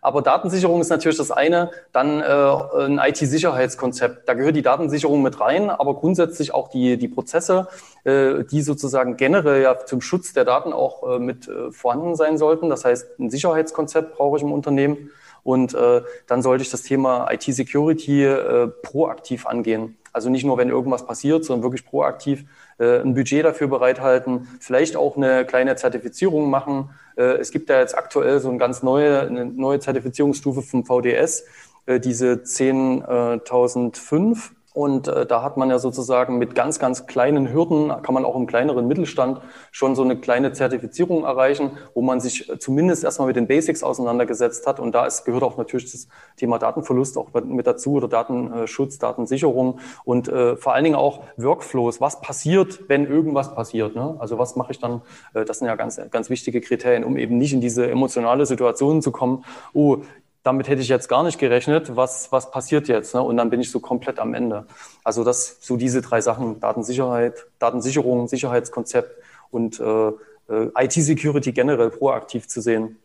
Aber 0.00 0.22
Datensicherung 0.22 0.80
ist 0.80 0.88
natürlich 0.88 1.18
das 1.18 1.30
eine. 1.30 1.70
Dann 1.92 2.22
äh, 2.22 2.86
ein 2.86 2.98
IT-Sicherheitskonzept. 2.98 4.26
Da 4.26 4.32
gehört 4.32 4.56
die 4.56 4.62
Datensicherung 4.62 5.20
mit 5.20 5.38
rein, 5.38 5.68
aber 5.68 5.92
grundsätzlich 5.96 6.54
auch 6.54 6.68
die, 6.68 6.96
die 6.96 7.08
Prozesse, 7.08 7.68
äh, 8.04 8.44
die 8.50 8.62
sozusagen 8.62 9.18
generell 9.18 9.60
ja 9.60 9.76
zum 9.84 10.00
Schutz 10.00 10.32
der 10.32 10.46
Daten 10.46 10.72
auch 10.72 11.06
äh, 11.06 11.18
mit 11.18 11.48
äh, 11.48 11.70
vorhanden 11.70 12.16
sein 12.16 12.38
sollten. 12.38 12.70
Das 12.70 12.86
heißt, 12.86 13.20
ein 13.20 13.28
Sicherheitskonzept 13.28 14.16
brauche 14.16 14.38
ich 14.38 14.42
im 14.42 14.52
Unternehmen. 14.52 15.10
Und 15.42 15.74
äh, 15.74 16.00
dann 16.26 16.40
sollte 16.40 16.62
ich 16.62 16.70
das 16.70 16.82
Thema 16.82 17.30
IT-Security 17.30 18.24
äh, 18.24 18.68
proaktiv 18.68 19.46
angehen. 19.46 19.98
Also 20.14 20.30
nicht 20.30 20.44
nur, 20.44 20.56
wenn 20.56 20.70
irgendwas 20.70 21.04
passiert, 21.04 21.44
sondern 21.44 21.62
wirklich 21.62 21.84
proaktiv 21.84 22.46
äh, 22.78 23.00
ein 23.00 23.14
Budget 23.14 23.44
dafür 23.44 23.68
bereithalten, 23.68 24.48
vielleicht 24.60 24.96
auch 24.96 25.16
eine 25.16 25.44
kleine 25.44 25.76
Zertifizierung 25.76 26.50
machen. 26.50 26.90
Äh, 27.16 27.38
es 27.38 27.50
gibt 27.50 27.70
da 27.70 27.80
jetzt 27.80 27.96
aktuell 27.96 28.40
so 28.40 28.48
eine 28.48 28.58
ganz 28.58 28.82
neue, 28.82 29.20
eine 29.20 29.46
neue 29.46 29.80
Zertifizierungsstufe 29.80 30.62
vom 30.62 30.84
VDS, 30.84 31.44
äh, 31.86 32.00
diese 32.00 32.42
10.005 32.44 34.50
und 34.76 35.08
äh, 35.08 35.24
da 35.24 35.42
hat 35.42 35.56
man 35.56 35.70
ja 35.70 35.78
sozusagen 35.78 36.36
mit 36.36 36.54
ganz, 36.54 36.78
ganz 36.78 37.06
kleinen 37.06 37.50
Hürden, 37.50 37.88
kann 38.02 38.12
man 38.12 38.26
auch 38.26 38.36
im 38.36 38.46
kleineren 38.46 38.86
Mittelstand 38.86 39.40
schon 39.72 39.94
so 39.94 40.02
eine 40.02 40.18
kleine 40.18 40.52
Zertifizierung 40.52 41.24
erreichen, 41.24 41.70
wo 41.94 42.02
man 42.02 42.20
sich 42.20 42.52
zumindest 42.58 43.02
erstmal 43.02 43.28
mit 43.28 43.36
den 43.36 43.46
Basics 43.46 43.82
auseinandergesetzt 43.82 44.66
hat. 44.66 44.78
Und 44.78 44.94
da 44.94 45.06
ist, 45.06 45.24
gehört 45.24 45.44
auch 45.44 45.56
natürlich 45.56 45.90
das 45.90 46.08
Thema 46.36 46.58
Datenverlust 46.58 47.16
auch 47.16 47.28
mit 47.42 47.66
dazu 47.66 47.94
oder 47.94 48.06
Datenschutz, 48.06 48.98
Datensicherung 48.98 49.80
und 50.04 50.28
äh, 50.28 50.56
vor 50.56 50.74
allen 50.74 50.84
Dingen 50.84 50.96
auch 50.96 51.22
Workflows. 51.38 52.02
Was 52.02 52.20
passiert, 52.20 52.80
wenn 52.86 53.06
irgendwas 53.06 53.54
passiert? 53.54 53.96
Ne? 53.96 54.16
Also 54.18 54.38
was 54.38 54.56
mache 54.56 54.72
ich 54.72 54.78
dann? 54.78 55.00
Äh, 55.32 55.46
das 55.46 55.60
sind 55.60 55.68
ja 55.68 55.76
ganz, 55.76 55.98
ganz 56.10 56.28
wichtige 56.28 56.60
Kriterien, 56.60 57.02
um 57.02 57.16
eben 57.16 57.38
nicht 57.38 57.54
in 57.54 57.62
diese 57.62 57.90
emotionale 57.90 58.44
Situation 58.44 59.00
zu 59.00 59.10
kommen. 59.10 59.42
Oh, 59.72 60.02
damit 60.46 60.68
hätte 60.68 60.80
ich 60.80 60.88
jetzt 60.88 61.08
gar 61.08 61.24
nicht 61.24 61.38
gerechnet, 61.40 61.96
was, 61.96 62.30
was 62.30 62.52
passiert 62.52 62.86
jetzt? 62.86 63.14
Ne? 63.14 63.20
Und 63.20 63.36
dann 63.36 63.50
bin 63.50 63.60
ich 63.60 63.70
so 63.70 63.80
komplett 63.80 64.20
am 64.20 64.32
Ende. 64.32 64.66
Also 65.02 65.24
das 65.24 65.58
so 65.60 65.76
diese 65.76 66.02
drei 66.02 66.20
Sachen, 66.20 66.60
Datensicherheit, 66.60 67.46
Datensicherung, 67.58 68.28
Sicherheitskonzept 68.28 69.10
und 69.50 69.80
äh, 69.80 70.08
äh 70.48 70.70
IT-Security 70.84 71.50
generell 71.50 71.90
proaktiv 71.90 72.46
zu 72.46 72.60
sehen, 72.60 72.96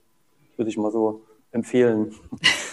würde 0.56 0.70
ich 0.70 0.78
mal 0.78 0.92
so 0.92 1.24
empfehlen. 1.52 2.14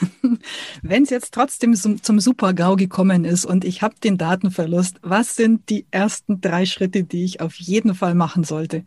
Wenn 0.83 1.03
es 1.03 1.11
jetzt 1.11 1.33
trotzdem 1.33 1.75
zum, 1.75 2.03
zum 2.03 2.21
Super-GAU 2.21 2.77
gekommen 2.77 3.25
ist 3.25 3.47
und 3.47 3.65
ich 3.65 3.81
habe 3.81 3.95
den 4.05 4.19
Datenverlust, 4.19 4.99
was 5.03 5.35
sind 5.35 5.71
die 5.71 5.87
ersten 5.91 6.43
drei 6.43 6.67
Schritte, 6.67 7.05
die 7.05 7.25
ich 7.25 7.41
auf 7.41 7.55
jeden 7.55 7.95
Fall 7.95 8.15
machen 8.15 8.45
sollte? 8.45 8.85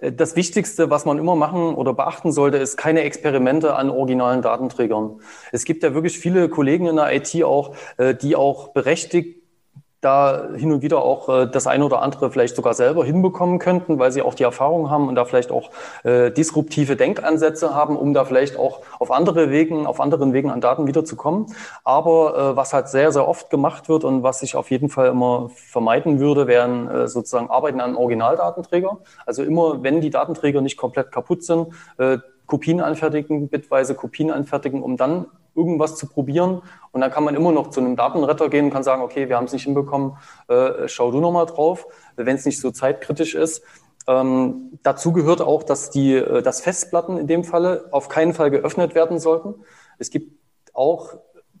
Das 0.00 0.36
Wichtigste, 0.36 0.88
was 0.88 1.04
man 1.04 1.18
immer 1.18 1.36
machen 1.36 1.74
oder 1.74 1.92
beachten 1.92 2.32
sollte, 2.32 2.56
ist 2.56 2.78
keine 2.78 3.02
Experimente 3.02 3.74
an 3.74 3.90
originalen 3.90 4.40
Datenträgern. 4.40 5.20
Es 5.52 5.66
gibt 5.66 5.82
ja 5.82 5.92
wirklich 5.92 6.18
viele 6.18 6.48
Kollegen 6.48 6.86
in 6.86 6.96
der 6.96 7.14
IT 7.14 7.44
auch, 7.44 7.74
äh, 7.98 8.14
die 8.14 8.36
auch 8.36 8.68
berechtigt 8.68 9.42
da 10.00 10.48
hin 10.54 10.72
und 10.72 10.82
wieder 10.82 11.02
auch 11.02 11.28
äh, 11.28 11.46
das 11.46 11.66
eine 11.66 11.84
oder 11.84 12.02
andere 12.02 12.30
vielleicht 12.30 12.56
sogar 12.56 12.74
selber 12.74 13.04
hinbekommen 13.04 13.58
könnten, 13.58 13.98
weil 13.98 14.12
sie 14.12 14.22
auch 14.22 14.34
die 14.34 14.42
Erfahrung 14.42 14.90
haben 14.90 15.08
und 15.08 15.14
da 15.14 15.24
vielleicht 15.24 15.50
auch 15.50 15.70
äh, 16.04 16.30
disruptive 16.30 16.96
Denkansätze 16.96 17.74
haben, 17.74 17.96
um 17.96 18.14
da 18.14 18.24
vielleicht 18.24 18.58
auch 18.58 18.82
auf 18.98 19.10
andere 19.10 19.50
Wegen, 19.50 19.86
auf 19.86 20.00
anderen 20.00 20.32
Wegen 20.32 20.50
an 20.50 20.60
Daten 20.60 20.86
wiederzukommen. 20.86 21.46
Aber 21.84 22.52
äh, 22.52 22.56
was 22.56 22.72
halt 22.72 22.88
sehr, 22.88 23.12
sehr 23.12 23.26
oft 23.26 23.50
gemacht 23.50 23.88
wird 23.88 24.04
und 24.04 24.22
was 24.22 24.42
ich 24.42 24.54
auf 24.56 24.70
jeden 24.70 24.88
Fall 24.88 25.08
immer 25.08 25.50
vermeiden 25.54 26.20
würde, 26.20 26.46
wären 26.46 26.88
äh, 26.88 27.08
sozusagen 27.08 27.50
Arbeiten 27.50 27.80
an 27.80 27.96
Originaldatenträger. 27.96 28.98
Also 29.24 29.42
immer, 29.42 29.82
wenn 29.82 30.00
die 30.00 30.10
Datenträger 30.10 30.60
nicht 30.60 30.76
komplett 30.76 31.10
kaputt 31.10 31.42
sind, 31.42 31.68
äh, 31.98 32.18
Kopien 32.46 32.80
anfertigen, 32.80 33.48
bitweise 33.48 33.94
Kopien 33.94 34.30
anfertigen, 34.30 34.82
um 34.82 34.96
dann 34.96 35.26
irgendwas 35.54 35.96
zu 35.96 36.06
probieren. 36.06 36.62
Und 36.92 37.00
dann 37.00 37.10
kann 37.10 37.24
man 37.24 37.34
immer 37.34 37.52
noch 37.52 37.70
zu 37.70 37.80
einem 37.80 37.96
Datenretter 37.96 38.48
gehen 38.48 38.66
und 38.66 38.70
kann 38.70 38.82
sagen, 38.82 39.02
okay, 39.02 39.28
wir 39.28 39.36
haben 39.36 39.46
es 39.46 39.52
nicht 39.52 39.64
hinbekommen, 39.64 40.16
äh, 40.48 40.86
schau 40.86 41.10
du 41.10 41.20
nochmal 41.20 41.46
drauf, 41.46 41.86
wenn 42.16 42.36
es 42.36 42.44
nicht 42.44 42.60
so 42.60 42.70
zeitkritisch 42.70 43.34
ist. 43.34 43.62
Ähm, 44.06 44.78
dazu 44.82 45.12
gehört 45.12 45.40
auch, 45.40 45.62
dass 45.62 45.90
die, 45.90 46.14
äh, 46.14 46.42
dass 46.42 46.60
Festplatten 46.60 47.18
in 47.18 47.26
dem 47.26 47.42
Falle 47.42 47.88
auf 47.90 48.08
keinen 48.08 48.34
Fall 48.34 48.50
geöffnet 48.50 48.94
werden 48.94 49.18
sollten. 49.18 49.54
Es 49.98 50.10
gibt 50.10 50.32
auch 50.74 51.14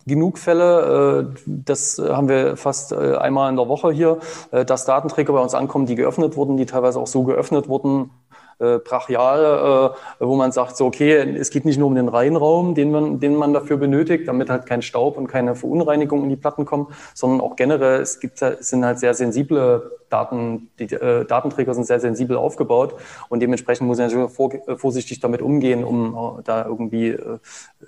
genug 0.06 0.38
Fälle, 0.38 1.34
äh, 1.34 1.40
das 1.46 1.98
haben 1.98 2.28
wir 2.28 2.56
fast 2.56 2.92
äh, 2.92 3.16
einmal 3.16 3.50
in 3.50 3.56
der 3.56 3.68
Woche 3.68 3.90
hier, 3.90 4.20
äh, 4.52 4.64
dass 4.64 4.84
Datenträger 4.84 5.32
bei 5.32 5.40
uns 5.40 5.54
ankommen, 5.54 5.86
die 5.86 5.96
geöffnet 5.96 6.36
wurden, 6.36 6.56
die 6.56 6.66
teilweise 6.66 7.00
auch 7.00 7.08
so 7.08 7.24
geöffnet 7.24 7.68
wurden, 7.68 8.10
äh, 8.58 8.78
brachial, 8.78 9.94
äh, 10.20 10.24
wo 10.24 10.36
man 10.36 10.52
sagt, 10.52 10.76
so 10.76 10.86
okay, 10.86 11.12
es 11.36 11.50
geht 11.50 11.64
nicht 11.64 11.78
nur 11.78 11.88
um 11.88 11.94
den 11.94 12.08
Reihenraum, 12.08 12.74
den 12.74 12.90
man, 12.90 13.20
den 13.20 13.34
man 13.34 13.52
dafür 13.52 13.76
benötigt, 13.76 14.28
damit 14.28 14.50
halt 14.50 14.66
kein 14.66 14.82
Staub 14.82 15.16
und 15.16 15.26
keine 15.26 15.54
Verunreinigung 15.54 16.22
in 16.22 16.30
die 16.30 16.36
Platten 16.36 16.64
kommen, 16.64 16.88
sondern 17.14 17.40
auch 17.40 17.56
generell, 17.56 18.00
es 18.00 18.20
gibt, 18.20 18.40
es 18.40 18.68
sind 18.68 18.84
halt 18.84 18.98
sehr 18.98 19.14
sensible 19.14 19.90
Daten, 20.08 20.70
die 20.78 20.84
äh, 20.84 21.24
Datenträger 21.24 21.74
sind 21.74 21.84
sehr 21.84 22.00
sensibel 22.00 22.36
aufgebaut 22.36 22.94
und 23.28 23.40
dementsprechend 23.40 23.86
muss 23.86 23.98
ich 23.98 24.04
natürlich 24.04 24.30
vor, 24.30 24.52
äh, 24.54 24.76
vorsichtig 24.76 25.20
damit 25.20 25.42
umgehen, 25.42 25.84
um 25.84 26.38
äh, 26.38 26.42
da 26.44 26.64
irgendwie 26.64 27.08
äh, 27.08 27.38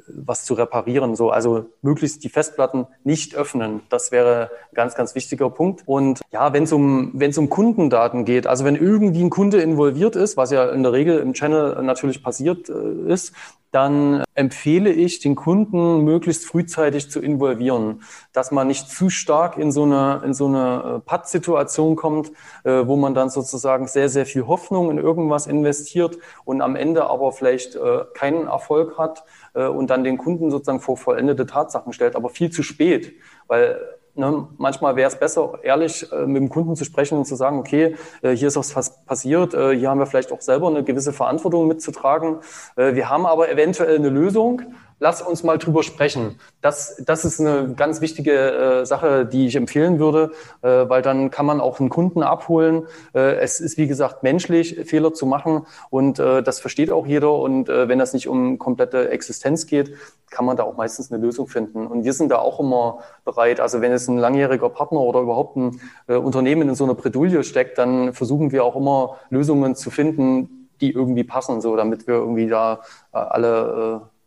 was 0.08 0.44
zu 0.44 0.54
reparieren. 0.54 1.14
So, 1.14 1.30
also 1.30 1.66
möglichst 1.82 2.24
die 2.24 2.28
Festplatten 2.28 2.86
nicht 3.04 3.36
öffnen. 3.36 3.82
Das 3.88 4.10
wäre 4.10 4.50
ein 4.70 4.74
ganz, 4.74 4.94
ganz 4.94 5.14
wichtiger 5.14 5.48
Punkt. 5.50 5.82
Und 5.86 6.20
ja, 6.32 6.52
wenn 6.52 6.64
es 6.64 6.72
um, 6.72 7.12
wenn 7.14 7.30
es 7.30 7.38
um 7.38 7.48
Kundendaten 7.48 8.24
geht, 8.24 8.46
also 8.46 8.64
wenn 8.64 8.74
irgendwie 8.74 9.22
ein 9.22 9.30
Kunde 9.30 9.60
involviert 9.60 10.16
ist, 10.16 10.36
was 10.36 10.50
ja 10.50 10.57
in 10.66 10.82
der 10.82 10.92
Regel 10.92 11.18
im 11.18 11.32
Channel 11.32 11.82
natürlich 11.82 12.22
passiert 12.22 12.68
äh, 12.68 13.12
ist, 13.12 13.32
dann 13.70 14.24
empfehle 14.34 14.90
ich 14.90 15.20
den 15.20 15.34
Kunden 15.34 16.02
möglichst 16.02 16.46
frühzeitig 16.46 17.10
zu 17.10 17.20
involvieren, 17.20 18.02
dass 18.32 18.50
man 18.50 18.66
nicht 18.66 18.88
zu 18.88 19.10
stark 19.10 19.58
in 19.58 19.72
so 19.72 19.82
eine, 19.82 20.22
in 20.24 20.32
so 20.32 20.46
eine 20.46 20.96
äh, 20.96 21.00
Patt-Situation 21.00 21.94
kommt, 21.94 22.32
äh, 22.64 22.86
wo 22.86 22.96
man 22.96 23.12
dann 23.12 23.28
sozusagen 23.28 23.86
sehr, 23.86 24.08
sehr 24.08 24.24
viel 24.24 24.46
Hoffnung 24.46 24.90
in 24.90 24.96
irgendwas 24.96 25.46
investiert 25.46 26.18
und 26.46 26.62
am 26.62 26.76
Ende 26.76 27.10
aber 27.10 27.32
vielleicht 27.32 27.78
keinen 28.14 28.46
Erfolg 28.46 28.98
hat 28.98 29.24
und 29.54 29.90
dann 29.90 30.04
den 30.04 30.18
Kunden 30.18 30.50
sozusagen 30.50 30.80
vor 30.80 30.96
vollendete 30.96 31.46
Tatsachen 31.46 31.92
stellt, 31.92 32.16
aber 32.16 32.28
viel 32.28 32.50
zu 32.50 32.62
spät, 32.62 33.14
weil 33.46 33.80
Ne, 34.18 34.48
manchmal 34.56 34.96
wäre 34.96 35.06
es 35.06 35.16
besser, 35.16 35.60
ehrlich 35.62 36.10
äh, 36.10 36.26
mit 36.26 36.42
dem 36.42 36.48
Kunden 36.48 36.74
zu 36.74 36.84
sprechen 36.84 37.16
und 37.16 37.24
zu 37.24 37.36
sagen, 37.36 37.60
okay, 37.60 37.94
äh, 38.20 38.32
hier 38.32 38.48
ist 38.48 38.56
was 38.56 39.04
passiert, 39.06 39.54
äh, 39.54 39.76
hier 39.76 39.90
haben 39.90 40.00
wir 40.00 40.06
vielleicht 40.06 40.32
auch 40.32 40.40
selber 40.40 40.66
eine 40.66 40.82
gewisse 40.82 41.12
Verantwortung 41.12 41.68
mitzutragen. 41.68 42.38
Äh, 42.74 42.96
wir 42.96 43.08
haben 43.08 43.26
aber 43.26 43.48
eventuell 43.48 43.94
eine 43.94 44.08
Lösung 44.08 44.62
lass 45.00 45.22
uns 45.22 45.42
mal 45.42 45.58
drüber 45.58 45.82
sprechen. 45.82 46.38
Das, 46.60 47.00
das 47.04 47.24
ist 47.24 47.40
eine 47.40 47.74
ganz 47.74 48.00
wichtige 48.00 48.32
äh, 48.32 48.86
Sache, 48.86 49.26
die 49.26 49.46
ich 49.46 49.56
empfehlen 49.56 49.98
würde, 49.98 50.32
äh, 50.62 50.88
weil 50.88 51.02
dann 51.02 51.30
kann 51.30 51.46
man 51.46 51.60
auch 51.60 51.80
einen 51.80 51.88
Kunden 51.88 52.22
abholen. 52.22 52.86
Äh, 53.14 53.36
es 53.36 53.60
ist, 53.60 53.78
wie 53.78 53.86
gesagt, 53.86 54.22
menschlich, 54.22 54.80
Fehler 54.86 55.14
zu 55.14 55.26
machen 55.26 55.66
und 55.90 56.18
äh, 56.18 56.42
das 56.42 56.60
versteht 56.60 56.90
auch 56.90 57.06
jeder. 57.06 57.32
Und 57.32 57.68
äh, 57.68 57.88
wenn 57.88 57.98
das 57.98 58.12
nicht 58.12 58.28
um 58.28 58.58
komplette 58.58 59.10
Existenz 59.10 59.66
geht, 59.66 59.94
kann 60.30 60.44
man 60.44 60.56
da 60.56 60.64
auch 60.64 60.76
meistens 60.76 61.10
eine 61.10 61.22
Lösung 61.22 61.48
finden. 61.48 61.86
Und 61.86 62.04
wir 62.04 62.12
sind 62.12 62.30
da 62.30 62.38
auch 62.38 62.60
immer 62.60 62.98
bereit. 63.24 63.60
Also 63.60 63.80
wenn 63.80 63.92
es 63.92 64.08
ein 64.08 64.18
langjähriger 64.18 64.68
Partner 64.68 65.00
oder 65.00 65.20
überhaupt 65.20 65.56
ein 65.56 65.80
äh, 66.06 66.16
Unternehmen 66.16 66.68
in 66.68 66.74
so 66.74 66.84
einer 66.84 66.94
Bredouille 66.94 67.44
steckt, 67.44 67.78
dann 67.78 68.12
versuchen 68.12 68.52
wir 68.52 68.64
auch 68.64 68.76
immer 68.76 69.18
Lösungen 69.30 69.74
zu 69.74 69.90
finden, 69.90 70.68
die 70.80 70.92
irgendwie 70.92 71.24
passen, 71.24 71.60
so 71.60 71.76
damit 71.76 72.06
wir 72.06 72.14
irgendwie 72.14 72.48
da 72.48 72.80
äh, 73.12 73.18
alle 73.18 74.02
äh, 74.02 74.17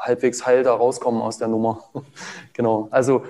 halbwegs 0.00 0.44
heil 0.46 0.62
da 0.62 0.74
rauskommen 0.74 1.22
aus 1.22 1.38
der 1.38 1.48
Nummer. 1.48 1.84
genau. 2.52 2.88
Also 2.90 3.22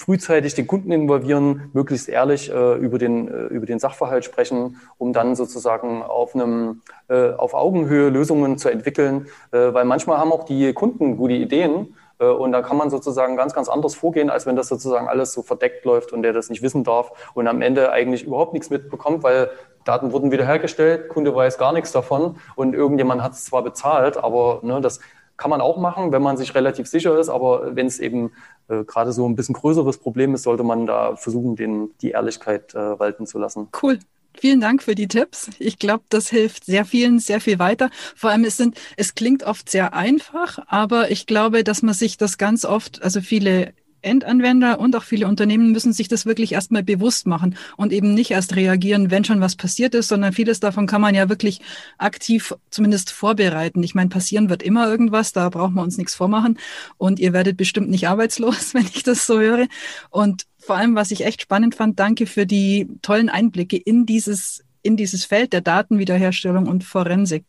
frühzeitig 0.00 0.54
den 0.54 0.66
Kunden 0.66 0.92
involvieren, 0.92 1.70
möglichst 1.74 2.08
ehrlich 2.08 2.50
äh, 2.50 2.74
über, 2.76 2.98
den, 2.98 3.28
äh, 3.28 3.46
über 3.48 3.66
den 3.66 3.78
Sachverhalt 3.78 4.24
sprechen, 4.24 4.80
um 4.96 5.12
dann 5.12 5.36
sozusagen 5.36 6.02
auf 6.02 6.34
einem 6.34 6.80
äh, 7.08 7.32
auf 7.32 7.52
Augenhöhe 7.52 8.08
Lösungen 8.08 8.56
zu 8.56 8.70
entwickeln, 8.70 9.26
äh, 9.52 9.74
weil 9.74 9.84
manchmal 9.84 10.16
haben 10.16 10.32
auch 10.32 10.44
die 10.44 10.72
Kunden 10.72 11.18
gute 11.18 11.34
Ideen 11.34 11.94
äh, 12.18 12.24
und 12.24 12.52
da 12.52 12.62
kann 12.62 12.78
man 12.78 12.88
sozusagen 12.88 13.36
ganz, 13.36 13.52
ganz 13.52 13.68
anders 13.68 13.94
vorgehen, 13.94 14.30
als 14.30 14.46
wenn 14.46 14.56
das 14.56 14.68
sozusagen 14.68 15.06
alles 15.06 15.34
so 15.34 15.42
verdeckt 15.42 15.84
läuft 15.84 16.12
und 16.12 16.22
der 16.22 16.32
das 16.32 16.48
nicht 16.48 16.62
wissen 16.62 16.82
darf 16.82 17.30
und 17.34 17.46
am 17.46 17.60
Ende 17.60 17.92
eigentlich 17.92 18.24
überhaupt 18.24 18.54
nichts 18.54 18.70
mitbekommt, 18.70 19.22
weil 19.22 19.50
Daten 19.84 20.12
wurden 20.12 20.30
wiederhergestellt, 20.30 21.08
Kunde 21.08 21.34
weiß 21.34 21.58
gar 21.58 21.72
nichts 21.72 21.92
davon 21.92 22.36
und 22.54 22.74
irgendjemand 22.74 23.22
hat 23.22 23.32
es 23.32 23.44
zwar 23.44 23.62
bezahlt, 23.62 24.16
aber 24.16 24.60
ne, 24.62 24.80
das 24.80 25.00
kann 25.40 25.50
man 25.50 25.62
auch 25.62 25.78
machen, 25.78 26.12
wenn 26.12 26.22
man 26.22 26.36
sich 26.36 26.54
relativ 26.54 26.86
sicher 26.86 27.18
ist, 27.18 27.30
aber 27.30 27.74
wenn 27.74 27.86
es 27.86 27.98
eben 27.98 28.32
äh, 28.68 28.84
gerade 28.84 29.12
so 29.12 29.26
ein 29.26 29.36
bisschen 29.36 29.54
größeres 29.54 29.96
Problem 29.96 30.34
ist, 30.34 30.42
sollte 30.42 30.62
man 30.62 30.86
da 30.86 31.16
versuchen, 31.16 31.56
den, 31.56 31.90
die 32.02 32.10
Ehrlichkeit 32.10 32.74
äh, 32.74 32.98
walten 33.00 33.26
zu 33.26 33.38
lassen. 33.38 33.68
Cool. 33.82 33.98
Vielen 34.34 34.60
Dank 34.60 34.82
für 34.82 34.94
die 34.94 35.08
Tipps. 35.08 35.50
Ich 35.58 35.78
glaube, 35.78 36.04
das 36.08 36.28
hilft 36.28 36.64
sehr 36.64 36.84
vielen 36.84 37.18
sehr 37.18 37.40
viel 37.40 37.58
weiter. 37.58 37.90
Vor 38.14 38.30
allem 38.30 38.44
es 38.44 38.56
sind, 38.56 38.78
es 38.96 39.14
klingt 39.14 39.42
oft 39.42 39.68
sehr 39.68 39.92
einfach, 39.94 40.60
aber 40.68 41.10
ich 41.10 41.26
glaube, 41.26 41.64
dass 41.64 41.82
man 41.82 41.94
sich 41.94 42.16
das 42.16 42.38
ganz 42.38 42.64
oft, 42.64 43.02
also 43.02 43.20
viele 43.22 43.72
Endanwender 44.02 44.78
und 44.80 44.96
auch 44.96 45.02
viele 45.02 45.26
Unternehmen 45.26 45.72
müssen 45.72 45.92
sich 45.92 46.08
das 46.08 46.26
wirklich 46.26 46.52
erstmal 46.52 46.82
bewusst 46.82 47.26
machen 47.26 47.56
und 47.76 47.92
eben 47.92 48.14
nicht 48.14 48.30
erst 48.30 48.56
reagieren, 48.56 49.10
wenn 49.10 49.24
schon 49.24 49.40
was 49.40 49.56
passiert 49.56 49.94
ist, 49.94 50.08
sondern 50.08 50.32
vieles 50.32 50.60
davon 50.60 50.86
kann 50.86 51.00
man 51.00 51.14
ja 51.14 51.28
wirklich 51.28 51.60
aktiv 51.98 52.54
zumindest 52.70 53.10
vorbereiten. 53.10 53.82
Ich 53.82 53.94
meine, 53.94 54.08
passieren 54.08 54.50
wird 54.50 54.62
immer 54.62 54.88
irgendwas, 54.88 55.32
da 55.32 55.48
brauchen 55.48 55.74
wir 55.74 55.82
uns 55.82 55.98
nichts 55.98 56.14
vormachen 56.14 56.58
und 56.96 57.18
ihr 57.18 57.32
werdet 57.32 57.56
bestimmt 57.56 57.90
nicht 57.90 58.08
arbeitslos, 58.08 58.74
wenn 58.74 58.86
ich 58.86 59.02
das 59.02 59.26
so 59.26 59.38
höre. 59.38 59.66
Und 60.10 60.46
vor 60.58 60.76
allem, 60.76 60.94
was 60.94 61.10
ich 61.10 61.24
echt 61.24 61.42
spannend 61.42 61.74
fand, 61.74 61.98
danke 61.98 62.26
für 62.26 62.46
die 62.46 62.88
tollen 63.02 63.28
Einblicke 63.28 63.76
in 63.76 64.06
dieses, 64.06 64.62
in 64.82 64.96
dieses 64.96 65.24
Feld 65.24 65.52
der 65.52 65.60
Datenwiederherstellung 65.60 66.66
und 66.66 66.84
Forensik. 66.84 67.44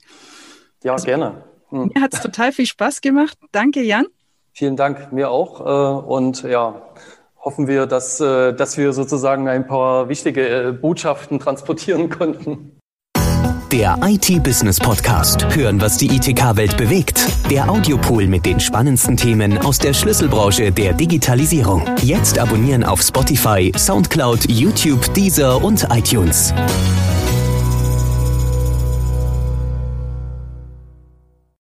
Ja, 0.84 0.94
also, 0.94 1.06
gerne. 1.06 1.44
Hm. 1.70 1.92
Mir 1.94 2.02
hat 2.02 2.14
es 2.14 2.22
total 2.22 2.52
viel 2.52 2.66
Spaß 2.66 3.02
gemacht. 3.02 3.38
Danke, 3.52 3.82
Jan. 3.82 4.06
Vielen 4.54 4.76
Dank, 4.76 5.12
mir 5.12 5.32
auch. 5.32 5.62
Äh, 5.62 6.06
und 6.06 6.44
ja, 6.44 6.82
hoffen 7.40 7.68
wir, 7.68 7.86
dass, 7.86 8.20
äh, 8.20 8.54
dass 8.54 8.78
wir 8.78 8.94
sozusagen 8.94 9.48
ein 9.48 9.66
paar 9.68 10.10
wichtige 10.10 10.48
äh, 10.48 10.72
Botschaften 10.72 11.40
transportieren 11.40 12.10
konnten. 12.18 12.78
Der 13.72 13.98
IT-Business 14.04 14.78
Podcast. 14.78 15.46
Hören, 15.56 15.80
was 15.80 15.98
die 15.98 16.14
ITK-Welt 16.14 16.76
bewegt. 16.76 17.26
Der 17.50 17.70
Audiopool 17.70 18.28
mit 18.28 18.46
den 18.46 18.60
spannendsten 18.60 19.16
Themen 19.16 19.58
aus 19.60 19.80
der 19.80 19.94
Schlüsselbranche 19.94 20.74
der 20.74 20.92
Digitalisierung. 20.92 21.88
Jetzt 22.02 22.38
abonnieren 22.38 22.84
auf 22.84 23.02
Spotify, 23.02 23.72
Soundcloud, 23.78 24.50
YouTube, 24.50 25.14
Deezer 25.14 25.64
und 25.64 25.88
iTunes. 25.90 26.54